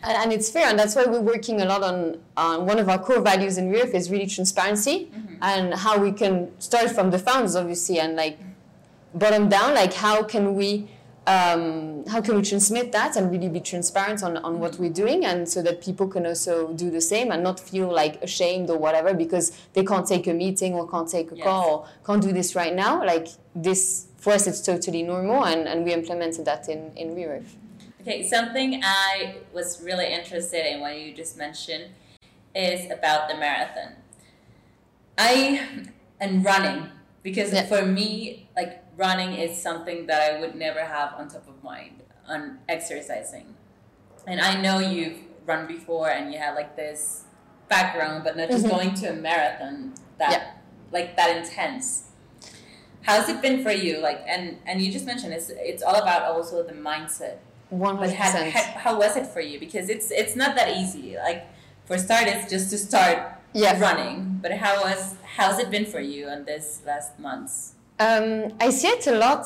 And, 0.04 0.18
and 0.24 0.34
it's 0.34 0.50
fair, 0.50 0.68
and 0.68 0.78
that's 0.80 0.96
why 0.96 1.06
we're 1.06 1.22
working 1.22 1.62
a 1.62 1.66
lot 1.66 1.84
on, 1.84 2.20
on 2.36 2.66
one 2.66 2.80
of 2.80 2.90
our 2.90 2.98
core 3.00 3.22
values 3.22 3.58
in 3.58 3.72
Reworth 3.72 3.94
is 3.94 4.10
really 4.10 4.28
transparency 4.28 5.10
Mm-hmm. 5.12 5.36
and 5.44 5.74
how 5.74 5.98
we 5.98 6.12
can 6.12 6.34
start 6.60 6.90
from 6.92 7.12
the 7.12 7.20
founders, 7.20 7.56
obviously, 7.56 8.00
and 8.00 8.16
like 8.16 8.38
bottom 9.14 9.50
down, 9.50 9.74
like 9.74 9.94
how 9.94 10.24
can 10.24 10.56
we 10.56 10.88
um, 11.28 12.04
how 12.08 12.20
can 12.20 12.36
we 12.36 12.42
transmit 12.42 12.92
that 12.94 13.16
and 13.16 13.30
really 13.32 13.48
be 13.48 13.60
transparent 13.60 14.24
on, 14.24 14.38
on 14.38 14.60
what 14.60 14.80
we're 14.80 14.90
doing 15.04 15.24
and 15.24 15.48
so 15.48 15.62
that 15.62 15.80
people 15.80 16.08
can 16.08 16.26
also 16.26 16.74
do 16.74 16.90
the 16.90 17.00
same 17.00 17.30
and 17.32 17.44
not 17.44 17.60
feel 17.60 17.94
like 17.94 18.20
ashamed 18.24 18.72
or 18.72 18.78
whatever 18.80 19.14
because 19.14 19.52
they 19.74 19.84
can't 19.86 20.08
take 20.08 20.26
a 20.26 20.34
meeting 20.34 20.74
or 20.74 20.90
can't 20.90 21.08
take 21.08 21.32
a 21.32 21.36
Yes. 21.36 21.44
call 21.44 21.70
or 21.72 21.88
can't 22.08 22.24
do 22.24 22.34
this 22.34 22.56
right 22.56 22.74
now 22.74 23.06
like 23.06 23.28
this 23.56 24.08
for 24.18 24.34
us 24.34 24.48
it's 24.48 24.62
totally 24.62 25.04
normal 25.04 25.46
and, 25.46 25.68
and 25.68 25.86
we 25.86 25.94
implemented 25.94 26.44
that 26.46 26.68
in, 26.68 26.92
in 26.98 27.10
Reworth. 27.16 27.54
Okay, 28.02 28.28
something 28.28 28.82
I 28.84 29.36
was 29.54 29.80
really 29.84 30.12
interested 30.12 30.66
in 30.66 30.82
what 30.82 31.00
you 31.00 31.14
just 31.14 31.38
mentioned 31.38 31.92
is 32.56 32.90
about 32.92 33.30
the 33.30 33.36
marathon. 33.36 33.94
I 35.18 35.68
and 36.20 36.44
running 36.44 36.90
because 37.22 37.54
Yeah. 37.54 37.66
for 37.68 37.86
me, 37.86 38.50
like 38.56 38.84
running 38.98 39.34
is 39.34 39.62
something 39.62 40.08
that 40.08 40.20
I 40.32 40.40
would 40.40 40.56
never 40.56 40.84
have 40.84 41.14
on 41.14 41.28
top 41.30 41.48
of 41.48 41.64
mind 41.64 42.02
on 42.28 42.60
exercising. 42.68 43.56
And 44.26 44.42
I 44.42 44.60
know 44.60 44.80
you've 44.80 45.20
run 45.46 45.68
before 45.68 46.10
and 46.10 46.34
you 46.34 46.40
have 46.40 46.56
like 46.56 46.76
this 46.76 47.26
background, 47.70 48.24
but 48.24 48.36
not 48.36 48.50
just 48.50 48.66
Mhm. 48.66 48.70
going 48.70 48.94
to 48.96 49.10
a 49.12 49.14
marathon 49.14 49.94
that 50.18 50.32
Yeah. 50.32 50.52
like 50.92 51.16
that 51.18 51.36
intense. 51.38 52.06
How's 53.04 53.30
it 53.30 53.42
been 53.42 53.62
for 53.64 53.72
you? 53.72 54.00
Like, 54.00 54.24
and 54.28 54.58
and 54.66 54.82
you 54.82 54.92
just 54.92 55.06
mentioned 55.06 55.34
it's 55.34 55.50
it's 55.52 55.84
all 55.84 55.96
about 55.96 56.24
also 56.24 56.64
the 56.64 56.74
mindset. 56.74 57.38
One 57.72 57.96
But 57.96 58.10
hundred 58.10 58.16
how, 58.18 58.32
percent. 58.32 58.54
how, 58.54 58.80
how 58.92 59.00
was 59.00 59.16
it 59.16 59.28
for 59.28 59.40
you? 59.40 59.58
Because 59.60 59.90
it's 59.90 60.12
it's 60.12 60.36
not 60.36 60.56
that 60.58 60.70
easy. 60.78 61.16
Like 61.18 61.48
for 61.86 61.98
starters, 61.98 62.50
just 62.50 62.70
to 62.72 62.78
start 62.78 63.18
Yeah. 63.54 63.80
running. 63.80 64.40
But 64.42 64.52
how 64.64 64.82
was 64.84 65.16
how's 65.38 65.58
it 65.58 65.72
been 65.72 65.86
for 65.86 66.02
you 66.02 66.28
on 66.28 66.44
this 66.46 66.82
last 66.86 67.18
months? 67.18 67.74
Um, 68.00 68.54
I 68.60 68.70
see 68.72 68.90
it 68.90 69.08
a 69.08 69.14
lot 69.16 69.46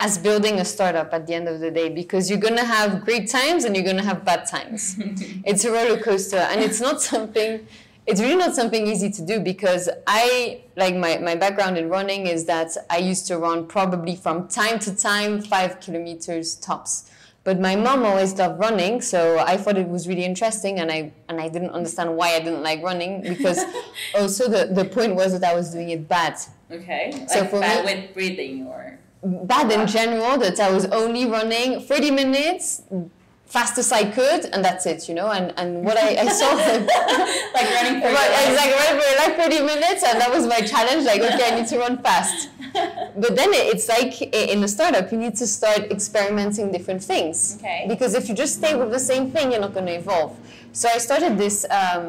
as 0.00 0.16
building 0.18 0.58
a 0.58 0.64
startup 0.64 1.12
at 1.12 1.26
the 1.26 1.34
end 1.34 1.46
of 1.48 1.60
the 1.60 1.70
day 1.70 1.88
because 1.90 2.30
you're 2.30 2.40
gonna 2.48 2.64
have 2.64 3.04
great 3.04 3.28
times 3.28 3.64
and 3.64 3.76
you're 3.76 3.84
gonna 3.84 4.02
have 4.04 4.24
bad 4.24 4.46
times. 4.46 4.96
it's 5.44 5.64
a 5.66 5.70
roller 5.70 6.00
coaster 6.00 6.38
and 6.50 6.60
it's 6.62 6.80
not 6.80 7.02
something 7.02 7.66
it's 8.06 8.20
really 8.20 8.36
not 8.36 8.54
something 8.54 8.86
easy 8.86 9.10
to 9.10 9.22
do 9.24 9.40
because 9.40 9.88
I 10.06 10.60
like 10.76 10.94
my, 10.94 11.16
my 11.18 11.34
background 11.36 11.78
in 11.78 11.88
running 11.88 12.26
is 12.26 12.44
that 12.46 12.70
I 12.90 12.98
used 12.98 13.26
to 13.28 13.38
run 13.38 13.66
probably 13.66 14.14
from 14.14 14.46
time 14.48 14.78
to 14.80 14.94
time 14.94 15.40
five 15.40 15.80
kilometers 15.80 16.54
tops. 16.54 17.10
But 17.44 17.60
my 17.60 17.76
mom 17.76 18.04
always 18.06 18.32
loved 18.38 18.58
running, 18.58 19.02
so 19.02 19.38
I 19.38 19.58
thought 19.58 19.76
it 19.76 19.86
was 19.88 20.08
really 20.08 20.24
interesting 20.24 20.78
and 20.80 20.90
I 20.90 21.12
and 21.28 21.38
I 21.40 21.48
didn't 21.50 21.70
understand 21.70 22.16
why 22.16 22.34
I 22.36 22.40
didn't 22.40 22.62
like 22.62 22.82
running 22.82 23.20
because 23.22 23.60
also 24.18 24.48
the, 24.48 24.72
the 24.72 24.86
point 24.86 25.14
was 25.14 25.38
that 25.38 25.44
I 25.44 25.54
was 25.54 25.70
doing 25.70 25.90
it 25.90 26.08
bad. 26.08 26.38
Okay. 26.70 27.10
Like 27.12 27.28
So 27.30 27.44
for 27.44 27.60
bad 27.60 27.84
me- 27.84 27.94
with 27.94 28.14
breathing 28.14 28.66
or 28.66 28.98
bad 29.22 29.70
in 29.70 29.86
general 29.86 30.38
that 30.38 30.58
I 30.58 30.70
was 30.70 30.86
only 30.86 31.26
running 31.26 31.80
30 31.82 32.10
minutes 32.10 32.82
fast 33.56 33.74
as 33.82 33.90
I 33.92 34.04
could 34.18 34.42
and 34.52 34.60
that's 34.66 34.84
it, 34.92 35.00
you 35.08 35.14
know. 35.18 35.28
And, 35.36 35.46
and 35.60 35.68
what 35.86 35.96
I, 36.06 36.08
I 36.24 36.28
saw 36.40 36.50
like 37.58 37.68
running 37.76 37.96
for 38.02 38.08
your 38.08 38.16
Right, 38.18 38.30
life. 38.36 38.48
exactly 38.50 38.76
right 38.82 38.96
for 39.00 39.10
like 39.24 39.34
30 39.44 39.60
minutes 39.72 40.02
and 40.08 40.16
that 40.22 40.30
was 40.36 40.44
my 40.54 40.60
challenge 40.72 41.02
like 41.12 41.20
okay 41.28 41.46
I 41.50 41.52
need 41.58 41.68
to 41.74 41.78
run 41.84 41.94
fast 42.08 42.48
but 43.22 43.32
then 43.40 43.50
it's 43.72 43.88
like 43.96 44.14
in 44.54 44.58
a 44.64 44.68
startup 44.76 45.06
you 45.12 45.18
need 45.24 45.36
to 45.42 45.46
start 45.46 45.82
experimenting 45.96 46.72
different 46.76 47.02
things 47.12 47.56
Okay. 47.58 47.80
because 47.88 48.14
if 48.14 48.28
you 48.28 48.34
just 48.34 48.54
stay 48.60 48.74
with 48.74 48.90
the 48.90 48.98
same 49.12 49.24
thing 49.30 49.44
you're 49.52 49.60
not 49.68 49.74
going 49.78 49.86
to 49.86 49.96
evolve 50.02 50.32
so 50.80 50.88
I 50.96 50.98
started 50.98 51.38
this 51.38 51.64
um, 51.80 52.04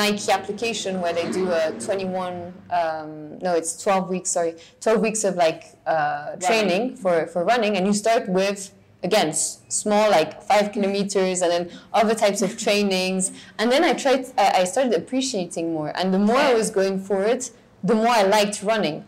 Nike 0.00 0.30
application 0.38 0.92
where 1.02 1.12
they 1.18 1.26
do 1.30 1.44
a 1.50 1.72
21 1.80 2.52
um, 2.70 3.38
no 3.46 3.50
it's 3.60 3.72
12 3.82 4.08
weeks 4.14 4.30
sorry 4.30 4.54
12 4.80 5.00
weeks 5.06 5.22
of 5.24 5.34
like 5.36 5.62
uh, 5.86 6.36
training 6.36 6.96
for, 6.96 7.26
for 7.32 7.44
running 7.44 7.76
and 7.76 7.86
you 7.86 7.92
start 7.92 8.28
with 8.28 8.60
again 9.02 9.32
small 9.32 10.10
like 10.10 10.42
five 10.42 10.72
kilometers 10.72 11.40
and 11.42 11.50
then 11.52 11.70
other 11.92 12.14
types 12.14 12.42
of 12.42 12.58
trainings. 12.58 13.30
And 13.58 13.70
then 13.70 13.84
i 13.84 13.92
tried 13.92 14.26
i 14.36 14.64
started 14.64 14.94
appreciating 14.94 15.72
more. 15.72 15.92
And 15.94 16.12
the 16.12 16.18
more 16.18 16.36
i 16.38 16.54
was 16.54 16.70
going 16.70 17.00
for 17.00 17.22
it 17.22 17.50
the 17.82 17.94
more 17.94 18.08
i 18.08 18.22
liked 18.22 18.62
running. 18.62 19.04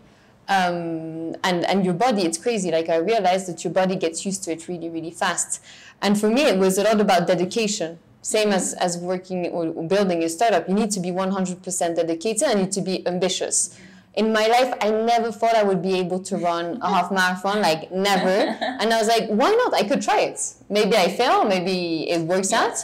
Um, 0.49 1.37
and 1.45 1.65
and 1.65 1.85
your 1.85 1.95
body 1.95 2.23
it's 2.23 2.39
crazy. 2.39 2.71
Like 2.71 2.89
i 2.89 2.97
realized 2.97 3.49
that 3.49 3.65
your 3.65 3.73
body 3.73 3.97
gets 3.97 4.25
used 4.25 4.45
to 4.45 4.53
it 4.53 4.69
really 4.69 4.89
really 4.89 5.11
fast. 5.11 5.63
And 6.03 6.19
for 6.19 6.31
me 6.31 6.43
it 6.43 6.59
was 6.59 6.79
a 6.79 6.85
lot 6.85 7.01
about 7.01 7.27
dedication. 7.27 7.99
Same 8.23 8.51
as 8.53 8.75
as 8.75 8.97
working 8.99 9.47
or 9.47 9.69
or 9.69 9.89
building 9.89 10.23
a 10.23 10.29
startup. 10.29 10.69
You 10.69 10.75
need 10.75 10.91
to 10.93 11.01
be 11.01 11.11
100% 11.11 11.97
dedicated 11.97 12.43
and 12.43 12.61
you 12.61 12.65
need 12.67 12.73
to 12.73 12.83
be 12.83 13.07
ambitious 13.07 13.77
in 14.15 14.33
my 14.33 14.47
life 14.47 14.75
i 14.81 14.91
never 14.91 15.31
thought 15.31 15.55
i 15.55 15.63
would 15.63 15.83
be 15.83 15.99
able 15.99 16.19
to 16.19 16.37
run 16.37 16.79
a 16.83 16.89
half 16.89 17.11
marathon 17.13 17.61
like 17.61 17.91
never. 17.93 18.29
And 18.81 18.93
i 18.93 18.99
was 18.99 19.09
like 19.09 19.29
why 19.29 19.51
not? 19.51 19.75
I 19.75 19.85
could 19.89 20.03
try 20.03 20.21
it. 20.21 20.41
Maybe 20.69 20.97
i 20.97 21.09
fail 21.09 21.45
maybe 21.45 22.09
it 22.11 22.21
works 22.23 22.53
out. 22.53 22.77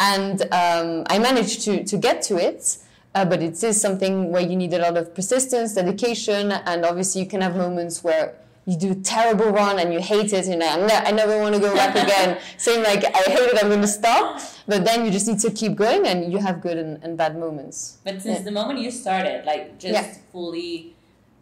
And 0.00 0.42
um, 0.52 1.04
i 1.08 1.18
managed 1.18 1.62
to 1.64 1.84
to 1.84 1.96
get 1.96 2.22
to 2.22 2.36
it. 2.36 2.78
Uh, 3.14 3.26
but 3.26 3.42
it 3.42 3.62
is 3.62 3.78
something 3.78 4.30
where 4.32 4.40
you 4.40 4.56
need 4.56 4.72
a 4.72 4.78
lot 4.78 4.96
of 4.96 5.14
persistence 5.14 5.74
dedication 5.74 6.50
and 6.50 6.82
obviously 6.82 7.20
you 7.20 7.28
can 7.28 7.42
have 7.42 7.54
moments 7.54 8.02
where 8.02 8.34
you 8.64 8.76
do 8.78 8.92
a 8.92 8.94
terrible 8.94 9.50
run 9.50 9.78
and 9.80 9.92
you 9.92 10.00
hate 10.00 10.32
it 10.32 10.46
and 10.46 10.60
like, 10.60 10.80
ne- 10.88 11.08
I 11.08 11.10
never 11.10 11.36
want 11.38 11.54
to 11.56 11.60
go 11.60 11.74
back 11.74 11.96
again 11.96 12.38
saying 12.56 12.84
like 12.84 13.04
I 13.04 13.22
hate 13.34 13.48
it 13.52 13.58
I'm 13.62 13.68
going 13.68 13.80
to 13.80 13.88
stop 13.88 14.40
but 14.68 14.84
then 14.84 15.04
you 15.04 15.10
just 15.10 15.26
need 15.26 15.40
to 15.40 15.50
keep 15.50 15.74
going 15.74 16.06
and 16.06 16.32
you 16.32 16.38
have 16.38 16.60
good 16.60 16.78
and, 16.78 17.02
and 17.02 17.16
bad 17.18 17.36
moments 17.36 17.98
But 18.04 18.22
since 18.22 18.38
Yeah. 18.38 18.44
the 18.44 18.52
moment 18.52 18.78
you 18.78 18.90
started, 18.92 19.44
like 19.44 19.78
just 19.80 19.94
Yeah. 19.94 20.14
fully, 20.30 20.94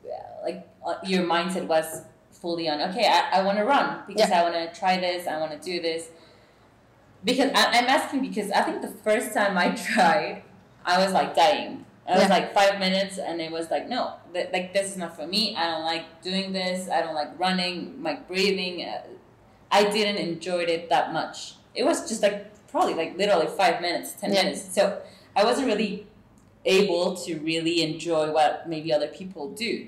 uh, 0.06 0.42
like 0.46 0.66
uh, 0.86 0.94
your 1.04 1.24
mindset 1.24 1.66
was 1.66 2.02
fully 2.32 2.66
on. 2.70 2.80
Okay, 2.90 3.06
I, 3.06 3.40
I 3.40 3.42
want 3.42 3.58
to 3.58 3.64
run 3.64 4.00
because 4.06 4.30
I 4.30 4.42
want 4.42 4.54
to 4.54 4.80
try 4.80 4.98
this. 4.98 5.26
I 5.26 5.38
want 5.38 5.52
to 5.52 5.58
do 5.58 5.78
this. 5.82 6.08
Because 7.22 7.50
I, 7.54 7.62
I'm 7.78 7.84
asking 7.96 8.22
because 8.22 8.50
I 8.50 8.62
think 8.62 8.80
the 8.80 8.88
first 9.04 9.34
time 9.34 9.58
I 9.58 9.70
tried, 9.92 10.42
I 10.86 11.04
was 11.04 11.12
like 11.12 11.36
dying. 11.36 11.84
I 12.10 12.14
was 12.14 12.22
Yeah. 12.24 12.28
like 12.38 12.52
five 12.54 12.78
minutes, 12.80 13.18
and 13.18 13.40
it 13.40 13.50
was 13.52 13.70
like 13.70 13.88
no, 13.88 14.14
th- 14.34 14.48
like 14.52 14.74
this 14.74 14.86
is 14.92 14.96
not 14.96 15.14
for 15.16 15.26
me. 15.26 15.54
I 15.56 15.64
don't 15.70 15.84
like 15.84 16.04
doing 16.22 16.52
this. 16.52 16.88
I 16.90 17.02
don't 17.02 17.14
like 17.14 17.38
running. 17.38 18.00
My 18.02 18.14
breathing. 18.14 18.82
Uh, 18.88 19.02
I 19.70 19.84
didn't 19.84 20.16
enjoy 20.16 20.60
it 20.76 20.88
that 20.90 21.12
much. 21.12 21.54
It 21.74 21.84
was 21.84 22.08
just 22.08 22.22
like 22.22 22.38
probably 22.72 22.94
like 22.94 23.16
literally 23.16 23.46
five 23.46 23.80
minutes, 23.80 24.12
ten 24.20 24.32
Yeah. 24.32 24.42
minutes. 24.42 24.62
So 24.74 25.00
I 25.36 25.44
wasn't 25.44 25.66
really 25.68 26.06
able 26.64 27.14
to 27.24 27.34
really 27.38 27.82
enjoy 27.82 28.32
what 28.32 28.68
maybe 28.68 28.92
other 28.92 29.08
people 29.08 29.50
do. 29.50 29.86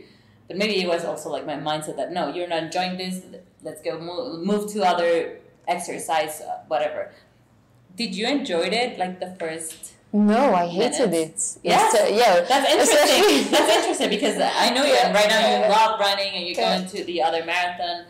But 0.49 0.57
maybe 0.57 0.81
it 0.81 0.89
was 0.89 1.05
also 1.05 1.29
like 1.31 1.45
my 1.47 1.57
mindset 1.57 1.97
that 1.97 2.13
no, 2.13 2.29
you're 2.35 2.49
not 2.49 2.63
enjoying 2.63 2.97
this. 2.97 3.23
Let's 3.63 3.83
go 3.83 3.99
move, 3.99 4.45
move 4.47 4.73
to 4.73 4.83
other 4.83 5.39
exercise, 5.69 6.41
uh, 6.41 6.61
whatever. 6.69 7.11
Did 7.97 8.15
you 8.15 8.27
enjoy 8.27 8.63
it 8.83 8.99
like 8.99 9.21
the 9.21 9.35
first 9.39 9.93
No, 10.15 10.55
I 10.55 10.67
hated 10.67 11.11
Minutes. 11.11 11.59
it. 11.65 11.71
It's, 11.73 11.95
uh, 11.95 12.07
yeah, 12.11 12.41
That's 12.47 12.71
interesting. 12.71 13.51
That's 13.51 13.77
interesting 13.77 14.11
because 14.11 14.37
I 14.41 14.69
know 14.75 14.85
you 14.85 14.93
right 14.93 15.29
now 15.29 15.41
you 15.65 15.71
love 15.73 15.99
running 15.99 16.35
and 16.35 16.47
you're 16.47 16.57
Yeah. 16.57 16.79
going 16.79 16.89
to 16.91 17.05
the 17.05 17.23
other 17.23 17.45
marathon. 17.45 18.05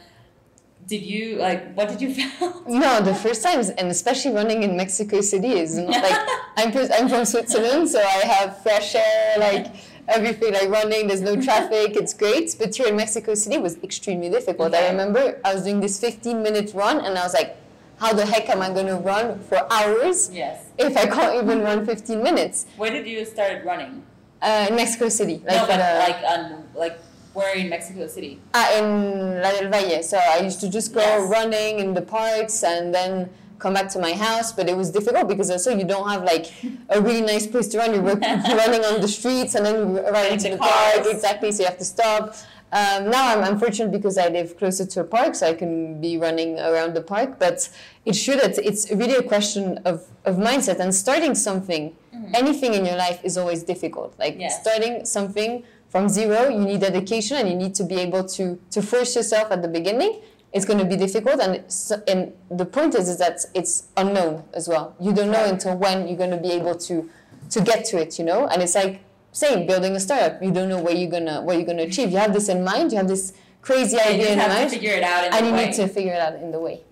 Did 0.89 1.03
you 1.03 1.37
like? 1.37 1.75
What 1.75 1.89
did 1.91 2.03
you 2.03 2.13
feel? 2.17 2.65
No, 2.67 3.01
the 3.01 3.15
first 3.15 3.43
times, 3.45 3.71
and 3.71 3.89
especially 3.89 4.33
running 4.33 4.65
in 4.65 4.77
Mexico 4.77 5.21
City 5.21 5.53
is 5.61 5.79
not 5.79 5.91
like 5.91 6.19
I'm 6.57 6.77
I'm 6.93 7.09
from 7.09 7.25
Switzerland, 7.25 7.89
so 7.89 8.01
I 8.01 8.27
have 8.27 8.61
fresh 8.65 8.97
air, 8.97 9.37
like 9.39 9.67
everything, 10.09 10.53
like 10.55 10.69
running. 10.71 11.07
There's 11.07 11.21
no 11.21 11.41
traffic. 11.41 11.95
It's 11.95 12.15
great, 12.15 12.57
but 12.59 12.75
here 12.75 12.89
in 12.89 12.97
Mexico 12.97 13.35
City 13.35 13.59
was 13.59 13.77
extremely 13.85 14.29
difficult. 14.29 14.75
I 14.75 14.89
remember 14.91 15.41
I 15.45 15.55
was 15.55 15.63
doing 15.63 15.79
this 15.81 16.01
15 16.01 16.43
minute 16.43 16.73
run, 16.75 16.99
and 16.99 17.17
I 17.17 17.23
was 17.23 17.33
like, 17.33 17.57
how 18.03 18.13
the 18.13 18.27
heck 18.27 18.49
am 18.51 18.61
I 18.61 18.69
going 18.69 18.87
to 18.87 18.97
run 18.97 19.39
for 19.49 19.59
hours 19.73 20.29
yes. 20.33 20.67
if 20.77 20.97
I 20.97 21.07
can't 21.07 21.37
even 21.43 21.63
run 21.63 21.87
15 21.87 22.21
minutes? 22.21 22.67
Where 22.77 22.91
did 22.91 23.07
you 23.07 23.25
start 23.25 23.65
running? 23.65 24.03
Uh, 24.43 24.67
in 24.69 24.75
Mexico 24.75 25.09
City, 25.09 25.41
like, 25.47 25.57
no, 25.57 25.67
but 25.69 25.79
uh, 25.79 26.05
like 26.05 26.21
um, 26.25 26.65
like 26.75 26.99
where 27.33 27.55
in 27.55 27.69
Mexico 27.69 28.09
City? 28.09 28.41
Ah, 28.53 28.77
in 28.77 29.41
La 29.41 29.53
del 29.53 29.71
Valle. 29.71 30.03
So 30.03 30.19
I 30.19 30.41
used 30.41 30.59
to 30.63 30.69
just 30.69 30.93
go 30.93 31.01
Yes. 31.01 31.31
running 31.31 31.79
in 31.79 31.95
the 31.95 32.03
parks 32.03 32.65
and 32.65 32.93
then 32.93 33.31
come 33.61 33.75
back 33.75 33.89
to 33.91 34.01
my 34.01 34.15
house. 34.15 34.51
But 34.51 34.69
it 34.69 34.77
was 34.77 34.91
difficult 34.91 35.29
because 35.29 35.49
also 35.49 35.71
you 35.81 35.85
don't 35.85 36.09
have 36.09 36.25
like 36.25 36.47
a 36.89 37.01
really 37.01 37.21
nice 37.21 37.47
place 37.47 37.69
to 37.69 37.79
run. 37.79 37.95
You're 37.95 38.03
running 38.63 38.85
on 38.85 39.01
the 39.01 39.07
streets 39.07 39.55
and 39.55 39.65
then 39.65 39.95
running 40.17 40.39
to 40.39 40.49
the 40.49 40.57
the 40.57 40.59
park. 40.59 41.07
Exactly. 41.07 41.53
So 41.53 41.63
you 41.63 41.69
have 41.69 41.79
to 41.79 41.85
stop. 41.85 42.35
Um, 42.73 43.11
now 43.11 43.37
I'm, 43.37 43.45
I'm 43.45 43.59
fortunate 43.59 43.91
because 43.93 44.17
I 44.17 44.29
live 44.29 44.57
closer 44.57 44.87
to 44.87 45.01
a 45.01 45.05
park, 45.05 45.35
so 45.35 45.47
I 45.47 45.55
can 45.55 46.01
be 46.01 46.17
running 46.17 46.59
around 46.59 46.95
the 46.95 47.03
park. 47.03 47.39
But 47.39 47.69
it 48.07 48.15
should. 48.17 48.39
It's, 48.41 48.59
it's 48.59 48.91
really 48.91 49.17
a 49.17 49.23
question 49.23 49.79
of, 49.85 50.07
of 50.25 50.37
mindset 50.37 50.79
and 50.81 50.95
starting 50.95 51.35
something. 51.35 51.95
Anything 52.35 52.73
in 52.75 52.87
your 52.87 52.97
life 52.97 53.21
is 53.25 53.37
always 53.37 53.63
difficult. 53.63 54.15
Like 54.19 54.37
Yes. 54.39 54.61
starting 54.63 55.05
something 55.05 55.65
from 55.89 56.09
zero, 56.09 56.49
you 56.49 56.61
need 56.61 56.81
dedication 56.81 57.37
and 57.37 57.49
you 57.51 57.55
need 57.57 57.75
to 57.75 57.85
be 57.85 57.97
able 57.97 58.25
to 58.37 58.59
to 58.71 58.81
force 58.81 59.15
yourself 59.17 59.53
at 59.53 59.61
the 59.61 59.69
beginning. 59.69 60.23
It's 60.55 60.65
going 60.67 60.79
to 60.79 60.85
be 60.85 60.97
difficult, 60.97 61.41
and 61.41 61.55
it's, 61.57 61.91
and 62.09 62.33
the 62.51 62.67
point 62.67 62.95
is 62.95 63.09
is 63.09 63.19
that 63.19 63.41
it's 63.55 63.85
unknown 63.97 64.45
as 64.55 64.69
well. 64.69 64.95
You 65.01 65.13
don't 65.13 65.31
know 65.31 65.45
until 65.45 65.77
when 65.77 66.07
you're 66.09 66.17
going 66.25 66.31
to 66.31 66.43
be 66.49 66.53
able 66.53 66.75
to 66.89 67.09
to 67.51 67.61
get 67.61 67.85
to 67.87 67.99
it, 68.01 68.19
you 68.19 68.25
know. 68.25 68.47
And 68.49 68.63
it's 68.63 68.75
like 68.75 69.01
same 69.33 69.67
building 69.67 69.97
a 69.97 70.01
startup. 70.01 70.43
You 70.43 70.51
don't 70.53 70.69
know 70.69 70.81
where 70.81 70.95
you're 70.95 71.11
gonna 71.11 71.41
what 71.43 71.57
you're 71.57 71.67
gonna 71.67 71.83
achieve. 71.83 72.11
You 72.11 72.19
have 72.19 72.33
this 72.33 72.49
in 72.49 72.63
mind. 72.63 72.93
You 72.93 72.99
have 72.99 73.09
this 73.09 73.33
crazy 73.63 73.97
You 73.97 74.03
idea 74.03 74.33
in 74.33 74.39
have 74.39 74.51
to 74.53 74.59
mind, 74.59 74.71
figure 74.71 74.93
it 74.93 75.03
out 75.03 75.25
in 75.27 75.33
and 75.33 75.45
the 75.47 75.51
you 75.51 75.55
way. 75.57 75.67
need 75.67 75.75
to 75.75 75.89
figure 75.89 76.13
it 76.13 76.21
out 76.21 76.35
in 76.35 76.53
the 76.53 76.61
way. 76.61 76.83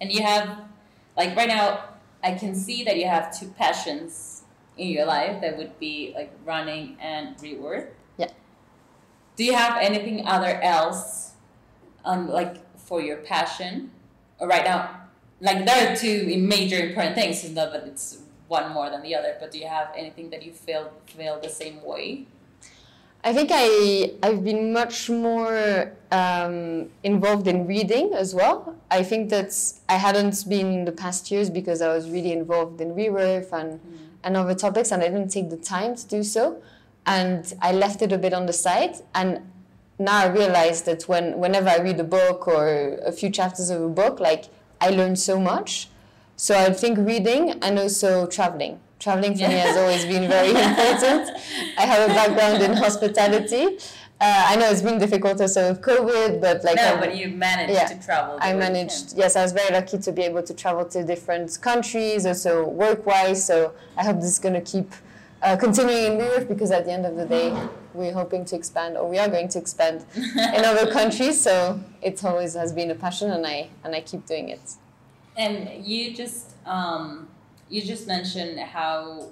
And 0.00 0.10
you 0.12 0.22
have, 0.22 0.58
like 1.16 1.36
right 1.36 1.48
now, 1.48 1.84
I 2.22 2.32
can 2.34 2.54
see 2.54 2.84
that 2.84 2.96
you 2.96 3.06
have 3.06 3.38
two 3.38 3.48
passions 3.56 4.42
in 4.76 4.88
your 4.88 5.06
life 5.06 5.40
that 5.40 5.56
would 5.56 5.78
be 5.78 6.12
like 6.16 6.32
running 6.44 6.96
and 7.00 7.36
Reworth. 7.38 7.88
Yeah. 8.16 8.30
Do 9.36 9.44
you 9.44 9.54
have 9.54 9.80
anything 9.80 10.26
other 10.26 10.60
else, 10.62 11.32
um, 12.04 12.28
like 12.28 12.56
for 12.78 13.00
your 13.00 13.18
passion, 13.18 13.90
or 14.40 14.48
right 14.48 14.64
now, 14.64 15.00
like 15.40 15.64
there 15.64 15.92
are 15.92 15.96
two 15.96 16.36
major 16.38 16.88
important 16.88 17.14
things. 17.14 17.44
It's 17.44 17.54
not 17.54 17.72
that 17.72 17.86
it's 17.86 18.18
one 18.48 18.72
more 18.72 18.90
than 18.90 19.02
the 19.02 19.14
other, 19.14 19.36
but 19.40 19.50
do 19.52 19.58
you 19.58 19.66
have 19.66 19.88
anything 19.96 20.30
that 20.30 20.42
you 20.42 20.52
feel 20.52 20.92
feel 21.06 21.40
the 21.40 21.48
same 21.48 21.82
way? 21.82 22.26
I 23.26 23.32
think 23.32 23.50
I 23.52 24.12
I've 24.22 24.44
been 24.44 24.72
much 24.72 25.08
more 25.08 25.92
um, 26.12 26.90
involved 27.02 27.48
in 27.48 27.66
reading 27.66 28.12
as 28.12 28.34
well. 28.34 28.76
I 28.90 29.02
think 29.02 29.30
that 29.30 29.50
I 29.88 29.94
hadn't 29.94 30.46
been 30.46 30.72
in 30.72 30.84
the 30.84 30.92
past 30.92 31.30
years 31.30 31.48
because 31.48 31.80
I 31.80 31.88
was 31.88 32.10
really 32.10 32.32
involved 32.32 32.80
in 32.82 32.94
reworth 32.94 33.50
and 33.52 33.80
and 34.22 34.36
other 34.36 34.54
topics, 34.54 34.90
and 34.92 35.02
I 35.02 35.08
didn't 35.08 35.30
take 35.30 35.48
the 35.48 35.56
time 35.56 35.96
to 35.96 36.06
do 36.06 36.22
so, 36.22 36.62
and 37.06 37.52
I 37.62 37.72
left 37.72 38.02
it 38.02 38.12
a 38.12 38.18
bit 38.18 38.34
on 38.34 38.44
the 38.44 38.52
side. 38.52 38.96
And 39.14 39.40
now 39.98 40.18
I 40.18 40.26
realize 40.26 40.82
that 40.82 41.04
when 41.08 41.38
whenever 41.38 41.70
I 41.70 41.78
read 41.78 41.98
a 42.00 42.04
book 42.04 42.46
or 42.46 42.98
a 43.06 43.12
few 43.12 43.30
chapters 43.30 43.70
of 43.70 43.80
a 43.80 43.88
book, 43.88 44.20
like 44.20 44.44
I 44.82 44.90
learn 44.90 45.16
so 45.16 45.40
much. 45.40 45.88
So 46.36 46.58
I 46.58 46.72
think 46.72 46.98
reading 46.98 47.50
and 47.62 47.78
also 47.78 48.26
traveling. 48.26 48.80
Traveling 48.98 49.34
for 49.34 49.48
me 49.48 49.54
has 49.54 49.76
always 49.76 50.04
been 50.04 50.28
very 50.28 50.48
important. 50.68 51.30
I 51.78 51.82
have 51.82 52.10
a 52.10 52.14
background 52.14 52.62
in 52.62 52.72
hospitality. 52.74 53.78
Uh, 54.20 54.44
I 54.48 54.56
know 54.56 54.70
it's 54.70 54.80
been 54.80 54.98
difficult 54.98 55.40
also 55.40 55.70
with 55.70 55.82
COVID, 55.82 56.40
but 56.40 56.64
like 56.64 56.76
no, 56.76 56.82
I'm- 56.82 57.00
but 57.00 57.16
you 57.16 57.28
managed 57.28 57.72
yeah. 57.74 57.86
to 57.86 58.00
travel. 58.02 58.38
I 58.40 58.54
managed, 58.54 59.16
yes, 59.16 59.36
I 59.36 59.42
was 59.42 59.52
very 59.52 59.72
lucky 59.72 59.98
to 59.98 60.12
be 60.12 60.22
able 60.22 60.42
to 60.42 60.54
travel 60.54 60.84
to 60.86 61.04
different 61.04 61.60
countries, 61.60 62.24
also 62.24 62.66
work 62.66 63.04
wise. 63.04 63.44
So 63.44 63.74
I 63.96 64.04
hope 64.04 64.16
this 64.16 64.30
is 64.30 64.38
going 64.38 64.54
to 64.54 64.60
keep 64.60 64.90
uh, 65.42 65.56
continuing 65.56 66.12
in 66.12 66.18
Europe 66.18 66.48
because 66.48 66.70
at 66.70 66.84
the 66.86 66.92
end 66.92 67.04
of 67.04 67.16
the 67.16 67.26
day, 67.26 67.54
we're 67.92 68.14
hoping 68.14 68.44
to 68.46 68.56
expand, 68.56 68.96
or 68.96 69.08
we 69.08 69.18
are 69.18 69.28
going 69.28 69.48
to 69.48 69.58
expand 69.58 70.04
in 70.16 70.64
other 70.64 70.90
countries. 70.90 71.40
So 71.40 71.80
it 72.00 72.24
always 72.24 72.54
has 72.54 72.72
been 72.72 72.90
a 72.90 72.94
passion, 72.94 73.30
and 73.30 73.46
I 73.46 73.68
and 73.84 73.94
I 73.94 74.00
keep 74.00 74.24
doing 74.26 74.48
it. 74.48 74.76
And 75.36 75.84
you 75.84 76.14
just 76.14 76.54
um, 76.66 77.28
you 77.68 77.82
just 77.82 78.06
mentioned 78.06 78.58
how 78.60 79.30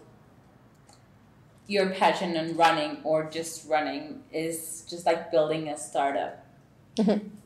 your 1.69 1.91
passion 1.91 2.37
in 2.37 2.57
running 2.57 2.99
or 3.05 3.25
just 3.25 3.69
running 3.69 4.23
is 4.33 4.85
just 4.89 5.07
like 5.07 5.31
building 5.31 5.69
a 5.69 5.77
startup. 5.77 6.45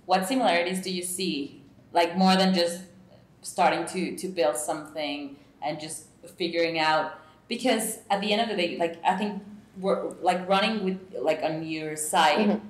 what 0.07 0.27
similarities 0.27 0.81
do 0.83 0.90
you 0.90 1.03
see? 1.03 1.62
Like 1.92 2.16
more 2.16 2.35
than 2.37 2.55
just 2.55 2.81
starting 3.42 3.85
to 3.87 4.16
to 4.16 4.29
build 4.29 4.57
something 4.57 5.37
and 5.62 5.79
just 5.81 6.07
figuring 6.37 6.79
out 6.79 7.19
because 7.49 7.99
at 8.11 8.21
the 8.21 8.33
end 8.33 8.40
of 8.42 8.49
the 8.49 8.57
day, 8.57 8.77
like 8.79 8.97
I 9.05 9.16
think 9.16 9.42
we're 9.79 10.11
like 10.23 10.49
running 10.49 10.85
with 10.85 10.99
like 11.21 11.42
on 11.42 11.64
your 11.66 11.97
side. 11.97 12.49
Mhm. 12.49 12.61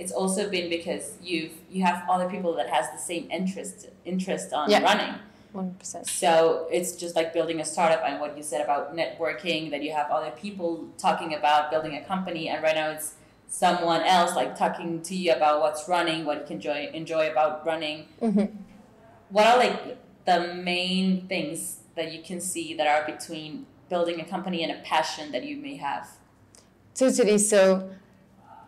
It's 0.00 0.12
also 0.12 0.48
been 0.48 0.68
because 0.70 1.04
you've 1.22 1.52
you 1.70 1.84
have 1.84 1.98
other 2.08 2.28
people 2.34 2.52
that 2.56 2.68
has 2.76 2.86
the 2.96 3.02
same 3.10 3.24
interest 3.38 3.88
interest 4.12 4.48
on 4.52 4.70
Yeah. 4.70 4.82
running. 4.90 5.14
One 5.52 5.74
percent. 5.78 6.06
So 6.06 6.66
it's 6.76 6.92
just 7.02 7.14
like 7.18 7.28
building 7.38 7.58
a 7.60 7.66
startup 7.74 8.02
and 8.08 8.14
what 8.22 8.36
you 8.36 8.42
said 8.42 8.62
about 8.66 8.82
networking, 9.00 9.70
that 9.72 9.82
you 9.82 9.92
have 9.92 10.08
other 10.10 10.32
people 10.44 10.70
talking 10.96 11.34
about 11.40 11.70
building 11.72 11.94
a 11.96 12.02
company, 12.12 12.48
and 12.50 12.62
right 12.62 12.76
now 12.80 12.88
it's 12.96 13.08
someone 13.48 14.02
else 14.16 14.32
like 14.40 14.56
talking 14.56 15.02
to 15.08 15.14
you 15.22 15.32
about 15.32 15.60
what's 15.60 15.82
running, 15.88 16.24
what 16.24 16.36
you 16.40 16.46
can 16.50 16.56
enjoy 16.56 16.80
enjoy 17.02 17.24
about 17.34 17.66
running. 17.70 17.98
hmm 18.20 18.46
What 19.36 19.46
are 19.50 19.58
like 19.64 19.78
the 20.30 20.38
main 20.54 21.26
things 21.32 21.58
that 21.96 22.12
you 22.14 22.20
can 22.28 22.40
see 22.40 22.66
that 22.78 22.86
are 22.94 23.04
between 23.14 23.66
building 23.92 24.18
a 24.24 24.26
company 24.34 24.58
and 24.64 24.72
a 24.78 24.80
passion 24.94 25.32
that 25.32 25.44
you 25.44 25.56
may 25.66 25.76
have? 25.76 26.04
Totally. 26.94 27.38
So 27.38 27.90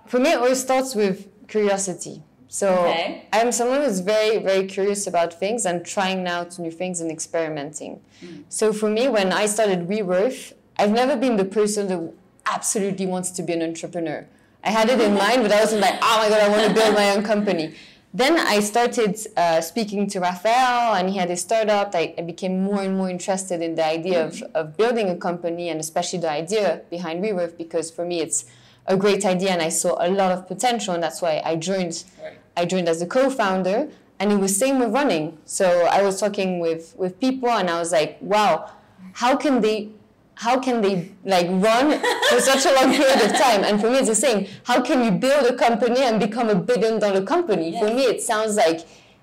for 0.07 0.19
me, 0.21 0.33
it 0.33 0.39
always 0.39 0.61
starts 0.61 0.95
with 0.95 1.29
curiosity. 1.49 2.23
So 2.49 2.69
Okay. 2.69 3.27
I'm 3.33 3.51
someone 3.51 3.81
who's 3.83 4.01
very, 4.01 4.39
very 4.39 4.67
curious 4.67 5.07
about 5.07 5.33
things 5.33 5.65
and 5.65 5.85
trying 5.85 6.27
out 6.27 6.59
new 6.59 6.71
things 6.71 7.01
and 7.01 7.11
experimenting. 7.11 8.01
Mm. 8.23 8.45
So 8.49 8.73
for 8.73 8.91
me, 8.91 9.09
when 9.09 9.33
I 9.33 9.47
started 9.47 9.89
Reworth, 9.89 10.53
I've 10.77 10.91
never 10.91 11.17
been 11.17 11.37
the 11.37 11.47
person 11.47 11.89
that 11.89 12.13
absolutely 12.47 13.07
wants 13.07 13.31
to 13.31 13.43
be 13.43 13.53
an 13.55 13.63
entrepreneur. 13.63 14.27
I 14.65 14.71
had 14.71 14.91
it 14.91 15.01
in 15.01 15.15
mind, 15.15 15.43
but 15.43 15.51
I 15.51 15.61
wasn't 15.61 15.81
like, 15.81 15.99
oh 16.03 16.19
my 16.19 16.29
god, 16.29 16.41
I 16.41 16.49
want 16.49 16.69
to 16.69 16.75
build 16.75 16.95
my 16.95 17.11
own 17.11 17.23
company. 17.23 17.75
Then 18.15 18.39
I 18.39 18.61
started 18.61 19.19
uh, 19.37 19.63
speaking 19.63 20.07
to 20.09 20.21
Rafael, 20.21 20.95
and 20.95 21.09
he 21.09 21.17
had 21.17 21.31
his 21.31 21.41
startup. 21.41 21.95
I, 21.95 22.15
I 22.19 22.23
became 22.23 22.63
more 22.63 22.83
and 22.83 22.95
more 22.97 23.09
interested 23.09 23.63
in 23.63 23.75
the 23.75 23.87
idea 23.87 24.27
of, 24.27 24.43
of 24.55 24.77
building 24.77 25.09
a 25.09 25.17
company, 25.17 25.71
and 25.71 25.81
especially 25.81 26.19
the 26.19 26.31
idea 26.31 26.83
behind 26.91 27.25
Reworth, 27.25 27.57
because 27.57 27.91
for 27.91 28.05
me 28.05 28.21
it's 28.21 28.45
a 28.87 28.97
great 28.97 29.25
idea, 29.25 29.51
and 29.51 29.63
I 29.63 29.69
saw 29.69 29.97
a 30.05 30.09
lot 30.11 30.33
of 30.33 30.47
potential, 30.49 30.95
and 30.95 31.03
that's 31.03 31.23
why 31.23 31.41
I 31.45 31.57
joined 31.57 32.05
Right. 32.23 32.39
I 32.57 32.65
joined 32.67 32.89
as 32.89 33.01
a 33.01 33.07
co-founder, 33.07 33.89
and 34.19 34.33
it 34.33 34.37
was 34.37 34.57
same 34.57 34.79
with 34.79 34.93
running. 34.93 35.39
So 35.45 35.87
I 35.87 36.03
was 36.03 36.21
talking 36.21 36.59
with 36.61 36.95
with 36.97 37.19
people, 37.21 37.49
and 37.51 37.71
I 37.71 37.79
was 37.79 37.93
like, 37.93 38.19
wow, 38.21 38.71
how 39.15 39.37
can 39.37 39.61
they, 39.61 39.91
how 40.35 40.59
can 40.59 40.81
they 40.81 41.11
like 41.25 41.47
run 41.49 42.01
for 42.31 42.41
such 42.41 42.67
a 42.67 42.73
long 42.75 42.93
period 42.93 43.21
of 43.23 43.33
time? 43.39 43.63
And 43.65 43.81
for 43.81 43.89
me, 43.91 43.99
it's 43.99 44.09
the 44.09 44.15
same. 44.15 44.49
How 44.65 44.81
can 44.83 45.05
you 45.05 45.11
build 45.13 45.47
a 45.47 45.57
company 45.57 46.01
and 46.03 46.19
become 46.21 46.49
a 46.51 46.55
billion 46.55 46.99
dollar 46.99 47.23
company? 47.23 47.79
For 47.79 47.87
me, 47.87 48.03
it 48.05 48.23
sounds 48.23 48.57
like 48.57 48.81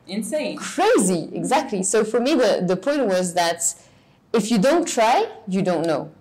Insane. 0.08 0.58
crazy. 0.58 1.30
Exactly. 1.34 1.84
So 1.84 2.04
for 2.04 2.19
me, 2.19 2.34
the 2.36 2.63
the 2.65 2.78
point 2.78 3.06
was 3.06 3.34
that 3.34 3.62
if 4.34 4.52
you 4.52 4.58
don't 4.58 4.88
try, 4.88 5.28
you 5.48 5.62
don't 5.62 5.86
know. 5.86 6.12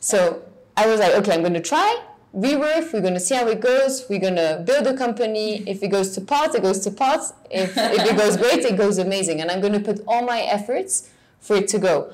So 0.00 0.42
I 0.76 0.86
was 0.86 1.00
like, 1.00 1.12
okay, 1.14 1.32
I'm 1.34 1.40
going 1.40 1.54
to 1.54 1.60
try. 1.60 1.90
Reworth, 2.34 2.92
we're 2.92 3.00
going 3.00 3.14
to 3.14 3.20
see 3.20 3.34
how 3.34 3.48
it 3.48 3.60
goes. 3.60 4.04
We're 4.08 4.20
going 4.20 4.36
to 4.36 4.62
build 4.66 4.86
a 4.86 4.96
company. 4.96 5.62
If 5.66 5.82
it 5.82 5.88
goes 5.88 6.10
to 6.14 6.20
pot, 6.20 6.54
it 6.54 6.62
goes 6.62 6.80
to 6.80 6.90
pot. 6.90 7.20
If, 7.50 7.76
if 7.76 8.04
it 8.10 8.16
goes 8.16 8.36
great, 8.36 8.64
it 8.64 8.76
goes 8.76 8.98
amazing. 8.98 9.40
And 9.40 9.50
I'm 9.50 9.60
going 9.60 9.72
to 9.72 9.80
put 9.80 10.04
all 10.06 10.24
my 10.24 10.40
efforts 10.42 11.10
for 11.40 11.56
it 11.56 11.68
to 11.68 11.78
go. 11.78 12.12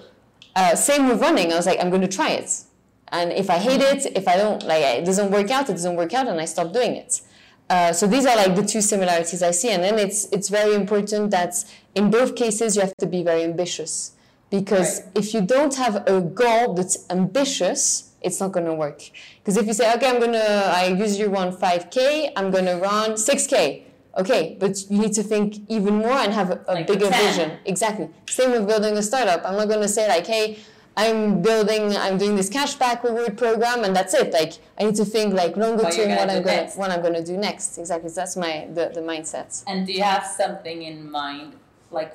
Uh, 0.54 0.76
same 0.76 1.08
with 1.08 1.20
running. 1.20 1.52
I 1.52 1.56
was 1.56 1.66
like, 1.66 1.80
I'm 1.80 1.90
going 1.90 2.02
to 2.02 2.08
try 2.08 2.30
it. 2.30 2.62
And 3.08 3.32
if 3.32 3.50
I 3.50 3.58
hate 3.58 3.80
it, 3.80 4.16
if 4.16 4.26
I 4.28 4.36
don't, 4.36 4.62
like, 4.64 4.82
it 4.82 5.04
doesn't 5.04 5.30
work 5.30 5.50
out, 5.50 5.68
it 5.68 5.72
doesn't 5.72 5.96
work 5.96 6.14
out, 6.14 6.26
and 6.28 6.40
I 6.40 6.44
stop 6.46 6.72
doing 6.72 6.94
it. 6.96 7.20
Uh, 7.68 7.92
so 7.92 8.06
these 8.06 8.24
are 8.26 8.36
like 8.36 8.54
the 8.54 8.62
two 8.64 8.80
similarities 8.80 9.42
I 9.42 9.50
see. 9.50 9.70
And 9.70 9.82
then 9.82 9.98
it's, 9.98 10.26
it's 10.26 10.48
very 10.48 10.74
important 10.74 11.30
that 11.32 11.64
in 11.94 12.10
both 12.10 12.36
cases, 12.36 12.76
you 12.76 12.82
have 12.82 12.96
to 12.98 13.06
be 13.06 13.22
very 13.22 13.42
ambitious 13.42 14.12
because 14.50 15.00
Right. 15.00 15.10
if 15.16 15.34
you 15.34 15.40
don't 15.40 15.74
have 15.74 16.06
a 16.06 16.20
goal 16.20 16.74
that's 16.74 17.04
ambitious 17.10 18.10
it's 18.26 18.40
not 18.40 18.50
going 18.52 18.66
to 18.66 18.74
work. 18.74 19.00
Because 19.38 19.56
if 19.60 19.66
you 19.68 19.74
say 19.80 19.86
okay 19.94 20.08
i'm 20.10 20.18
going 20.24 20.32
to 20.32 20.48
i 20.80 20.84
usually 21.04 21.28
run 21.38 21.48
5k 21.64 21.96
i'm 22.36 22.50
going 22.50 22.64
to 22.72 22.76
run 22.88 23.08
6k 23.12 23.54
okay 24.22 24.42
but 24.60 24.72
you 24.90 24.98
need 25.04 25.12
to 25.20 25.22
think 25.32 25.48
even 25.76 25.94
more 26.04 26.18
and 26.24 26.32
have 26.40 26.50
a, 26.50 26.58
a 26.68 26.74
Like 26.78 26.86
bigger 26.86 27.08
10. 27.10 27.24
vision. 27.26 27.48
Exactly. 27.72 28.06
Same 28.38 28.50
with 28.52 28.66
building 28.66 28.94
a 28.96 29.02
startup. 29.10 29.40
I'm 29.46 29.56
not 29.60 29.68
going 29.72 29.80
to 29.88 29.92
say 29.98 30.04
like 30.08 30.26
hey 30.26 30.46
i'm 30.96 31.42
building 31.48 31.84
i'm 32.04 32.16
doing 32.22 32.36
this 32.40 32.48
cashback 32.58 32.98
reward 33.08 33.36
program 33.36 33.78
and 33.84 33.92
that's 33.98 34.14
it. 34.22 34.28
Like 34.40 34.52
i 34.78 34.84
need 34.86 34.94
to 35.02 35.04
think 35.14 35.28
like 35.42 35.52
longer 35.56 35.82
What 35.84 35.92
term 35.96 36.08
gonna 36.08 36.20
what 36.20 36.30
i'm 36.30 36.38
do 36.42 36.44
going 36.48 36.56
next. 36.62 36.72
to 36.74 36.78
what 36.80 36.90
i'm 36.92 37.02
going 37.06 37.18
to 37.22 37.26
do 37.32 37.36
next. 37.48 37.68
Exactly. 37.82 38.08
So 38.10 38.16
that's 38.20 38.36
my 38.44 38.52
the, 38.76 38.84
the 38.96 39.00
mindset. 39.10 39.50
And 39.66 39.78
do 39.86 39.92
you 39.92 40.04
have 40.14 40.24
something 40.42 40.78
in 40.90 40.96
mind? 41.10 41.50
Like, 41.90 42.12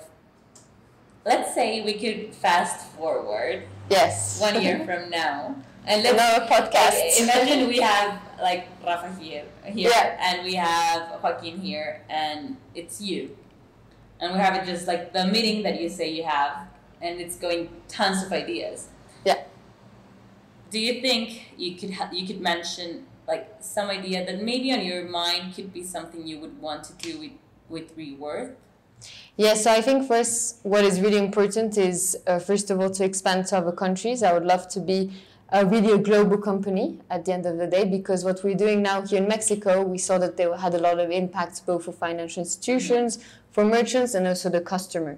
let's 1.26 1.54
say 1.54 1.82
we 1.90 1.94
could 2.04 2.34
fast 2.34 2.78
forward 2.96 3.64
yes. 3.90 4.40
one 4.42 4.62
year 4.62 4.78
from 4.86 5.10
now, 5.10 5.56
and 5.90 6.04
let's 6.04 6.14
another 6.14 6.46
podcast 6.46 6.98
like, 7.02 7.20
imagine 7.20 7.68
we 7.68 7.80
have 7.80 8.22
like 8.42 8.68
Rafa 8.86 9.12
here, 9.20 9.44
here, 9.66 9.90
Yeah. 9.90 10.18
and 10.22 10.46
we 10.46 10.54
have 10.56 11.22
Joaquin 11.22 11.60
here, 11.60 12.02
and 12.10 12.56
it's 12.76 13.02
you, 13.02 13.36
and 14.22 14.32
we 14.34 14.40
have 14.40 14.56
it 14.56 14.66
just 14.66 14.88
like 14.88 15.12
the 15.14 15.26
meeting 15.26 15.64
that 15.64 15.82
you 15.82 15.90
say 15.90 16.10
you 16.10 16.24
have, 16.24 16.68
and 17.02 17.20
it's 17.20 17.36
going 17.36 17.70
tons 17.88 18.24
of 18.24 18.32
ideas. 18.32 18.88
Yeah. 19.26 19.44
Do 20.72 20.80
you 20.80 21.02
think 21.02 21.54
you 21.58 21.76
could 21.76 21.94
ha- 21.96 22.10
you 22.14 22.26
could 22.28 22.40
mention 22.40 23.06
like 23.28 23.48
some 23.60 23.90
idea 23.90 24.26
that 24.26 24.42
maybe 24.42 24.72
on 24.72 24.82
your 24.86 25.04
mind 25.06 25.56
could 25.56 25.74
be 25.74 25.84
something 25.84 26.26
you 26.26 26.40
would 26.40 26.62
want 26.62 26.84
to 26.86 26.94
do 26.94 27.20
with 27.20 27.32
with 27.68 27.98
Reworth? 27.98 28.54
Yeah, 29.38 29.54
so 29.54 29.72
I 29.72 29.82
think 29.82 30.08
first, 30.08 30.60
what 30.64 30.84
is 30.84 31.00
really 31.00 31.18
important 31.18 31.78
is 31.78 32.18
uh, 32.28 32.38
first 32.40 32.70
of 32.70 32.80
all 32.82 32.90
to 32.92 33.04
expand 33.06 33.48
to 33.48 33.58
other 33.58 33.72
countries. 33.72 34.22
I 34.24 34.34
would 34.34 34.44
love 34.46 34.68
to 34.70 34.80
be 34.82 35.12
a 35.52 35.66
really 35.66 35.92
a 35.92 35.98
global 35.98 36.38
company 36.38 37.00
at 37.10 37.26
the 37.26 37.34
end 37.34 37.46
of 37.46 37.58
the 37.58 37.66
day 37.66 37.84
because 37.84 38.24
what 38.24 38.44
we're 38.44 38.56
doing 38.56 38.82
now 38.84 39.02
here 39.02 39.22
in 39.22 39.28
Mexico, 39.28 39.82
we 39.84 39.98
saw 39.98 40.18
that 40.18 40.38
they 40.38 40.48
had 40.58 40.74
a 40.74 40.78
lot 40.78 41.00
of 41.00 41.10
impacts 41.10 41.60
both 41.60 41.86
for 41.86 41.92
financial 41.92 42.42
institutions, 42.42 43.20
for 43.52 43.66
merchants, 43.66 44.14
and 44.14 44.28
also 44.28 44.50
the 44.50 44.62
customer. 44.62 45.18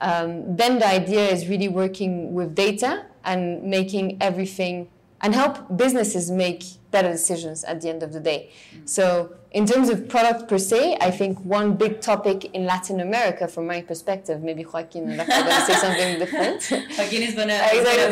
Um, 0.00 0.56
then 0.56 0.78
the 0.78 0.86
idea 0.86 1.28
is 1.28 1.48
really 1.48 1.68
working 1.68 2.34
with 2.34 2.54
data 2.54 3.06
and 3.24 3.62
making 3.62 4.20
everything 4.20 4.88
and 5.22 5.34
help 5.34 5.76
businesses 5.76 6.30
make 6.30 6.64
better 6.90 7.10
decisions 7.10 7.62
at 7.64 7.80
the 7.80 7.88
end 7.88 8.02
of 8.02 8.12
the 8.12 8.20
day. 8.20 8.50
So, 8.84 9.34
in 9.52 9.66
terms 9.66 9.88
of 9.88 10.08
product 10.08 10.48
per 10.48 10.58
se, 10.58 10.96
I 11.00 11.10
think 11.10 11.44
one 11.44 11.74
big 11.74 12.00
topic 12.00 12.46
in 12.54 12.64
Latin 12.64 13.00
America, 13.00 13.48
from 13.48 13.66
my 13.66 13.82
perspective, 13.82 14.42
maybe 14.42 14.64
Joaquin 14.64 15.08
and 15.08 15.18
Rafa 15.18 15.32
are 15.32 15.42
going 15.42 15.60
to 15.60 15.66
say 15.66 15.74
something 15.74 16.18
different. 16.18 16.70
Joaquin 16.98 17.22
is 17.22 17.34
gonna, 17.34 17.58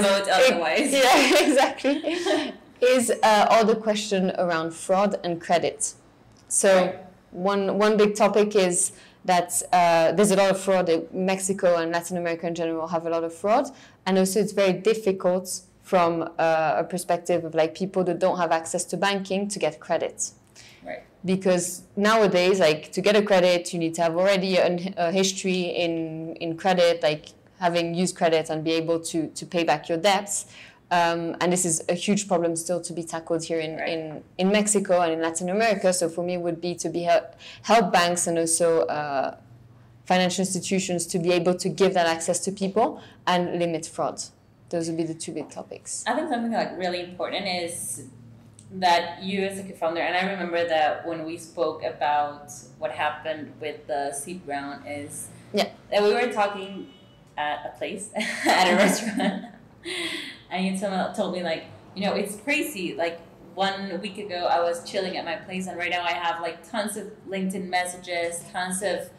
vote 0.03 0.29
otherwise. 0.29 0.93
Yeah, 0.99 1.45
exactly. 1.47 2.03
Is 2.81 3.11
uh, 3.23 3.47
all 3.51 3.65
the 3.65 3.77
question 3.77 4.33
around 4.39 4.73
fraud 4.73 5.19
and 5.25 5.41
credit. 5.41 5.95
So 6.49 6.97
one 7.31 7.79
one 7.79 7.97
big 7.97 8.15
topic 8.15 8.55
is 8.55 8.93
that 9.25 9.63
uh, 9.73 10.13
there's 10.13 10.31
a 10.31 10.37
lot 10.37 10.51
of 10.51 10.61
fraud. 10.61 10.91
Mexico 11.13 11.77
and 11.77 11.91
Latin 11.93 12.17
America 12.17 12.47
in 12.47 12.55
general 12.55 12.87
have 12.89 13.05
a 13.07 13.11
lot 13.11 13.25
of 13.25 13.35
fraud, 13.35 13.71
and 14.07 14.17
also 14.17 14.41
it's 14.41 14.53
very 14.53 14.73
difficult 14.73 15.63
from 15.89 16.11
uh, 16.39 16.83
a 16.83 16.85
perspective 16.95 17.41
of 17.49 17.53
like 17.55 17.73
people 17.83 18.03
that 18.09 18.19
don't 18.25 18.39
have 18.43 18.53
access 18.61 18.85
to 18.91 18.97
banking 18.97 19.43
to 19.53 19.59
get 19.59 19.75
credit 19.87 20.17
Right. 20.89 21.03
because 21.25 21.65
nowadays 21.97 22.57
like 22.69 22.83
to 22.97 23.01
get 23.07 23.15
a 23.23 23.23
credit 23.31 23.73
you 23.73 23.79
need 23.85 23.95
to 23.99 24.03
have 24.07 24.15
already 24.23 24.53
an, 24.69 24.75
a 24.97 25.11
history 25.21 25.61
in 25.85 25.95
in 26.45 26.51
credit 26.63 26.95
like 27.09 27.25
having 27.67 27.87
used 28.03 28.15
credit 28.21 28.45
and 28.51 28.59
be 28.71 28.73
able 28.83 28.99
to 29.11 29.19
to 29.39 29.43
pay 29.55 29.65
back 29.71 29.83
your 29.91 29.99
debts 30.11 30.37
um, 30.99 31.21
and 31.41 31.49
this 31.55 31.65
is 31.71 31.77
a 31.89 31.97
huge 32.07 32.23
problem 32.31 32.53
still 32.65 32.81
to 32.89 32.93
be 32.99 33.03
tackled 33.15 33.43
here 33.51 33.61
in, 33.67 33.73
Right. 33.77 33.89
in, 33.95 34.01
in 34.43 34.47
Mexico 34.59 34.93
and 35.05 35.13
in 35.13 35.21
Latin 35.21 35.49
America. 35.51 35.93
So 35.93 36.09
for 36.09 36.23
me, 36.25 36.33
it 36.39 36.43
would 36.47 36.61
be 36.69 36.75
to 36.77 36.89
be 36.89 37.03
help, 37.03 37.27
help 37.71 37.93
banks 37.93 38.27
and 38.27 38.39
also 38.39 38.69
uh, 38.99 39.37
financial 40.07 40.41
institutions 40.47 41.01
to 41.13 41.19
be 41.19 41.31
able 41.41 41.55
to 41.65 41.69
give 41.81 41.93
that 41.99 42.07
access 42.07 42.39
to 42.47 42.51
people 42.53 42.87
and 43.27 43.59
limit 43.59 43.85
fraud. 43.85 44.19
Those 44.71 44.89
would 44.89 44.97
be 44.97 45.05
the 45.05 45.15
two 45.15 45.33
big 45.33 45.51
topics. 45.51 46.05
I 46.07 46.15
think 46.15 46.29
something 46.29 46.53
like 46.53 46.77
really 46.77 47.01
important 47.01 47.47
is 47.47 48.05
that 48.73 49.23
you 49.23 49.43
as 49.45 49.59
a 49.59 49.63
co-founder, 49.63 50.01
and 50.01 50.15
I 50.15 50.31
remember 50.31 50.69
that 50.69 51.07
when 51.07 51.25
we 51.25 51.39
spoke 51.39 51.83
about 51.83 52.53
what 52.79 52.91
happened 52.91 53.53
with 53.61 53.87
the 53.87 54.13
seed 54.13 54.43
round 54.47 54.85
is 54.87 55.29
Yeah. 55.55 55.69
that 55.91 56.03
we 56.03 56.13
were 56.13 56.31
talking 56.31 56.89
at 57.39 57.65
a 57.65 57.79
place 57.79 58.11
at 58.17 58.73
a 58.73 58.77
restaurant, 58.77 59.47
and 60.51 60.67
you 60.67 60.79
told, 60.79 61.15
told 61.15 61.33
me 61.33 61.43
like 61.43 61.65
you 61.95 62.03
know 62.05 62.15
it's 62.15 62.37
crazy 62.37 62.95
like. 62.95 63.21
One 63.55 64.01
week 64.01 64.19
ago, 64.19 64.47
I 64.49 64.61
was 64.61 64.89
chilling 64.89 65.17
at 65.17 65.25
my 65.25 65.35
place, 65.35 65.67
and 65.67 65.77
right 65.77 65.91
now 65.91 66.05
I 66.05 66.13
have 66.13 66.41
like 66.41 66.63
tons 66.71 66.97
of 66.97 67.09
LinkedIn 67.29 67.69
messages, 67.69 68.45
tons 68.53 68.83
of 68.85 69.11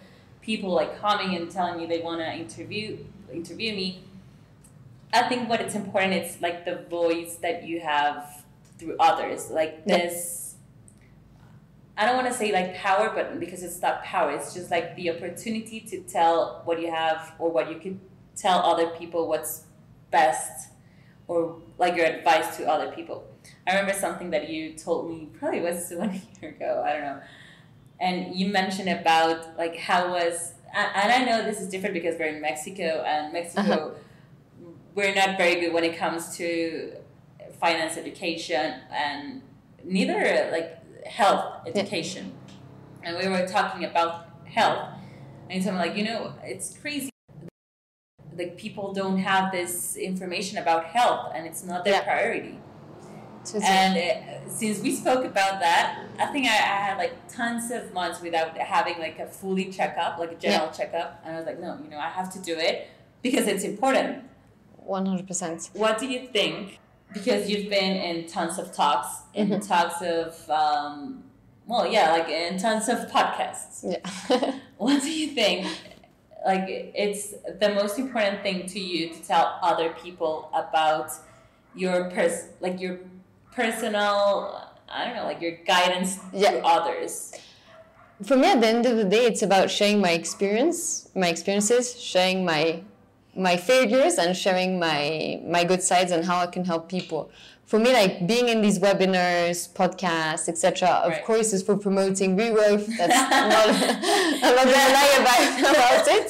people 0.41 0.71
like 0.71 0.97
coming 1.01 1.35
and 1.35 1.51
telling 1.51 1.75
me 1.77 1.85
they 1.85 1.99
want 1.99 2.21
to 2.21 2.31
interview 2.33 2.99
interview 3.33 3.75
me. 3.75 4.05
I 5.13 5.23
think 5.27 5.49
what 5.49 5.59
it's 5.61 5.75
important 5.75 6.13
is 6.13 6.41
like 6.41 6.65
the 6.65 6.75
voice 6.89 7.37
that 7.37 7.63
you 7.63 7.79
have 7.79 8.43
through 8.77 8.95
others, 8.99 9.49
like 9.49 9.81
Yeah. 9.85 9.97
this. 9.97 10.55
I 11.97 12.05
don't 12.05 12.15
want 12.15 12.27
to 12.27 12.33
say 12.33 12.51
like 12.53 12.75
power, 12.75 13.11
but 13.13 13.39
because 13.39 13.61
it's 13.61 13.81
not 13.81 14.03
power, 14.03 14.31
it's 14.31 14.53
just 14.53 14.71
like 14.71 14.95
the 14.95 15.09
opportunity 15.09 15.81
to 15.81 15.99
tell 16.01 16.61
what 16.63 16.79
you 16.79 16.89
have 16.91 17.33
or 17.39 17.51
what 17.51 17.69
you 17.69 17.77
can 17.77 17.99
tell 18.35 18.59
other 18.59 18.87
people 18.91 19.27
what's 19.27 19.63
best 20.11 20.69
or 21.27 21.57
like 21.77 21.95
your 21.95 22.05
advice 22.05 22.55
to 22.57 22.65
other 22.69 22.91
people. 22.91 23.25
I 23.67 23.71
remember 23.71 23.93
something 23.93 24.29
that 24.31 24.49
you 24.49 24.73
told 24.73 25.09
me 25.09 25.27
probably 25.37 25.59
was 25.61 25.91
one 25.95 26.21
year 26.41 26.51
ago. 26.51 26.83
I 26.85 26.93
don't 26.93 27.01
know, 27.01 27.21
and 27.99 28.35
you 28.35 28.47
mentioned 28.47 28.89
about 28.89 29.57
like 29.57 29.75
how 29.77 30.11
was 30.11 30.53
and 30.73 31.11
I 31.11 31.25
know 31.25 31.43
this 31.43 31.59
is 31.59 31.67
different 31.69 31.93
because 31.95 32.15
we're 32.17 32.27
in 32.27 32.41
Mexico 32.41 33.03
and 33.05 33.33
Mexico 33.33 33.61
uh-huh. 33.61 33.89
We're 34.99 35.15
not 35.15 35.37
very 35.37 35.55
good 35.61 35.73
when 35.73 35.85
it 35.85 35.97
comes 35.97 36.35
to 36.37 36.91
finance 37.59 37.95
education 37.97 38.81
and 38.91 39.41
neither 39.83 40.49
like 40.51 40.69
health 41.05 41.65
education. 41.65 42.33
And 43.03 43.17
we 43.17 43.27
were 43.29 43.47
talking 43.47 43.85
about 43.85 44.27
health, 44.45 44.89
and 45.49 45.63
so 45.63 45.69
I'm 45.71 45.77
like 45.77 45.95
you 45.95 46.03
know 46.03 46.33
it's 46.43 46.77
crazy. 46.77 47.09
Like 48.37 48.57
people 48.57 48.93
don't 48.93 49.19
have 49.19 49.51
this 49.51 49.95
information 49.95 50.57
about 50.57 50.83
health, 50.85 51.31
and 51.33 51.47
it's 51.47 51.63
not 51.63 51.83
their 51.85 51.93
Yeah. 51.93 52.03
priority. 52.13 52.55
So 53.43 53.57
And 53.63 53.97
uh, 53.97 54.49
since 54.49 54.81
we 54.81 54.91
spoke 55.01 55.23
about 55.33 55.55
that, 55.61 56.05
I 56.19 56.25
think 56.27 56.45
I, 56.45 56.55
I 56.75 56.79
had 56.87 56.97
like 56.97 57.13
tons 57.29 57.71
of 57.71 57.93
months 57.93 58.21
without 58.21 58.55
having 58.57 58.99
like 58.99 59.17
a 59.19 59.25
fully 59.25 59.65
checkup, 59.71 60.19
like 60.19 60.33
a 60.33 60.35
general 60.35 60.69
checkup. 60.71 61.21
And 61.23 61.33
I 61.33 61.37
was 61.39 61.45
like, 61.47 61.59
no, 61.59 61.79
you 61.83 61.89
know, 61.89 61.97
I 61.97 62.09
have 62.09 62.29
to 62.33 62.39
do 62.39 62.55
it 62.57 62.89
because 63.23 63.47
it's 63.47 63.63
important. 63.63 64.28
100%. 64.89 65.69
What 65.73 65.99
do 65.99 66.07
you 66.07 66.27
think? 66.27 66.79
Because 67.13 67.49
you've 67.49 67.69
been 67.69 67.95
in 68.09 68.27
tons 68.27 68.57
of 68.59 68.71
talks, 68.73 69.07
in 69.33 69.49
Mhm. 69.49 69.67
talks 69.67 70.01
of, 70.01 70.49
um, 70.49 71.23
well, 71.67 71.85
yeah, 71.91 72.11
like 72.11 72.29
in 72.29 72.57
tons 72.59 72.87
of 72.89 72.99
podcasts. 73.11 73.75
Yeah. 73.83 74.53
What 74.77 75.01
do 75.01 75.11
you 75.11 75.27
think? 75.39 75.67
Like, 76.45 76.65
it's 77.05 77.33
the 77.63 77.69
most 77.79 77.99
important 77.99 78.43
thing 78.43 78.65
to 78.67 78.79
you 78.79 79.01
to 79.13 79.19
tell 79.31 79.59
other 79.61 79.89
people 80.03 80.49
about 80.53 81.11
your 81.75 82.09
pers, 82.11 82.35
like 82.61 82.79
your 82.79 82.95
personal, 83.51 84.69
I 84.87 85.05
don't 85.05 85.15
know, 85.17 85.25
like 85.25 85.41
your 85.41 85.55
guidance 85.73 86.17
Yeah. 86.31 86.51
to 86.51 86.65
others. 86.65 87.33
For 88.23 88.35
me, 88.37 88.47
at 88.51 88.59
the 88.61 88.67
end 88.67 88.85
of 88.85 88.95
the 88.97 89.03
day, 89.05 89.25
it's 89.25 89.41
about 89.41 89.69
sharing 89.69 89.99
my 90.01 90.11
experience, 90.11 91.09
my 91.15 91.27
experiences, 91.27 91.99
sharing 92.01 92.45
my 92.45 92.83
my 93.39 93.55
failures, 93.57 94.17
and 94.17 94.35
sharing 94.35 94.79
my 94.79 95.39
my 95.45 95.63
good 95.63 95.81
sides 95.81 96.11
and 96.11 96.25
how 96.25 96.37
I 96.39 96.47
can 96.47 96.65
help 96.65 96.89
people. 96.89 97.31
For 97.65 97.77
me, 97.77 97.93
like 97.93 98.25
being 98.25 98.49
in 98.49 98.61
these 98.63 98.79
webinars, 98.79 99.71
podcasts, 99.81 100.49
etc. 100.49 100.89
Of 100.89 101.11
Right. 101.11 101.23
course, 101.25 101.53
is 101.53 101.61
for 101.61 101.77
promoting 101.77 102.35
reworth. 102.35 102.85
That's 102.97 103.13
not, 103.53 103.67
I'm 104.45 104.55
not 104.59 104.65
gonna 104.73 104.93
lie 104.99 105.15
about, 105.21 105.59
about 105.75 106.07
it. 106.17 106.27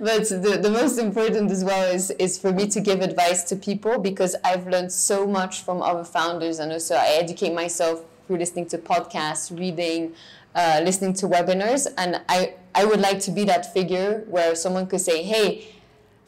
But 0.00 0.28
the, 0.28 0.58
the 0.62 0.70
most 0.70 0.98
important 0.98 1.50
as 1.50 1.64
well 1.64 1.84
is 1.92 2.10
is 2.12 2.38
for 2.38 2.52
me 2.52 2.68
to 2.68 2.80
give 2.80 3.00
advice 3.00 3.42
to 3.50 3.56
people 3.56 3.98
because 3.98 4.36
I've 4.44 4.66
learned 4.68 4.92
so 4.92 5.26
much 5.26 5.62
from 5.62 5.82
other 5.82 6.04
founders, 6.04 6.58
and 6.60 6.70
also 6.72 6.94
I 6.94 7.08
educate 7.22 7.52
myself 7.52 8.04
through 8.26 8.38
listening 8.38 8.66
to 8.66 8.78
podcasts, 8.78 9.56
reading 9.58 10.12
uh, 10.54 10.80
listening 10.84 11.12
to 11.14 11.26
webinars 11.28 11.86
and 11.98 12.20
I, 12.28 12.54
I 12.74 12.84
would 12.84 13.00
like 13.00 13.20
to 13.20 13.30
be 13.30 13.44
that 13.44 13.72
figure 13.72 14.24
where 14.28 14.54
someone 14.56 14.86
could 14.86 15.00
say 15.00 15.22
hey 15.22 15.68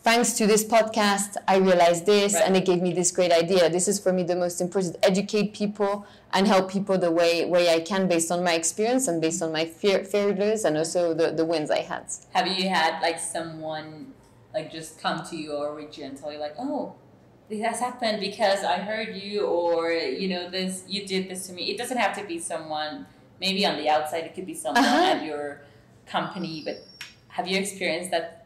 thanks 0.02 0.32
to 0.32 0.46
this 0.46 0.64
podcast 0.64 1.36
i 1.46 1.56
realized 1.56 2.06
this 2.06 2.34
Right. 2.34 2.44
and 2.46 2.56
it 2.56 2.64
gave 2.64 2.80
me 2.80 2.92
this 2.92 3.10
great 3.12 3.32
idea 3.32 3.68
this 3.68 3.86
is 3.88 3.98
for 4.00 4.12
me 4.12 4.22
the 4.22 4.36
most 4.36 4.60
important 4.60 4.96
educate 5.02 5.52
people 5.52 6.06
and 6.32 6.46
help 6.46 6.70
people 6.70 6.96
the 6.98 7.10
way, 7.10 7.44
way 7.44 7.72
i 7.74 7.80
can 7.80 8.08
based 8.08 8.30
on 8.30 8.42
my 8.42 8.54
experience 8.54 9.08
and 9.08 9.20
based 9.20 9.42
on 9.42 9.52
my 9.52 9.64
fear, 9.64 10.04
failures 10.04 10.64
and 10.64 10.76
also 10.76 11.12
the, 11.14 11.30
the 11.32 11.44
wins 11.44 11.70
i 11.70 11.80
had 11.80 12.04
Have 12.32 12.46
you 12.46 12.68
had 12.68 13.00
like 13.02 13.18
someone 13.20 14.14
like 14.54 14.72
just 14.72 15.00
come 15.00 15.24
to 15.30 15.36
you 15.36 15.52
or 15.52 15.74
reach 15.76 15.98
you 15.98 16.04
and 16.04 16.16
tell 16.16 16.32
you 16.32 16.38
like, 16.40 16.54
oh, 16.58 16.94
this 17.48 17.62
has 17.64 17.78
happened 17.78 18.18
because 18.18 18.64
I 18.64 18.78
heard 18.78 19.14
you 19.14 19.42
or 19.46 19.92
you 19.92 20.28
know 20.28 20.50
this 20.50 20.82
you 20.88 21.06
did 21.06 21.28
this 21.30 21.46
to 21.46 21.52
me. 21.52 21.70
It 21.70 21.78
doesn't 21.78 21.98
have 21.98 22.16
to 22.18 22.24
be 22.24 22.40
someone 22.40 23.06
maybe 23.40 23.64
on 23.64 23.76
the 23.76 23.88
outside. 23.88 24.24
It 24.24 24.34
could 24.34 24.46
be 24.46 24.54
someone 24.54 24.82
Uh-huh. 24.84 25.04
at 25.14 25.24
your 25.24 25.60
company. 26.06 26.62
But 26.64 26.82
have 27.28 27.46
you 27.46 27.56
experienced 27.60 28.10
that 28.10 28.39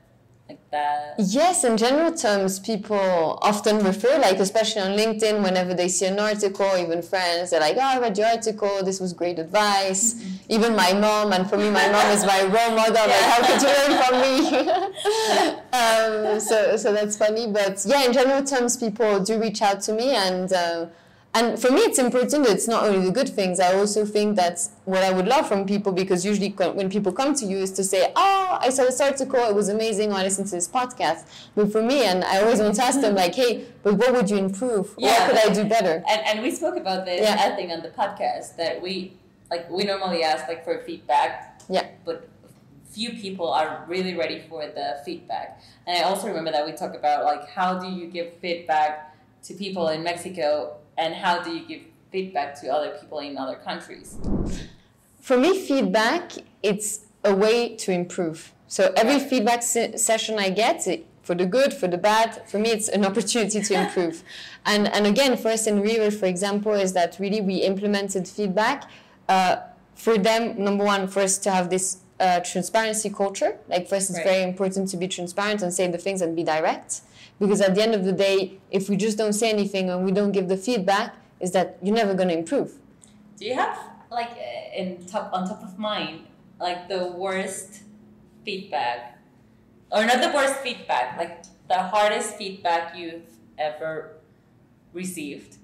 that? 0.74 1.14
Yes, 1.18 1.64
in 1.64 1.76
general 1.76 2.12
terms, 2.12 2.58
people 2.58 3.38
often 3.50 3.78
refer, 3.90 4.18
like 4.18 4.38
especially 4.38 4.82
on 4.82 4.92
LinkedIn, 4.98 5.42
whenever 5.42 5.72
they 5.74 5.88
see 5.88 6.06
an 6.06 6.18
article, 6.18 6.70
even 6.84 7.00
friends, 7.02 7.50
they're 7.50 7.60
like, 7.60 7.76
"Oh, 7.76 7.90
I 7.94 7.98
read 7.98 8.18
your 8.18 8.28
article. 8.36 8.74
This 8.88 8.98
was 9.00 9.12
great 9.12 9.38
advice." 9.38 10.04
Even 10.48 10.76
my 10.76 10.92
mom, 10.92 11.32
and 11.32 11.48
for 11.48 11.56
me, 11.56 11.70
my 11.70 11.86
mom 11.94 12.06
is 12.16 12.24
my 12.34 12.42
role 12.54 12.74
model. 12.80 13.06
Like, 13.12 13.26
how 13.30 13.40
could 13.46 13.60
you 13.64 13.72
learn 13.78 13.92
from 14.02 14.14
me? 14.24 14.34
um, 15.82 16.40
so, 16.48 16.76
so 16.76 16.92
that's 16.92 17.16
funny. 17.16 17.46
But 17.58 17.74
yeah, 17.86 18.04
in 18.06 18.12
general 18.12 18.42
terms, 18.44 18.76
people 18.76 19.20
do 19.20 19.40
reach 19.40 19.62
out 19.62 19.80
to 19.82 19.92
me, 19.92 20.08
and 20.10 20.52
uh, 20.52 20.86
and 21.34 21.60
for 21.60 21.70
me, 21.70 21.80
it's 21.80 21.98
important. 21.98 22.46
that 22.46 22.52
It's 22.52 22.68
not 22.68 22.84
only 22.84 23.04
the 23.04 23.10
good 23.10 23.28
things. 23.28 23.58
I 23.58 23.74
also 23.74 24.06
think 24.06 24.36
that's 24.36 24.70
what 24.84 25.02
I 25.02 25.12
would 25.12 25.26
love 25.26 25.48
from 25.48 25.66
people 25.66 25.90
because 25.92 26.24
usually 26.24 26.50
when 26.50 26.88
people 26.88 27.12
come 27.12 27.34
to 27.34 27.44
you 27.44 27.58
is 27.58 27.72
to 27.72 27.82
say, 27.82 28.12
"Oh, 28.14 28.58
I 28.60 28.70
saw 28.70 28.84
this 28.84 29.00
article. 29.00 29.40
It 29.40 29.54
was 29.54 29.68
amazing. 29.68 30.12
Or 30.12 30.16
I 30.16 30.22
listened 30.22 30.46
to 30.48 30.54
this 30.54 30.68
podcast." 30.68 31.26
But 31.56 31.72
for 31.72 31.82
me, 31.82 32.04
and 32.04 32.22
I 32.24 32.40
always 32.40 32.60
want 32.60 32.76
to 32.76 32.84
ask 32.84 33.00
them, 33.00 33.14
like, 33.22 33.34
"Hey, 33.34 33.64
but 33.82 33.94
what 33.94 34.12
would 34.12 34.30
you 34.30 34.36
improve? 34.36 34.94
Yeah. 34.96 35.26
What 35.26 35.42
could 35.42 35.50
I 35.50 35.54
do 35.54 35.68
better?" 35.68 36.04
And 36.08 36.20
and 36.24 36.42
we 36.42 36.52
spoke 36.52 36.76
about 36.76 37.04
this 37.04 37.22
Yeah. 37.22 37.36
I 37.46 37.56
think 37.56 37.72
on 37.72 37.82
the 37.82 37.90
podcast 37.90 38.56
that 38.56 38.80
we 38.80 39.14
like 39.50 39.68
we 39.70 39.82
normally 39.84 40.22
ask 40.22 40.46
like 40.46 40.64
for 40.64 40.78
feedback. 40.84 41.60
Yeah. 41.68 41.88
But 42.04 42.28
few 42.94 43.10
people 43.10 43.48
are 43.52 43.84
really 43.88 44.14
ready 44.14 44.38
for 44.48 44.66
the 44.66 45.00
feedback. 45.04 45.60
And 45.84 45.98
I 45.98 46.02
also 46.02 46.28
remember 46.28 46.52
that 46.52 46.64
we 46.64 46.72
talked 46.72 46.94
about 46.94 47.24
like 47.24 47.48
how 47.48 47.80
do 47.80 47.88
you 47.88 48.06
give 48.06 48.34
feedback 48.34 49.16
to 49.42 49.54
people 49.54 49.88
in 49.88 50.04
Mexico 50.04 50.76
and 50.98 51.14
how 51.14 51.42
do 51.42 51.50
you 51.54 51.66
give 51.66 51.82
feedback 52.12 52.58
to 52.60 52.68
other 52.68 52.90
people 53.00 53.18
in 53.18 53.36
other 53.36 53.56
countries. 53.56 54.16
For 55.20 55.36
me, 55.36 55.58
feedback 55.58 56.32
it's 56.62 57.00
a 57.24 57.34
way 57.34 57.74
to 57.76 57.92
improve. 57.92 58.52
So 58.68 58.92
every 58.96 59.18
feedback 59.18 59.62
se- 59.62 59.96
session 59.96 60.38
I 60.38 60.50
get, 60.50 60.86
it, 60.86 61.06
for 61.22 61.34
the 61.34 61.46
good, 61.46 61.72
for 61.72 61.88
the 61.88 61.96
bad, 61.98 62.48
for 62.48 62.58
me 62.58 62.70
it's 62.70 62.88
an 62.88 63.04
opportunity 63.10 63.60
to 63.62 63.74
improve. 63.74 64.22
and 64.66 64.88
and 64.88 65.06
again, 65.06 65.36
for 65.36 65.48
us 65.48 65.66
in 65.66 65.82
Reworth, 65.82 66.18
for 66.20 66.26
example, 66.26 66.72
is 66.72 66.92
that 66.92 67.16
really 67.18 67.40
we 67.40 67.56
implemented 67.56 68.28
feedback 68.28 68.88
uh, 69.28 69.56
for 69.94 70.18
them. 70.18 70.62
Number 70.62 70.84
one, 70.84 71.08
for 71.08 71.20
us 71.20 71.38
to 71.38 71.50
have 71.50 71.70
this 71.70 71.98
uh, 72.20 72.40
transparency 72.40 73.10
culture. 73.10 73.56
Like 73.68 73.88
for 73.88 73.96
us, 73.96 74.08
it's 74.10 74.18
Right. 74.18 74.26
very 74.26 74.42
important 74.42 74.88
to 74.90 74.96
be 74.96 75.08
transparent 75.08 75.62
and 75.62 75.72
say 75.74 75.88
the 75.88 75.98
things 75.98 76.20
and 76.22 76.36
be 76.36 76.44
direct. 76.44 77.00
Because 77.38 77.60
at 77.60 77.74
the 77.74 77.82
end 77.82 77.94
of 77.94 78.04
the 78.04 78.12
day, 78.12 78.58
if 78.70 78.88
we 78.88 78.96
just 78.96 79.18
don't 79.18 79.32
say 79.32 79.50
anything 79.50 79.90
and 79.90 80.04
we 80.04 80.12
don't 80.12 80.32
give 80.32 80.48
the 80.48 80.56
feedback, 80.56 81.14
is 81.40 81.52
that 81.52 81.78
you're 81.82 81.94
never 81.94 82.14
going 82.14 82.28
to 82.28 82.38
improve. 82.38 82.74
Do 83.36 83.44
you 83.44 83.54
have 83.54 83.78
like 84.10 84.30
uh, 84.30 84.76
in 84.76 85.04
top 85.06 85.30
on 85.32 85.48
top 85.48 85.62
of 85.62 85.78
mind 85.78 86.26
like 86.60 86.88
the 86.88 87.06
worst 87.06 87.82
feedback, 88.44 89.18
or 89.90 90.04
not 90.06 90.20
the 90.22 90.32
worst 90.34 90.60
feedback, 90.60 91.18
like 91.18 91.44
the 91.68 91.82
hardest 91.82 92.36
feedback 92.36 92.96
you've 92.96 93.26
ever 93.58 94.16
received? 94.92 95.58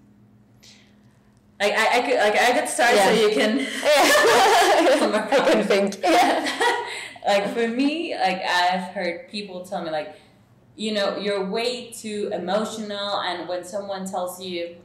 Like 1.61 1.74
I, 1.74 1.98
I 1.98 2.02
could 2.02 2.16
like 2.16 2.37
I 2.37 2.59
could 2.59 2.68
start 2.68 2.96
so 2.96 3.11
you 3.11 3.30
can. 3.35 3.59
yeah. 3.59 3.66
I 5.30 5.52
can 5.52 5.64
think. 5.66 6.00
Yeah. 6.02 6.87
like 7.26 7.54
for 7.54 7.68
me, 7.68 8.16
like 8.16 8.42
I've 8.42 8.94
heard 8.94 9.28
people 9.28 9.64
tell 9.64 9.85
me 9.85 9.90
like, 9.90 10.16
you 10.76 10.92
know, 10.92 11.16
you're 11.16 11.44
way 11.44 11.90
too 11.90 12.30
emotional, 12.33 13.20
and 13.20 13.48
when 13.48 13.64
someone 13.64 14.06
tells 14.06 14.40
you, 14.40 14.76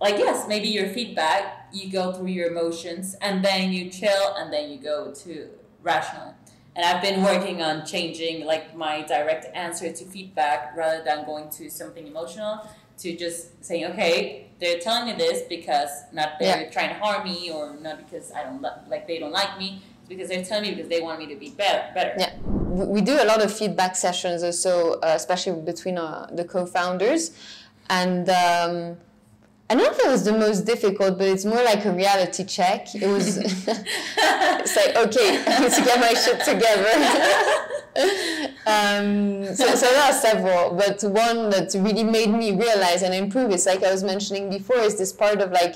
like, 0.00 0.18
yes, 0.18 0.46
maybe 0.46 0.68
your 0.68 0.88
feedback, 0.88 1.68
you 1.72 1.90
go 1.90 2.12
through 2.12 2.28
your 2.28 2.50
emotions, 2.50 3.16
and 3.20 3.44
then 3.44 3.72
you 3.72 3.90
chill, 3.90 4.34
and 4.36 4.52
then 4.52 4.70
you 4.70 4.78
go 4.78 5.12
to 5.12 5.48
rational. 5.82 6.34
And 6.76 6.86
I've 6.86 7.02
been 7.02 7.24
working 7.24 7.60
on 7.60 7.84
changing 7.84 8.46
like 8.46 8.76
my 8.76 9.02
direct 9.02 9.46
answer 9.56 9.92
to 9.92 10.04
feedback 10.04 10.76
rather 10.76 11.02
than 11.02 11.24
going 11.24 11.50
to 11.50 11.68
something 11.68 12.06
emotional 12.06 12.68
to 12.98 13.16
just 13.16 13.64
saying, 13.64 13.86
okay, 13.86 14.46
they're 14.60 14.78
telling 14.78 15.06
me 15.06 15.12
this 15.18 15.42
because 15.48 15.90
not 16.12 16.38
they're 16.38 16.70
trying 16.70 16.90
to 16.90 16.94
harm 16.94 17.24
me 17.24 17.50
or 17.50 17.76
not 17.80 17.98
because 17.98 18.30
I 18.32 18.44
don't 18.44 18.62
li- 18.62 18.70
like 18.88 19.08
they 19.08 19.18
don't 19.18 19.32
like 19.32 19.58
me. 19.58 19.82
It's 20.00 20.08
because 20.08 20.28
they're 20.28 20.44
telling 20.44 20.70
me 20.70 20.74
because 20.76 20.88
they 20.88 21.00
want 21.00 21.18
me 21.18 21.26
to 21.26 21.36
be 21.36 21.50
better. 21.50 21.92
Better. 21.94 22.14
Yeah. 22.16 22.57
We 22.68 23.00
do 23.00 23.20
a 23.20 23.24
lot 23.24 23.42
of 23.42 23.52
feedback 23.52 23.96
sessions 23.96 24.42
also, 24.42 25.00
uh, 25.00 25.12
especially 25.16 25.60
between 25.62 25.98
uh, 25.98 26.28
the 26.32 26.44
co-founders. 26.44 27.32
And 27.88 28.28
um, 28.28 28.98
I 29.70 29.74
don't 29.74 29.84
know 29.84 29.90
if 29.90 29.98
it 29.98 30.08
was 30.08 30.24
the 30.24 30.32
most 30.32 30.66
difficult, 30.66 31.18
but 31.18 31.28
it's 31.28 31.44
more 31.44 31.62
like 31.62 31.84
a 31.84 31.92
reality 31.92 32.44
check. 32.44 32.94
It 32.94 33.06
was, 33.06 33.36
it's 33.38 34.76
like, 34.76 34.96
okay, 34.96 35.44
I 35.46 35.60
need 35.60 35.72
to 35.72 35.82
get 35.82 36.00
my 36.00 36.14
shit 36.14 36.40
together. 36.44 36.94
um, 38.66 39.54
so, 39.54 39.66
so 39.74 39.86
there 39.90 40.02
are 40.04 40.12
several, 40.12 40.74
but 40.74 41.02
one 41.02 41.50
that 41.50 41.74
really 41.74 42.04
made 42.04 42.30
me 42.30 42.52
realize 42.52 43.02
and 43.02 43.14
improve 43.14 43.50
is 43.50 43.66
like 43.66 43.82
I 43.82 43.90
was 43.90 44.02
mentioning 44.04 44.48
before, 44.48 44.78
is 44.78 44.96
this 44.96 45.12
part 45.12 45.40
of 45.40 45.52
like 45.52 45.74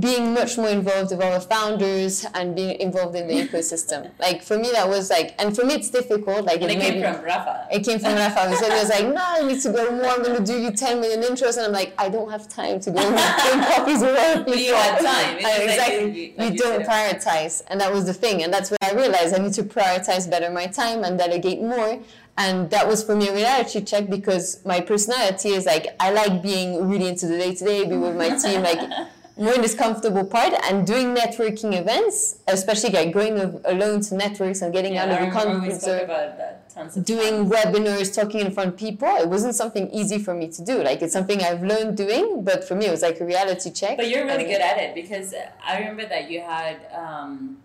being 0.00 0.32
much 0.32 0.56
more 0.56 0.68
involved 0.70 1.10
with 1.10 1.22
our 1.22 1.38
founders 1.40 2.24
and 2.34 2.56
being 2.56 2.80
involved 2.80 3.14
in 3.14 3.26
the 3.28 3.34
ecosystem. 3.34 4.10
Like 4.18 4.42
for 4.42 4.56
me, 4.58 4.70
that 4.72 4.88
was 4.88 5.10
like, 5.10 5.34
and 5.38 5.54
for 5.54 5.64
me, 5.66 5.74
it's 5.74 5.90
difficult. 5.90 6.46
Like 6.46 6.62
And 6.62 6.70
it 6.70 6.78
it 6.78 6.80
came 6.80 7.00
maybe- 7.00 7.12
from 7.14 7.24
Rafa. 7.24 7.66
it 7.70 7.84
came 7.84 7.98
from 7.98 8.14
Rafa. 8.14 8.56
Said, 8.56 8.72
he 8.72 8.78
was 8.78 8.88
like, 8.88 9.06
no, 9.06 9.20
I 9.22 9.42
need 9.46 9.60
to 9.60 9.70
go 9.72 9.90
more. 9.90 10.06
I'm 10.06 10.22
going 10.22 10.38
to 10.42 10.44
do 10.52 10.58
you 10.58 10.70
10 10.72 11.00
million 11.00 11.20
intros. 11.22 11.56
And 11.58 11.66
I'm 11.66 11.72
like, 11.72 11.92
I 11.98 12.08
don't 12.08 12.30
have 12.30 12.48
time 12.48 12.80
to 12.80 12.90
go 12.90 13.10
make 13.10 13.66
copies 13.76 14.00
with 14.00 14.16
other 14.18 14.44
people. 14.44 14.56
You 14.60 14.74
had 14.74 14.98
time. 14.98 15.36
I- 15.36 15.40
just 15.42 15.58
like 15.58 15.62
exactly. 15.68 16.26
you- 16.26 16.34
like 16.38 16.52
you 16.54 16.58
don't 16.58 16.84
prioritize. 16.86 17.62
And 17.68 17.80
that 17.80 17.92
was 17.92 18.06
the 18.06 18.14
thing. 18.14 18.42
And 18.42 18.52
that's 18.52 18.70
what 18.70 18.78
I 18.82 18.94
realized. 18.94 19.34
I 19.34 19.38
need 19.38 19.52
to 19.54 19.62
prioritize 19.62 20.28
better 20.30 20.50
my 20.50 20.66
time 20.68 21.04
and 21.04 21.18
delegate 21.18 21.60
more. 21.60 22.00
And 22.38 22.70
that 22.70 22.88
was 22.88 23.04
for 23.04 23.14
me 23.14 23.28
a 23.28 23.34
reality 23.34 23.82
check 23.82 24.08
because 24.08 24.64
my 24.64 24.80
personality 24.80 25.50
is 25.50 25.66
like, 25.66 25.88
I 26.00 26.10
like 26.12 26.42
being 26.42 26.88
really 26.88 27.08
into 27.08 27.26
the 27.26 27.36
day 27.36 27.54
to 27.54 27.64
day, 27.64 27.84
be 27.86 27.96
with 27.96 28.16
my 28.16 28.30
team, 28.38 28.62
like 28.62 28.80
more 29.42 29.54
in 29.54 29.60
this 29.60 29.74
comfortable 29.74 30.24
part 30.24 30.52
and 30.68 30.86
doing 30.86 31.14
networking 31.14 31.72
events, 31.78 32.38
especially 32.46 32.90
like 32.90 33.12
going 33.12 33.34
alone 33.64 34.00
to 34.00 34.14
networks 34.14 34.62
and 34.62 34.72
getting 34.72 34.94
Yeah, 34.94 35.04
out 35.04 35.10
of 35.10 35.18
the 35.26 35.30
comfort 35.32 35.80
zone 35.80 36.00
about 36.04 36.38
that 36.38 36.70
tons 36.72 36.94
doing 36.94 37.34
webinars, 37.50 38.14
talking 38.14 38.40
in 38.40 38.50
front 38.52 38.68
of 38.72 38.76
people, 38.76 39.08
it 39.16 39.28
wasn't 39.28 39.54
something 39.54 39.90
easy 39.90 40.18
for 40.18 40.34
me 40.34 40.48
to 40.48 40.64
do. 40.64 40.82
Like 40.82 41.02
it's 41.02 41.12
something 41.12 41.42
I've 41.42 41.62
learned 41.62 41.96
doing, 41.96 42.44
but 42.44 42.62
for 42.66 42.74
me 42.74 42.86
it 42.86 42.90
was 42.90 43.02
like 43.02 43.20
a 43.20 43.24
reality 43.24 43.70
check. 43.70 43.96
But 43.96 44.08
you're 44.08 44.24
really 44.24 44.44
And- 44.44 44.52
good 44.52 44.60
at 44.60 44.78
it 44.78 44.94
because 44.94 45.34
I 45.66 45.78
remember 45.80 46.06
that 46.06 46.30
you 46.30 46.40
had 46.40 46.76
um, 46.94 47.58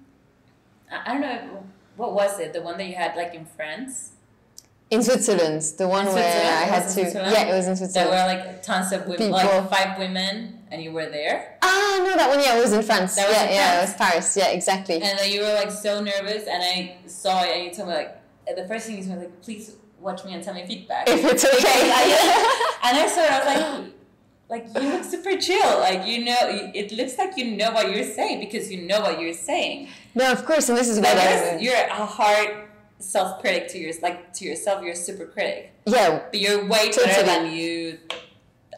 I 0.91 0.95
I 1.05 1.13
don't 1.13 1.21
know 1.21 1.63
what 1.95 2.13
was 2.13 2.39
it 2.39 2.53
the 2.53 2.61
one 2.69 2.77
that 2.79 2.87
you 2.91 2.95
had 2.95 3.15
like 3.15 3.33
in 3.33 3.45
France 3.45 4.11
in 4.89 5.04
Switzerland, 5.04 5.62
the 5.78 5.88
one 5.88 6.08
In 6.08 6.13
where 6.13 6.23
I 6.23 6.63
had 6.63 6.88
to. 6.88 7.02
Yeah, 7.02 7.47
it 7.47 7.56
was 7.56 7.67
in 7.67 7.76
Switzerland. 7.76 8.12
there 8.12 8.28
were 8.28 8.34
like 8.34 8.63
tons 8.63 8.91
of 8.91 9.02
women 9.02 9.17
People. 9.17 9.32
like 9.32 9.69
five 9.69 9.97
women 9.97 10.60
and 10.71 10.84
you 10.84 10.91
were 10.91 11.06
there 11.06 11.58
ah, 11.62 11.95
no, 12.00 12.15
that 12.15 12.30
one. 12.30 12.39
Yeah, 12.39 12.58
it 12.58 12.62
was 12.62 12.73
in 12.73 12.84
France. 12.84 13.15
That 13.15 13.28
was 13.28 13.36
yeah, 13.36 13.50
yeah, 13.50 13.86
France. 13.86 13.89
it 13.89 14.00
was 14.00 14.10
Paris. 14.10 14.38
Yeah, 14.38 14.47
exactly. 14.50 14.95
and 14.95 15.19
then 15.19 15.32
you 15.32 15.41
were 15.41 15.54
like 15.54 15.71
so 15.71 16.02
nervous 16.02 16.47
and 16.47 16.63
I 16.63 16.97
saw 17.06 17.43
it 17.43 17.56
and 17.56 17.65
you 17.65 17.71
told 17.71 17.89
me 17.89 17.95
like 17.95 18.21
the 18.56 18.67
first 18.67 18.88
thing 18.88 18.97
you 18.97 19.04
said 19.04 19.19
like 19.19 19.41
please 19.41 19.76
watch 20.00 20.23
me 20.23 20.34
and 20.34 20.43
tell 20.43 20.54
me 20.54 20.65
feedback 20.65 21.10
if 21.10 21.23
it's 21.23 21.43
okay. 21.43 21.56
and 22.84 22.97
I 22.97 23.08
saw 23.08 23.23
it 23.23 23.32
I 23.32 23.80
was 23.80 23.88
like 23.88 23.93
like 24.73 24.82
you 24.82 24.89
look 24.89 25.04
super 25.04 25.36
chill 25.36 25.80
like 25.80 26.08
you 26.08 26.23
know 26.23 26.38
it 26.41 26.93
looks 26.93 27.17
like 27.17 27.36
you 27.36 27.58
know 27.58 27.71
what 27.71 27.93
you're 27.93 28.06
saying 28.06 28.39
because 28.39 28.71
you 28.71 28.84
know 28.84 29.02
what 29.02 29.19
you're 29.19 29.34
saying 29.34 29.89
no, 30.17 30.32
of 30.32 30.45
course, 30.45 30.67
and 30.67 30.76
this 30.76 30.89
is 30.89 31.00
what 31.00 31.13
you're, 31.13 31.23
I. 31.23 31.58
you're 31.60 31.76
a 31.76 32.06
hard 32.06 32.66
self 32.99 33.39
critic 33.41 33.67
to 33.69 33.77
your 33.77 33.93
like 34.01 34.33
to 34.33 34.45
yourself. 34.45 34.81
You're 34.83 34.93
a 34.93 34.95
super 34.95 35.25
critic, 35.25 35.71
Yeah, 35.86 36.23
but 36.31 36.39
you're 36.39 36.65
way 36.65 36.91
better 36.91 37.23
than 37.23 37.51
you. 37.51 37.99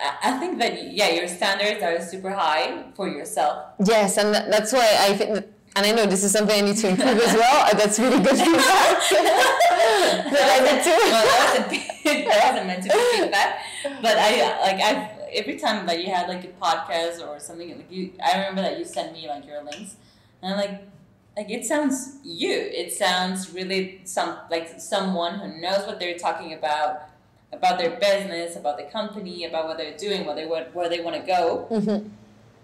I 0.01 0.38
think 0.39 0.60
that 0.60 0.91
yeah, 0.93 1.10
your 1.10 1.27
standards 1.27 1.84
are 1.84 1.99
super 2.01 2.29
high 2.32 2.86
for 2.95 3.08
yourself. 3.10 3.65
yes, 3.86 4.17
and 4.17 4.34
that's 4.34 4.71
why 4.73 4.88
I 5.08 5.13
think. 5.15 5.34
that- 5.36 5.49
And 5.75 5.86
I 5.86 5.91
know 5.91 6.05
this 6.08 6.23
is 6.23 6.32
something 6.34 6.58
I 6.62 6.65
need 6.65 6.77
to 6.82 6.88
improve 6.89 7.19
as 7.21 7.34
well. 7.41 7.58
That's 7.79 7.99
really 7.99 8.17
good 8.25 8.36
feedback. 8.43 8.97
that 10.34 10.47
I 10.55 10.60
need 10.65 10.82
to. 10.84 10.89
well, 10.89 11.25
that 11.29 11.38
wasn't 11.45 11.69
that 12.27 12.39
wasn't 12.49 12.67
meant 12.67 12.84
to 12.84 12.89
be 12.89 12.99
feedback, 13.17 13.49
but 14.01 14.15
I 14.17 14.60
like 14.65 14.79
I 14.82 14.91
every 15.32 15.58
time 15.60 15.86
that 15.86 15.97
you 16.03 16.10
had 16.12 16.27
like 16.27 16.43
a 16.43 16.53
podcast 16.65 17.21
or 17.25 17.39
something 17.39 17.69
like 17.75 17.91
you, 17.91 18.12
I 18.23 18.38
remember 18.39 18.62
that 18.63 18.79
you 18.79 18.84
sent 18.86 19.13
me 19.13 19.27
like 19.29 19.45
your 19.45 19.62
links, 19.63 19.95
and 20.41 20.53
I'm 20.53 20.59
like. 20.59 20.82
Like 21.39 21.51
it 21.51 21.63
sounds 21.63 22.17
you. 22.21 22.51
It 22.51 22.91
sounds 22.91 23.53
really 23.53 24.01
some 24.03 24.35
like 24.51 24.77
someone 24.77 25.39
who 25.39 25.61
knows 25.61 25.87
what 25.87 25.97
they're 25.97 26.17
talking 26.17 26.53
about, 26.53 27.03
about 27.53 27.79
their 27.79 27.91
business, 27.91 28.57
about 28.57 28.77
the 28.77 28.83
company, 28.83 29.45
about 29.45 29.65
what 29.69 29.77
they're 29.77 29.95
doing, 29.95 30.25
what 30.25 30.35
they 30.35 30.45
what 30.45 30.75
where 30.75 30.89
they 30.89 30.99
want 30.99 31.15
to 31.15 31.25
go. 31.25 31.65
Mhm. 31.71 32.09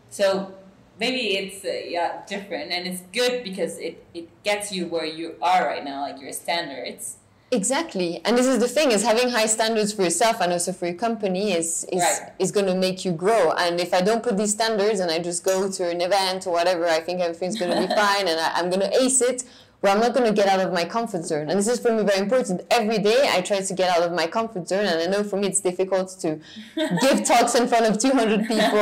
So 0.10 0.54
maybe 1.00 1.38
it's 1.38 1.64
uh, 1.64 1.70
yeah 1.88 2.24
different, 2.28 2.74
and 2.74 2.86
it's 2.86 3.04
good 3.14 3.46
because 3.46 3.78
it, 3.78 4.06
it 4.14 4.28
gets 4.44 4.74
you 4.74 4.88
where 4.88 5.06
you 5.06 5.36
are 5.42 5.66
right 5.66 5.86
now, 5.86 6.02
like 6.02 6.20
your 6.20 6.34
standards. 6.34 7.16
Exactly, 7.52 8.22
and 8.26 8.36
this 8.38 8.48
is 8.48 8.58
the 8.60 8.68
thing: 8.68 8.92
is 8.92 9.04
having 9.04 9.30
high 9.30 9.46
standards 9.46 9.94
for 9.94 10.02
yourself 10.04 10.42
and 10.42 10.52
also 10.52 10.74
for 10.74 10.88
your 10.88 10.96
company 10.96 11.54
is 11.54 11.86
is 11.92 12.02
Right. 12.02 12.32
is 12.40 12.52
going 12.52 12.66
to 12.66 12.76
make 12.76 13.06
you 13.06 13.12
grow. 13.12 13.52
And 13.52 13.80
if 13.80 13.94
I 13.94 14.02
don't 14.02 14.24
put 14.24 14.36
these 14.36 14.52
standards 14.52 15.00
and 15.00 15.12
I 15.12 15.20
just 15.20 15.44
go 15.44 15.70
to 15.72 15.90
an 15.90 16.02
event 16.02 16.48
or 16.48 16.52
whatever, 16.52 16.86
I 16.88 17.00
think 17.02 17.22
everything's 17.22 17.58
going 17.58 17.72
to 17.72 17.88
be 17.88 17.94
fine 18.04 18.28
and 18.28 18.40
I, 18.40 18.52
I'm 18.56 18.70
going 18.70 18.82
to 18.82 18.92
ace 19.02 19.22
it. 19.22 19.44
Well, 19.82 19.94
I'm 19.94 20.02
not 20.02 20.16
going 20.16 20.26
to 20.26 20.34
get 20.34 20.48
out 20.48 20.62
of 20.62 20.74
my 20.74 20.84
comfort 20.86 21.26
zone, 21.26 21.48
and 21.50 21.60
this 21.60 21.68
is 21.68 21.80
for 21.80 21.92
me 21.92 22.02
very 22.02 22.18
important. 22.20 22.62
Every 22.72 22.98
day, 22.98 23.30
I 23.32 23.42
try 23.42 23.60
to 23.62 23.74
get 23.76 23.96
out 23.96 24.02
of 24.02 24.14
my 24.14 24.26
comfort 24.26 24.68
zone, 24.68 24.86
and 24.86 25.00
I 25.00 25.06
know 25.06 25.24
for 25.24 25.38
me 25.38 25.46
it's 25.48 25.60
difficult 25.62 26.10
to 26.22 26.40
give 27.02 27.24
talks 27.24 27.54
in 27.54 27.68
front 27.68 27.86
of 27.86 28.00
200 28.00 28.48
people 28.48 28.80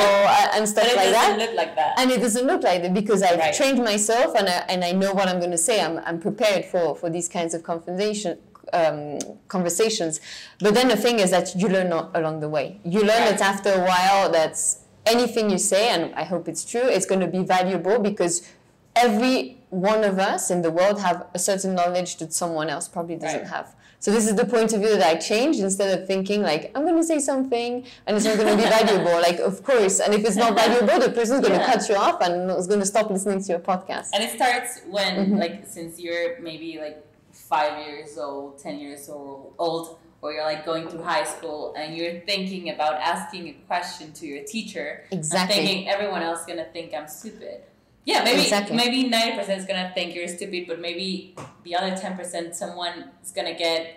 and 0.54 0.66
stuff 0.66 0.84
like 0.96 1.10
doesn't 1.10 1.12
that 1.12 1.36
look 1.38 1.54
like 1.56 1.76
that. 1.76 1.98
and 1.98 2.10
it 2.10 2.20
doesn't 2.22 2.46
look 2.46 2.62
like 2.62 2.80
that 2.82 2.94
because 2.94 3.22
I've 3.22 3.38
Right. 3.38 3.52
trained 3.52 3.84
myself 3.84 4.34
and 4.34 4.48
I, 4.48 4.64
and 4.70 4.82
I 4.82 4.92
know 4.92 5.12
what 5.12 5.28
I'm 5.28 5.40
going 5.40 5.50
to 5.50 5.58
say. 5.58 5.82
I'm, 5.82 5.98
I'm 6.06 6.18
prepared 6.20 6.64
for, 6.64 6.96
for 6.96 7.10
these 7.10 7.28
kinds 7.28 7.52
of 7.52 7.62
conversation, 7.64 8.38
um, 8.80 9.18
conversations. 9.48 10.20
But 10.64 10.74
then 10.74 10.88
the 10.88 10.96
thing 10.96 11.16
is 11.24 11.30
that 11.30 11.54
you 11.60 11.68
learn 11.68 11.90
along 11.92 12.40
the 12.40 12.48
way. 12.56 12.66
You 12.84 13.00
learn 13.00 13.24
that 13.30 13.40
after 13.40 13.70
a 13.72 13.84
while, 13.92 14.30
that 14.32 14.54
anything 15.06 15.50
you 15.50 15.58
say, 15.58 15.88
and 15.94 16.14
I 16.14 16.24
hope 16.24 16.48
it's 16.48 16.64
true, 16.64 16.86
it's 16.96 17.06
going 17.06 17.20
to 17.20 17.26
be 17.38 17.42
valuable 17.56 17.98
because 17.98 18.34
every 18.96 19.58
one 19.70 20.04
of 20.04 20.18
us 20.18 20.50
in 20.50 20.62
the 20.62 20.70
world 20.70 21.00
have 21.00 21.26
a 21.34 21.38
certain 21.38 21.74
knowledge 21.74 22.16
that 22.18 22.32
someone 22.32 22.68
else 22.68 22.86
probably 22.88 23.16
doesn't 23.16 23.40
Right. 23.40 23.48
have. 23.48 23.74
So 23.98 24.10
this 24.10 24.26
is 24.28 24.34
the 24.34 24.44
point 24.44 24.72
of 24.74 24.80
view 24.80 24.90
that 24.98 25.02
I 25.02 25.14
changed 25.18 25.60
instead 25.60 25.98
of 25.98 26.06
thinking 26.06 26.42
like 26.42 26.70
I'm 26.74 26.82
going 26.82 26.96
to 26.96 27.02
say 27.12 27.18
something 27.18 27.84
and 28.06 28.16
it's 28.16 28.26
not 28.26 28.36
going 28.36 28.54
to 28.56 28.62
be 28.62 28.68
valuable. 28.68 29.16
Like 29.28 29.38
of 29.40 29.62
course, 29.64 29.98
and 29.98 30.12
if 30.14 30.24
it's 30.26 30.36
not 30.36 30.54
valuable, 30.54 30.98
the 31.00 31.10
person's 31.10 31.40
going 31.40 31.54
to 31.58 31.64
Yeah. 31.64 31.72
cut 31.72 31.88
you 31.88 31.96
off 31.96 32.20
and 32.20 32.50
is 32.50 32.66
going 32.66 32.80
to 32.80 32.86
stop 32.86 33.10
listening 33.10 33.40
to 33.42 33.48
your 33.54 33.60
podcast. 33.60 34.08
And 34.14 34.22
it 34.22 34.32
starts 34.38 34.82
when, 34.90 35.12
Mhm. 35.32 35.38
like, 35.40 35.56
since 35.66 35.98
you're 35.98 36.38
maybe 36.40 36.78
like 36.78 36.98
five 37.56 37.74
years 37.86 38.10
old, 38.26 38.58
ten 38.66 38.76
years 38.84 39.08
old, 39.08 39.54
old, 39.64 39.84
or 40.22 40.32
you're 40.32 40.48
like 40.52 40.62
going 40.70 40.84
through 40.88 41.02
high 41.14 41.26
school 41.34 41.60
and 41.78 41.88
you're 41.96 42.16
thinking 42.30 42.64
about 42.74 42.94
asking 43.14 43.42
a 43.48 43.54
question 43.70 44.06
to 44.18 44.24
your 44.32 44.42
teacher, 44.54 44.88
and 45.10 45.18
Exactly. 45.20 45.56
thinking 45.56 45.80
everyone 45.94 46.22
else 46.28 46.40
is 46.42 46.46
gonna 46.50 46.68
think 46.76 46.88
I'm 46.98 47.08
stupid. 47.20 47.56
Yeah, 48.10 48.20
maybe 48.28 48.42
Exactly. 48.42 48.76
maybe 48.82 48.98
ninety 49.16 49.32
percent 49.38 49.56
is 49.62 49.66
gonna 49.70 49.90
think 49.96 50.06
you're 50.16 50.32
stupid, 50.38 50.62
but 50.70 50.78
maybe 50.88 51.06
the 51.66 51.72
other 51.78 51.92
ten 52.02 52.12
percent, 52.20 52.46
someone 52.62 52.96
is 53.24 53.30
gonna 53.36 53.56
get 53.68 53.92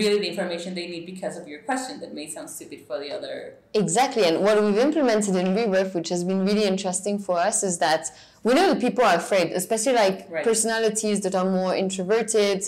really 0.00 0.18
the 0.24 0.28
information 0.34 0.68
they 0.80 0.86
need 0.94 1.04
because 1.14 1.34
of 1.40 1.44
your 1.52 1.60
question 1.68 1.94
that 2.02 2.10
may 2.18 2.26
sound 2.34 2.48
stupid 2.58 2.80
for 2.88 2.96
the 3.04 3.10
other. 3.16 3.34
Exactly, 3.82 4.24
and 4.28 4.36
what 4.46 4.56
we've 4.62 4.78
implemented 4.88 5.34
in 5.42 5.48
Reworth, 5.58 5.92
which 5.98 6.10
has 6.14 6.22
been 6.30 6.40
really 6.48 6.64
interesting 6.74 7.16
for 7.26 7.36
us, 7.48 7.56
is 7.70 7.74
that 7.86 8.02
we 8.44 8.50
know 8.56 8.66
that 8.72 8.80
people 8.86 9.04
are 9.10 9.16
afraid, 9.24 9.46
especially 9.62 9.94
like 10.04 10.18
Right. 10.30 10.44
personalities 10.50 11.18
that 11.24 11.34
are 11.40 11.48
more 11.60 11.74
introverted, 11.84 12.60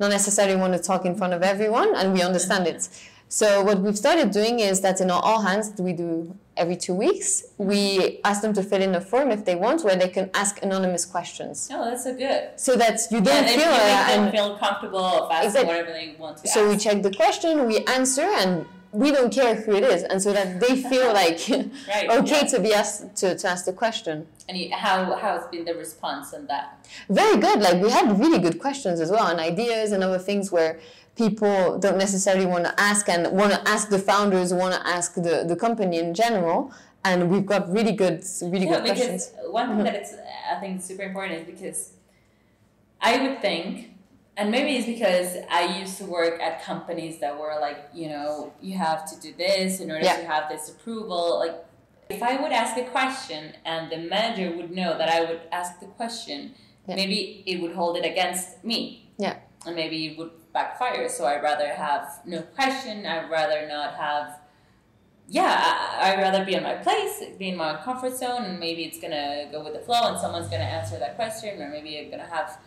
not 0.00 0.10
necessarily 0.10 0.56
want 0.56 0.72
to 0.72 0.78
talk 0.82 1.04
in 1.04 1.14
front 1.14 1.32
of 1.34 1.42
everyone, 1.42 1.94
and 1.94 2.12
we 2.12 2.22
understand 2.22 2.66
it. 2.66 2.88
So 3.28 3.62
what 3.62 3.78
we've 3.80 3.96
started 3.96 4.32
doing 4.32 4.58
is 4.58 4.80
that 4.80 5.00
in 5.00 5.08
our 5.08 5.22
all 5.22 5.42
hands 5.42 5.72
we 5.78 5.92
do 5.92 6.36
every 6.56 6.74
two 6.74 6.94
weeks, 6.94 7.44
we 7.58 8.18
ask 8.24 8.42
them 8.42 8.52
to 8.54 8.62
fill 8.62 8.82
in 8.82 8.92
a 8.96 9.00
form 9.00 9.30
if 9.30 9.44
they 9.44 9.54
want, 9.54 9.84
where 9.84 9.94
they 9.94 10.08
can 10.08 10.30
ask 10.34 10.60
anonymous 10.64 11.04
questions, 11.04 11.68
Oh, 11.70 11.84
that's 11.84 12.02
so 12.04 12.14
good. 12.16 12.48
so 12.56 12.74
that 12.74 12.98
you 13.12 13.20
don't 13.20 13.44
if 13.44 13.54
feel 13.54 13.70
and 13.70 14.32
feel 14.32 14.58
comfortable 14.58 15.28
asking 15.30 15.46
Exactly. 15.46 15.68
whatever 15.68 15.92
they 15.92 16.16
want 16.18 16.38
to 16.38 16.48
so 16.48 16.68
we 16.68 16.76
check 16.76 17.02
the 17.02 17.12
question, 17.12 17.66
we 17.68 17.84
answer, 17.84 18.22
and 18.42 18.66
we 18.92 19.12
don't 19.12 19.32
care 19.32 19.54
who 19.54 19.72
it 19.76 19.84
is, 19.84 20.02
and 20.02 20.20
so 20.22 20.32
that 20.32 20.60
they 20.60 20.82
feel 20.82 21.12
like 21.22 21.38
Right, 21.48 22.10
okay 22.20 22.40
yeah. 22.42 22.46
to 22.48 22.60
be 22.60 22.74
asked 22.74 23.14
to, 23.16 23.36
to 23.36 23.48
ask 23.48 23.64
the 23.64 23.72
question. 23.72 24.26
And 24.48 24.56
you, 24.58 24.70
how 24.74 25.14
how 25.16 25.38
has 25.38 25.46
been 25.48 25.64
the 25.64 25.74
response 25.74 26.34
on 26.34 26.46
that? 26.46 26.86
Very 27.08 27.36
good. 27.36 27.60
Like 27.60 27.80
we 27.82 27.90
had 27.90 28.18
really 28.18 28.38
good 28.38 28.58
questions 28.58 29.00
as 29.00 29.10
well, 29.10 29.26
and 29.28 29.38
ideas 29.40 29.92
and 29.92 30.02
other 30.02 30.18
things 30.18 30.50
where 30.50 30.80
people 31.16 31.78
don't 31.78 31.98
necessarily 31.98 32.46
want 32.46 32.64
to 32.64 32.74
ask 32.80 33.08
and 33.08 33.30
want 33.32 33.52
to 33.52 33.60
ask 33.68 33.90
the 33.90 33.98
founders, 33.98 34.52
want 34.54 34.74
to 34.74 34.82
ask 34.86 35.14
the, 35.14 35.44
the 35.46 35.56
company 35.56 35.98
in 35.98 36.14
general. 36.14 36.72
And 37.04 37.30
we've 37.30 37.46
got 37.46 37.70
really 37.72 37.92
good, 37.92 38.22
really 38.42 38.66
Yeah, 38.66 38.72
good 38.80 38.82
because 38.84 38.98
questions. 38.98 39.32
one 39.48 39.68
thing 39.68 39.78
Mhm. 39.78 39.84
that 39.84 39.94
it's 39.94 40.12
I 40.52 40.60
think 40.60 40.80
is 40.80 40.84
super 40.84 41.02
important 41.02 41.40
is 41.40 41.46
because 41.46 41.90
I 43.00 43.16
would 43.22 43.40
think, 43.40 43.92
and 44.36 44.50
maybe 44.50 44.76
it's 44.76 44.86
because 44.86 45.36
I 45.50 45.78
used 45.80 45.98
to 45.98 46.04
work 46.04 46.40
at 46.40 46.62
companies 46.62 47.18
that 47.20 47.38
were 47.38 47.56
like, 47.60 47.88
you 47.92 48.08
know, 48.08 48.52
you 48.60 48.76
have 48.78 49.04
to 49.12 49.20
do 49.20 49.34
this 49.36 49.80
in 49.80 49.90
order 49.90 50.04
Yeah. 50.04 50.16
to 50.16 50.26
have 50.26 50.48
this 50.48 50.68
approval. 50.70 51.38
Like, 51.38 51.56
if 52.08 52.22
I 52.22 52.36
would 52.40 52.52
ask 52.52 52.76
a 52.76 52.84
question 52.84 53.54
and 53.64 53.90
the 53.90 53.98
manager 53.98 54.56
would 54.56 54.70
know 54.70 54.96
that 54.96 55.08
I 55.08 55.20
would 55.20 55.42
ask 55.52 55.78
the 55.80 55.86
question, 55.86 56.54
Yeah. 56.86 56.96
maybe 56.96 57.42
it 57.46 57.60
would 57.60 57.72
hold 57.74 57.96
it 57.98 58.04
against 58.04 58.64
me. 58.64 59.10
Yeah. 59.18 59.34
And 59.66 59.76
maybe 59.76 60.06
it 60.06 60.18
would 60.18 60.30
backfire. 60.52 61.08
So 61.08 61.26
I'd 61.26 61.42
rather 61.42 61.68
have 61.68 62.20
no 62.24 62.42
question. 62.42 63.06
I'd 63.06 63.28
rather 63.30 63.66
not 63.68 63.94
have 63.94 64.36
yeah, 65.32 65.96
I'd 66.00 66.18
rather 66.18 66.44
be 66.44 66.54
in 66.54 66.64
my 66.64 66.74
place, 66.74 67.22
be 67.38 67.50
in 67.50 67.56
my 67.56 67.80
comfort 67.84 68.16
zone, 68.16 68.42
and 68.46 68.58
maybe 68.58 68.82
it's 68.82 68.98
gonna 68.98 69.46
go 69.52 69.62
with 69.62 69.74
the 69.74 69.78
flow, 69.78 70.08
and 70.08 70.18
someone's 70.18 70.48
gonna 70.48 70.64
answer 70.64 70.98
that 70.98 71.14
question, 71.14 71.62
or 71.62 71.68
maybe 71.68 71.90
you're 71.90 72.10
gonna 72.10 72.26
have, 72.26 72.58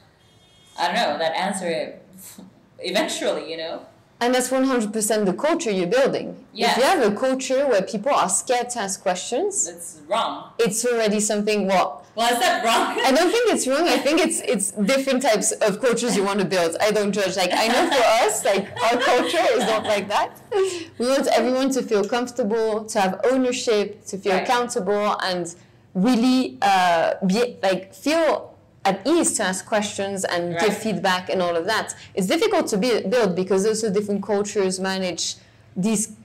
I 0.79 0.87
don't 0.87 0.95
know, 0.95 1.17
that 1.17 1.33
answer 1.35 1.99
eventually, 2.79 3.49
you 3.51 3.57
know. 3.57 3.85
And 4.21 4.33
that's 4.33 4.49
100% 4.49 5.25
the 5.25 5.33
culture 5.33 5.69
you're 5.69 5.85
building. 5.87 6.45
Yeah. 6.53 6.71
If 6.71 6.77
you 6.77 6.83
have 6.83 7.11
a 7.11 7.15
culture 7.15 7.67
where 7.67 7.81
people 7.81 8.13
are 8.13 8.29
scared 8.29 8.69
to 8.71 8.79
ask 8.79 9.01
questions, 9.01 9.67
it's 9.67 9.99
wrong. 10.07 10.51
it's 10.59 10.85
already 10.85 11.19
something, 11.19 11.67
well, 11.67 12.05
Well, 12.15 12.31
is 12.31 12.39
that 12.39 12.63
wrong? 12.63 13.01
I 13.05 13.11
don't 13.11 13.29
think 13.31 13.51
it's 13.53 13.67
wrong. 13.67 13.85
I 13.89 13.97
think 13.97 14.21
it's 14.21 14.39
it's 14.53 14.71
different 14.71 15.23
types 15.23 15.51
of 15.51 15.81
cultures 15.81 16.15
you 16.15 16.23
want 16.23 16.39
to 16.39 16.45
build. 16.45 16.77
I 16.79 16.91
don't 16.91 17.11
judge. 17.11 17.35
Like 17.35 17.51
I 17.51 17.67
know 17.67 17.83
for 17.89 18.03
us, 18.25 18.45
like 18.45 18.65
our 18.87 18.97
culture 19.01 19.45
is 19.57 19.63
not 19.73 19.83
like 19.93 20.07
that. 20.09 20.31
We 20.99 21.05
want 21.13 21.27
everyone 21.39 21.69
to 21.71 21.81
feel 21.81 22.03
comfortable, 22.07 22.85
to 22.85 23.01
have 23.01 23.19
ownership, 23.31 24.05
to 24.05 24.17
feel 24.17 24.33
Right. 24.33 24.43
accountable, 24.47 25.17
and 25.21 25.53
really 25.95 26.59
uh, 26.61 27.15
be 27.25 27.57
like 27.63 27.93
feel 27.95 28.52
at 28.85 29.05
ease 29.07 29.33
to 29.37 29.43
ask 29.43 29.65
questions 29.65 30.25
and 30.25 30.57
give 30.59 30.77
feedback 30.77 31.29
and 31.29 31.41
all 31.41 31.55
of 31.55 31.65
that. 31.65 31.95
It's 32.15 32.27
difficult 32.27 32.67
to 32.67 32.77
be, 32.77 33.01
build 33.01 33.35
because 33.35 33.65
also 33.65 33.91
different 33.91 34.23
cultures 34.23 34.79
manage 34.79 35.35
these 35.75 36.15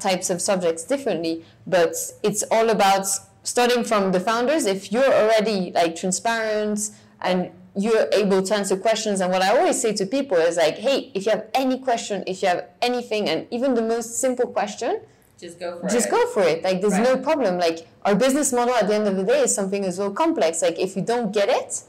types 0.00 0.30
of 0.30 0.40
subjects 0.42 0.84
differently. 0.84 1.44
But 1.66 1.94
it's 2.22 2.42
all 2.50 2.70
about 2.70 3.06
starting 3.44 3.84
from 3.84 4.12
the 4.12 4.20
founders. 4.20 4.66
If 4.66 4.92
you're 4.92 5.12
already 5.22 5.72
like 5.72 5.96
transparent 5.96 6.90
and 7.20 7.50
you're 7.76 8.08
able 8.12 8.42
to 8.42 8.54
answer 8.54 8.76
questions, 8.76 9.20
and 9.20 9.30
what 9.30 9.42
I 9.42 9.56
always 9.56 9.80
say 9.80 9.92
to 9.94 10.04
people 10.06 10.36
is 10.36 10.56
like, 10.56 10.78
hey, 10.78 11.12
if 11.14 11.26
you 11.26 11.30
have 11.30 11.46
any 11.54 11.78
question, 11.78 12.24
if 12.26 12.42
you 12.42 12.48
have 12.48 12.66
anything, 12.82 13.28
and 13.28 13.46
even 13.52 13.74
the 13.74 13.82
most 13.82 14.18
simple 14.18 14.48
question, 14.48 15.00
Just 15.38 15.60
go 15.60 15.78
for 15.78 15.88
just 15.88 16.08
it. 16.08 16.10
go 16.10 16.26
for 16.34 16.42
it. 16.42 16.64
Like 16.64 16.80
there's 16.80 16.98
no 16.98 17.16
problem. 17.16 17.58
Like 17.58 17.86
our 18.04 18.16
business 18.16 18.52
model 18.52 18.74
at 18.74 18.88
the 18.88 18.94
end 18.94 19.06
of 19.06 19.16
the 19.16 19.22
day 19.22 19.42
is 19.42 19.54
something 19.54 19.84
as 19.84 19.96
well 19.98 20.10
complex. 20.10 20.62
Like 20.62 20.78
if 20.80 20.96
you 20.96 21.02
don't 21.02 21.30
get 21.32 21.48
it, 21.48 21.82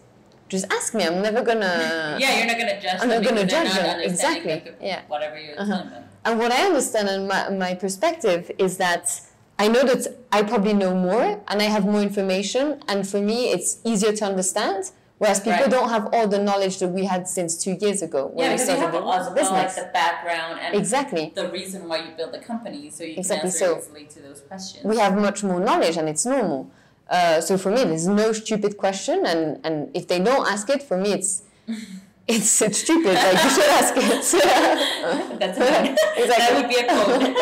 just 0.50 0.66
ask 0.72 0.94
me. 0.94 1.04
I'm 1.06 1.22
never 1.22 1.42
gonna. 1.42 2.18
yeah, 2.20 2.38
you're 2.38 2.48
not 2.48 2.58
gonna 2.58 2.82
judge 2.82 3.00
I'm 3.02 3.10
not 3.10 3.24
gonna 3.24 3.46
judge 3.46 3.72
them. 3.74 4.00
Exactly. 4.02 4.64
Yeah. 4.82 5.02
whatever 5.08 5.40
you're 5.40 5.60
Uh-huh. 5.60 5.72
telling 5.78 5.90
them. 5.92 6.04
And 6.26 6.38
what 6.40 6.52
I 6.52 6.66
understand 6.66 7.08
and 7.08 7.28
my, 7.28 7.50
my 7.50 7.74
perspective 7.76 8.52
is 8.58 8.78
that 8.78 9.22
I 9.58 9.68
know 9.68 9.84
that 9.84 10.02
I 10.32 10.44
probably 10.44 10.74
know 10.74 10.94
more 10.94 11.42
and 11.48 11.62
I 11.62 11.66
have 11.76 11.86
more 11.86 12.02
information, 12.02 12.82
and 12.88 13.08
for 13.08 13.22
me 13.22 13.52
it's 13.54 13.78
easier 13.86 14.14
to 14.14 14.26
understand. 14.26 14.92
Whereas 15.20 15.42
people 15.42 15.60
Right. 15.64 15.70
don't 15.70 15.90
have 15.90 16.06
all 16.14 16.28
the 16.30 16.40
knowledge 16.40 16.80
that 16.80 16.88
we 16.98 17.04
had 17.04 17.28
since 17.28 17.62
two 17.62 17.76
years 17.82 18.02
ago 18.02 18.28
when 18.28 18.38
Yeah, 18.46 18.52
we 18.52 18.54
because 18.54 18.70
you 18.70 18.76
started 18.78 19.04
have 19.04 19.26
the 19.26 19.32
business. 19.32 19.52
like 19.52 19.76
the 19.76 19.90
background 19.92 20.60
and 20.64 20.74
exactly. 20.76 21.34
the 21.36 21.50
reason 21.50 21.90
why 21.90 21.98
you 22.06 22.12
built 22.16 22.32
the 22.32 22.40
company, 22.40 22.90
so 22.90 23.04
you 23.04 23.16
Exactly, 23.18 23.50
can 23.52 23.64
answer 23.64 23.66
so 23.66 23.78
easily 23.80 24.06
to 24.14 24.20
those 24.22 24.40
questions. 24.50 24.86
we 24.86 24.98
have 24.98 25.18
much 25.18 25.44
more 25.44 25.60
knowledge 25.60 25.98
and 25.98 26.08
it's 26.08 26.26
normal. 26.26 26.72
Uh, 27.10 27.42
so 27.42 27.58
for 27.58 27.72
me, 27.72 27.84
there's 27.84 28.08
no 28.08 28.32
stupid 28.34 28.78
question, 28.78 29.26
and, 29.26 29.60
and 29.66 29.90
if 29.96 30.08
they 30.08 30.20
don't 30.20 30.48
ask 30.48 30.70
it, 30.70 30.84
for 30.84 30.96
me, 30.98 31.12
it's 31.14 31.44
it's, 32.28 32.62
it's 32.62 32.78
stupid. 32.80 33.14
Like 33.16 33.44
you 33.44 33.50
should 33.50 33.70
ask 33.80 33.94
it. 33.98 35.40
That's 35.40 35.58
a. 35.58 35.92
Exactly. 35.92 36.26
That 36.28 36.52
would 36.56 36.70
be 36.70 36.76
a 36.76 36.86
quote. 36.86 37.36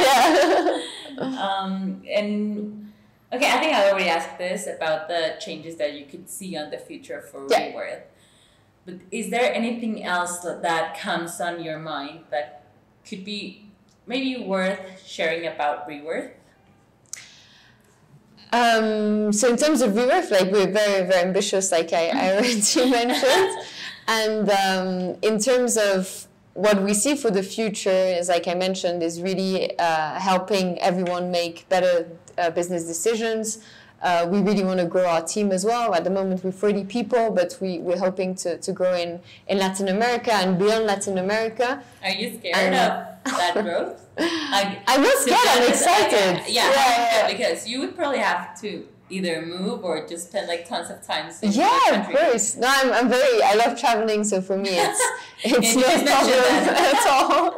yeah. 1.20 1.42
Um, 1.44 2.02
and 2.10 2.92
okay, 3.34 3.50
I 3.52 3.58
think 3.60 3.74
I 3.74 3.90
already 3.90 4.08
asked 4.10 4.38
this 4.38 4.68
about 4.68 5.08
the 5.10 5.36
changes 5.40 5.76
that 5.78 5.94
you 5.94 6.06
could 6.06 6.30
see 6.30 6.56
on 6.56 6.70
the 6.70 6.78
future 6.78 7.22
for 7.22 7.46
Yeah. 7.50 7.72
Reworth. 7.74 8.02
But 8.86 8.96
is 9.12 9.30
there 9.32 9.54
anything 9.54 10.06
else 10.06 10.40
that, 10.40 10.62
that 10.62 10.98
comes 10.98 11.42
on 11.42 11.62
your 11.62 11.78
mind 11.80 12.22
that 12.32 12.64
could 13.08 13.26
be 13.26 13.66
maybe 14.06 14.42
worth 14.46 14.80
sharing 15.06 15.46
about 15.46 15.90
Reworth? 15.90 16.32
Um, 18.52 19.34
so 19.34 19.50
in 19.50 19.58
terms 19.58 19.82
of 19.82 19.92
Reworth, 19.92 20.32
like 20.32 20.52
we're 20.52 20.72
very, 20.72 21.06
very 21.06 21.22
ambitious, 21.22 21.72
like 21.72 21.92
I, 21.94 22.10
I 22.10 22.34
already 22.36 22.62
mentioned. 22.92 23.58
And 24.08 24.50
um, 24.50 25.18
in 25.22 25.40
terms 25.40 25.78
of 25.78 26.28
what 26.54 26.82
we 26.82 26.94
see 26.94 27.16
for 27.16 27.30
the 27.30 27.44
future 27.44 27.90
is, 27.90 28.30
like 28.30 28.48
I 28.48 28.56
mentioned, 28.56 29.04
is 29.04 29.22
really 29.22 29.78
uh, 29.78 30.20
helping 30.20 30.80
everyone 30.80 31.30
make 31.30 31.68
better 31.70 32.08
uh, 32.38 32.50
business 32.52 32.86
decisions, 32.86 33.60
Uh, 34.02 34.28
we 34.30 34.42
really 34.42 34.64
want 34.64 34.80
to 34.80 34.86
grow 34.86 35.06
our 35.06 35.22
team 35.22 35.52
as 35.52 35.66
well. 35.66 35.94
At 35.94 36.04
the 36.04 36.10
moment, 36.10 36.44
we're 36.44 36.52
40 36.52 36.86
people, 36.86 37.32
but 37.32 37.58
we, 37.62 37.80
we're 37.80 37.98
hoping 37.98 38.36
to, 38.36 38.58
to 38.58 38.72
grow 38.72 38.94
in, 38.94 39.20
in 39.48 39.58
Latin 39.58 39.88
America 39.88 40.34
and 40.34 40.58
beyond 40.60 40.86
Latin 40.86 41.18
America. 41.18 41.84
Are 42.04 42.12
you 42.12 42.38
scared 42.38 42.74
of 42.74 43.34
that 43.38 43.54
growth? 43.54 44.04
Like, 44.50 44.80
I'm 44.88 45.04
not 45.04 45.18
scared, 45.20 45.40
I'm 45.46 45.70
excited. 45.70 46.52
yeah, 46.52 46.72
yeah, 46.72 47.28
yeah, 47.28 47.32
because 47.32 47.68
you 47.68 47.80
would 47.82 47.96
probably 47.96 48.18
have 48.18 48.60
to 48.62 48.84
either 49.10 49.42
move 49.46 49.84
or 49.84 50.06
just 50.06 50.30
spend 50.30 50.48
like 50.48 50.68
tons 50.68 50.90
of 50.90 51.06
time. 51.06 51.32
Yeah, 51.42 52.02
of 52.02 52.08
course. 52.08 52.56
No, 52.56 52.68
I'm, 52.70 52.92
I'm 52.92 53.10
very. 53.10 53.42
I 53.42 53.56
love 53.56 53.80
traveling, 53.80 54.24
so 54.24 54.42
for 54.42 54.58
me, 54.58 54.70
it's 54.72 55.02
it's 55.44 55.76
no 55.76 55.82
problem 55.82 56.30
at 56.76 57.08
all. 57.08 57.58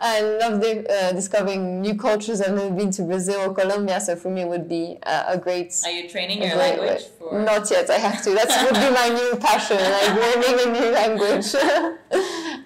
I 0.00 0.20
love 0.40 0.60
the, 0.60 0.86
uh, 0.90 1.12
discovering 1.12 1.80
new 1.80 1.94
cultures. 1.94 2.40
I've 2.40 2.54
never 2.54 2.70
been 2.74 2.90
to 2.92 3.02
Brazil 3.02 3.50
or 3.50 3.54
Colombia, 3.54 4.00
so 4.00 4.16
for 4.16 4.30
me, 4.30 4.42
it 4.42 4.48
would 4.48 4.68
be 4.68 4.98
uh, 5.04 5.24
a 5.28 5.38
great. 5.38 5.74
Are 5.84 5.90
you 5.90 6.08
training 6.08 6.42
your 6.42 6.56
language? 6.56 7.04
For... 7.18 7.42
Not 7.42 7.70
yet. 7.70 7.88
I 7.88 7.98
have 7.98 8.22
to. 8.24 8.30
That 8.30 8.48
would 8.64 8.74
be 8.74 8.90
my 8.90 9.08
new 9.08 9.36
passion, 9.38 9.78
like 9.78 10.14
learning 10.14 10.68
a 10.68 10.80
new 10.80 10.90
language. 10.90 11.54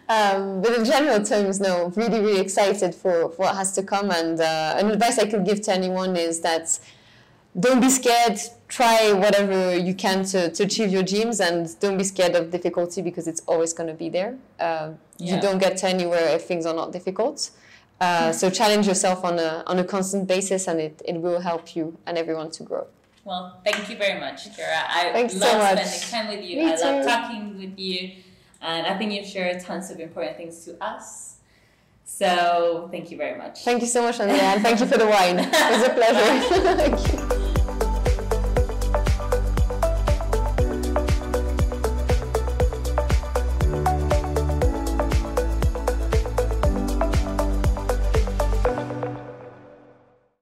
um, 0.09 0.62
but 0.62 0.72
in 0.79 0.85
general 0.85 1.24
terms, 1.24 1.61
no, 1.61 1.93
really, 1.97 2.20
really 2.20 2.41
excited 2.41 2.95
for, 2.95 3.31
for 3.31 3.43
what 3.43 3.57
has 3.57 3.72
to 3.72 3.83
come. 3.83 4.11
And 4.11 4.41
uh, 4.41 4.74
an 4.79 4.91
advice 4.91 5.18
I 5.18 5.27
could 5.27 5.45
give 5.45 5.61
to 5.62 5.72
anyone 5.72 6.16
is 6.16 6.41
that 6.41 6.79
don't 7.59 7.81
be 7.81 7.89
scared 7.89 8.39
try 8.69 9.13
whatever 9.13 9.77
you 9.77 9.95
can 9.95 10.25
to, 10.25 10.51
to 10.51 10.65
achieve 10.65 10.91
your 10.91 11.03
dreams 11.03 11.41
and 11.41 11.79
don't 11.81 11.97
be 11.97 12.05
scared 12.05 12.35
of 12.35 12.51
difficulty 12.51 13.01
because 13.01 13.27
it's 13.29 13.41
always 13.47 13.73
going 13.73 13.87
to 13.89 13.95
be 13.95 14.09
there 14.09 14.37
uh, 14.61 14.91
yeah. 15.19 15.35
you 15.35 15.41
don't 15.41 15.59
get 15.59 15.77
to 15.77 15.89
anywhere 15.89 16.29
if 16.35 16.43
things 16.43 16.67
are 16.67 16.75
not 16.75 16.93
difficult 16.93 17.51
uh, 18.01 18.31
so 18.31 18.51
challenge 18.51 18.87
yourself 18.87 19.25
on 19.25 19.39
a, 19.39 19.63
on 19.67 19.79
a 19.79 19.85
constant 19.85 20.27
basis 20.29 20.69
and 20.69 20.81
it, 20.81 21.01
it 21.07 21.17
will 21.17 21.41
help 21.41 21.75
you 21.75 21.97
and 22.07 22.19
everyone 22.19 22.51
to 22.51 22.63
grow 22.63 22.87
well 23.25 23.61
thank 23.65 23.89
you 23.89 23.97
very 23.97 24.21
much 24.21 24.55
Kara. 24.57 24.83
I 24.89 25.13
Thanks 25.13 25.35
love 25.35 25.51
so 25.51 25.59
much. 25.59 25.87
spending 25.87 26.09
time 26.11 26.37
with 26.37 26.45
you 26.45 26.57
Me 26.59 26.73
I 26.73 26.77
too. 26.77 26.83
love 26.83 27.07
talking 27.07 27.57
with 27.59 27.79
you 27.79 28.11
and 28.61 28.87
I 28.87 28.99
think 28.99 29.13
you've 29.13 29.27
shared 29.27 29.61
tons 29.61 29.91
of 29.91 30.01
important 30.01 30.37
things 30.37 30.65
to 30.67 30.83
us 30.83 31.36
so 32.07 32.89
thank 32.91 33.11
you 33.11 33.17
very 33.17 33.37
much. 33.37 33.63
Thank 33.65 33.83
you 33.83 33.89
so 33.89 34.01
much, 34.01 34.19
Andrea, 34.21 34.41
and 34.43 34.63
thank 34.63 34.81
you 34.81 34.87
for 34.87 34.97
the 34.97 35.07
wine. 35.07 35.39
It 35.39 35.53
was 35.53 35.83
a 35.83 35.91
pleasure. 35.91 37.53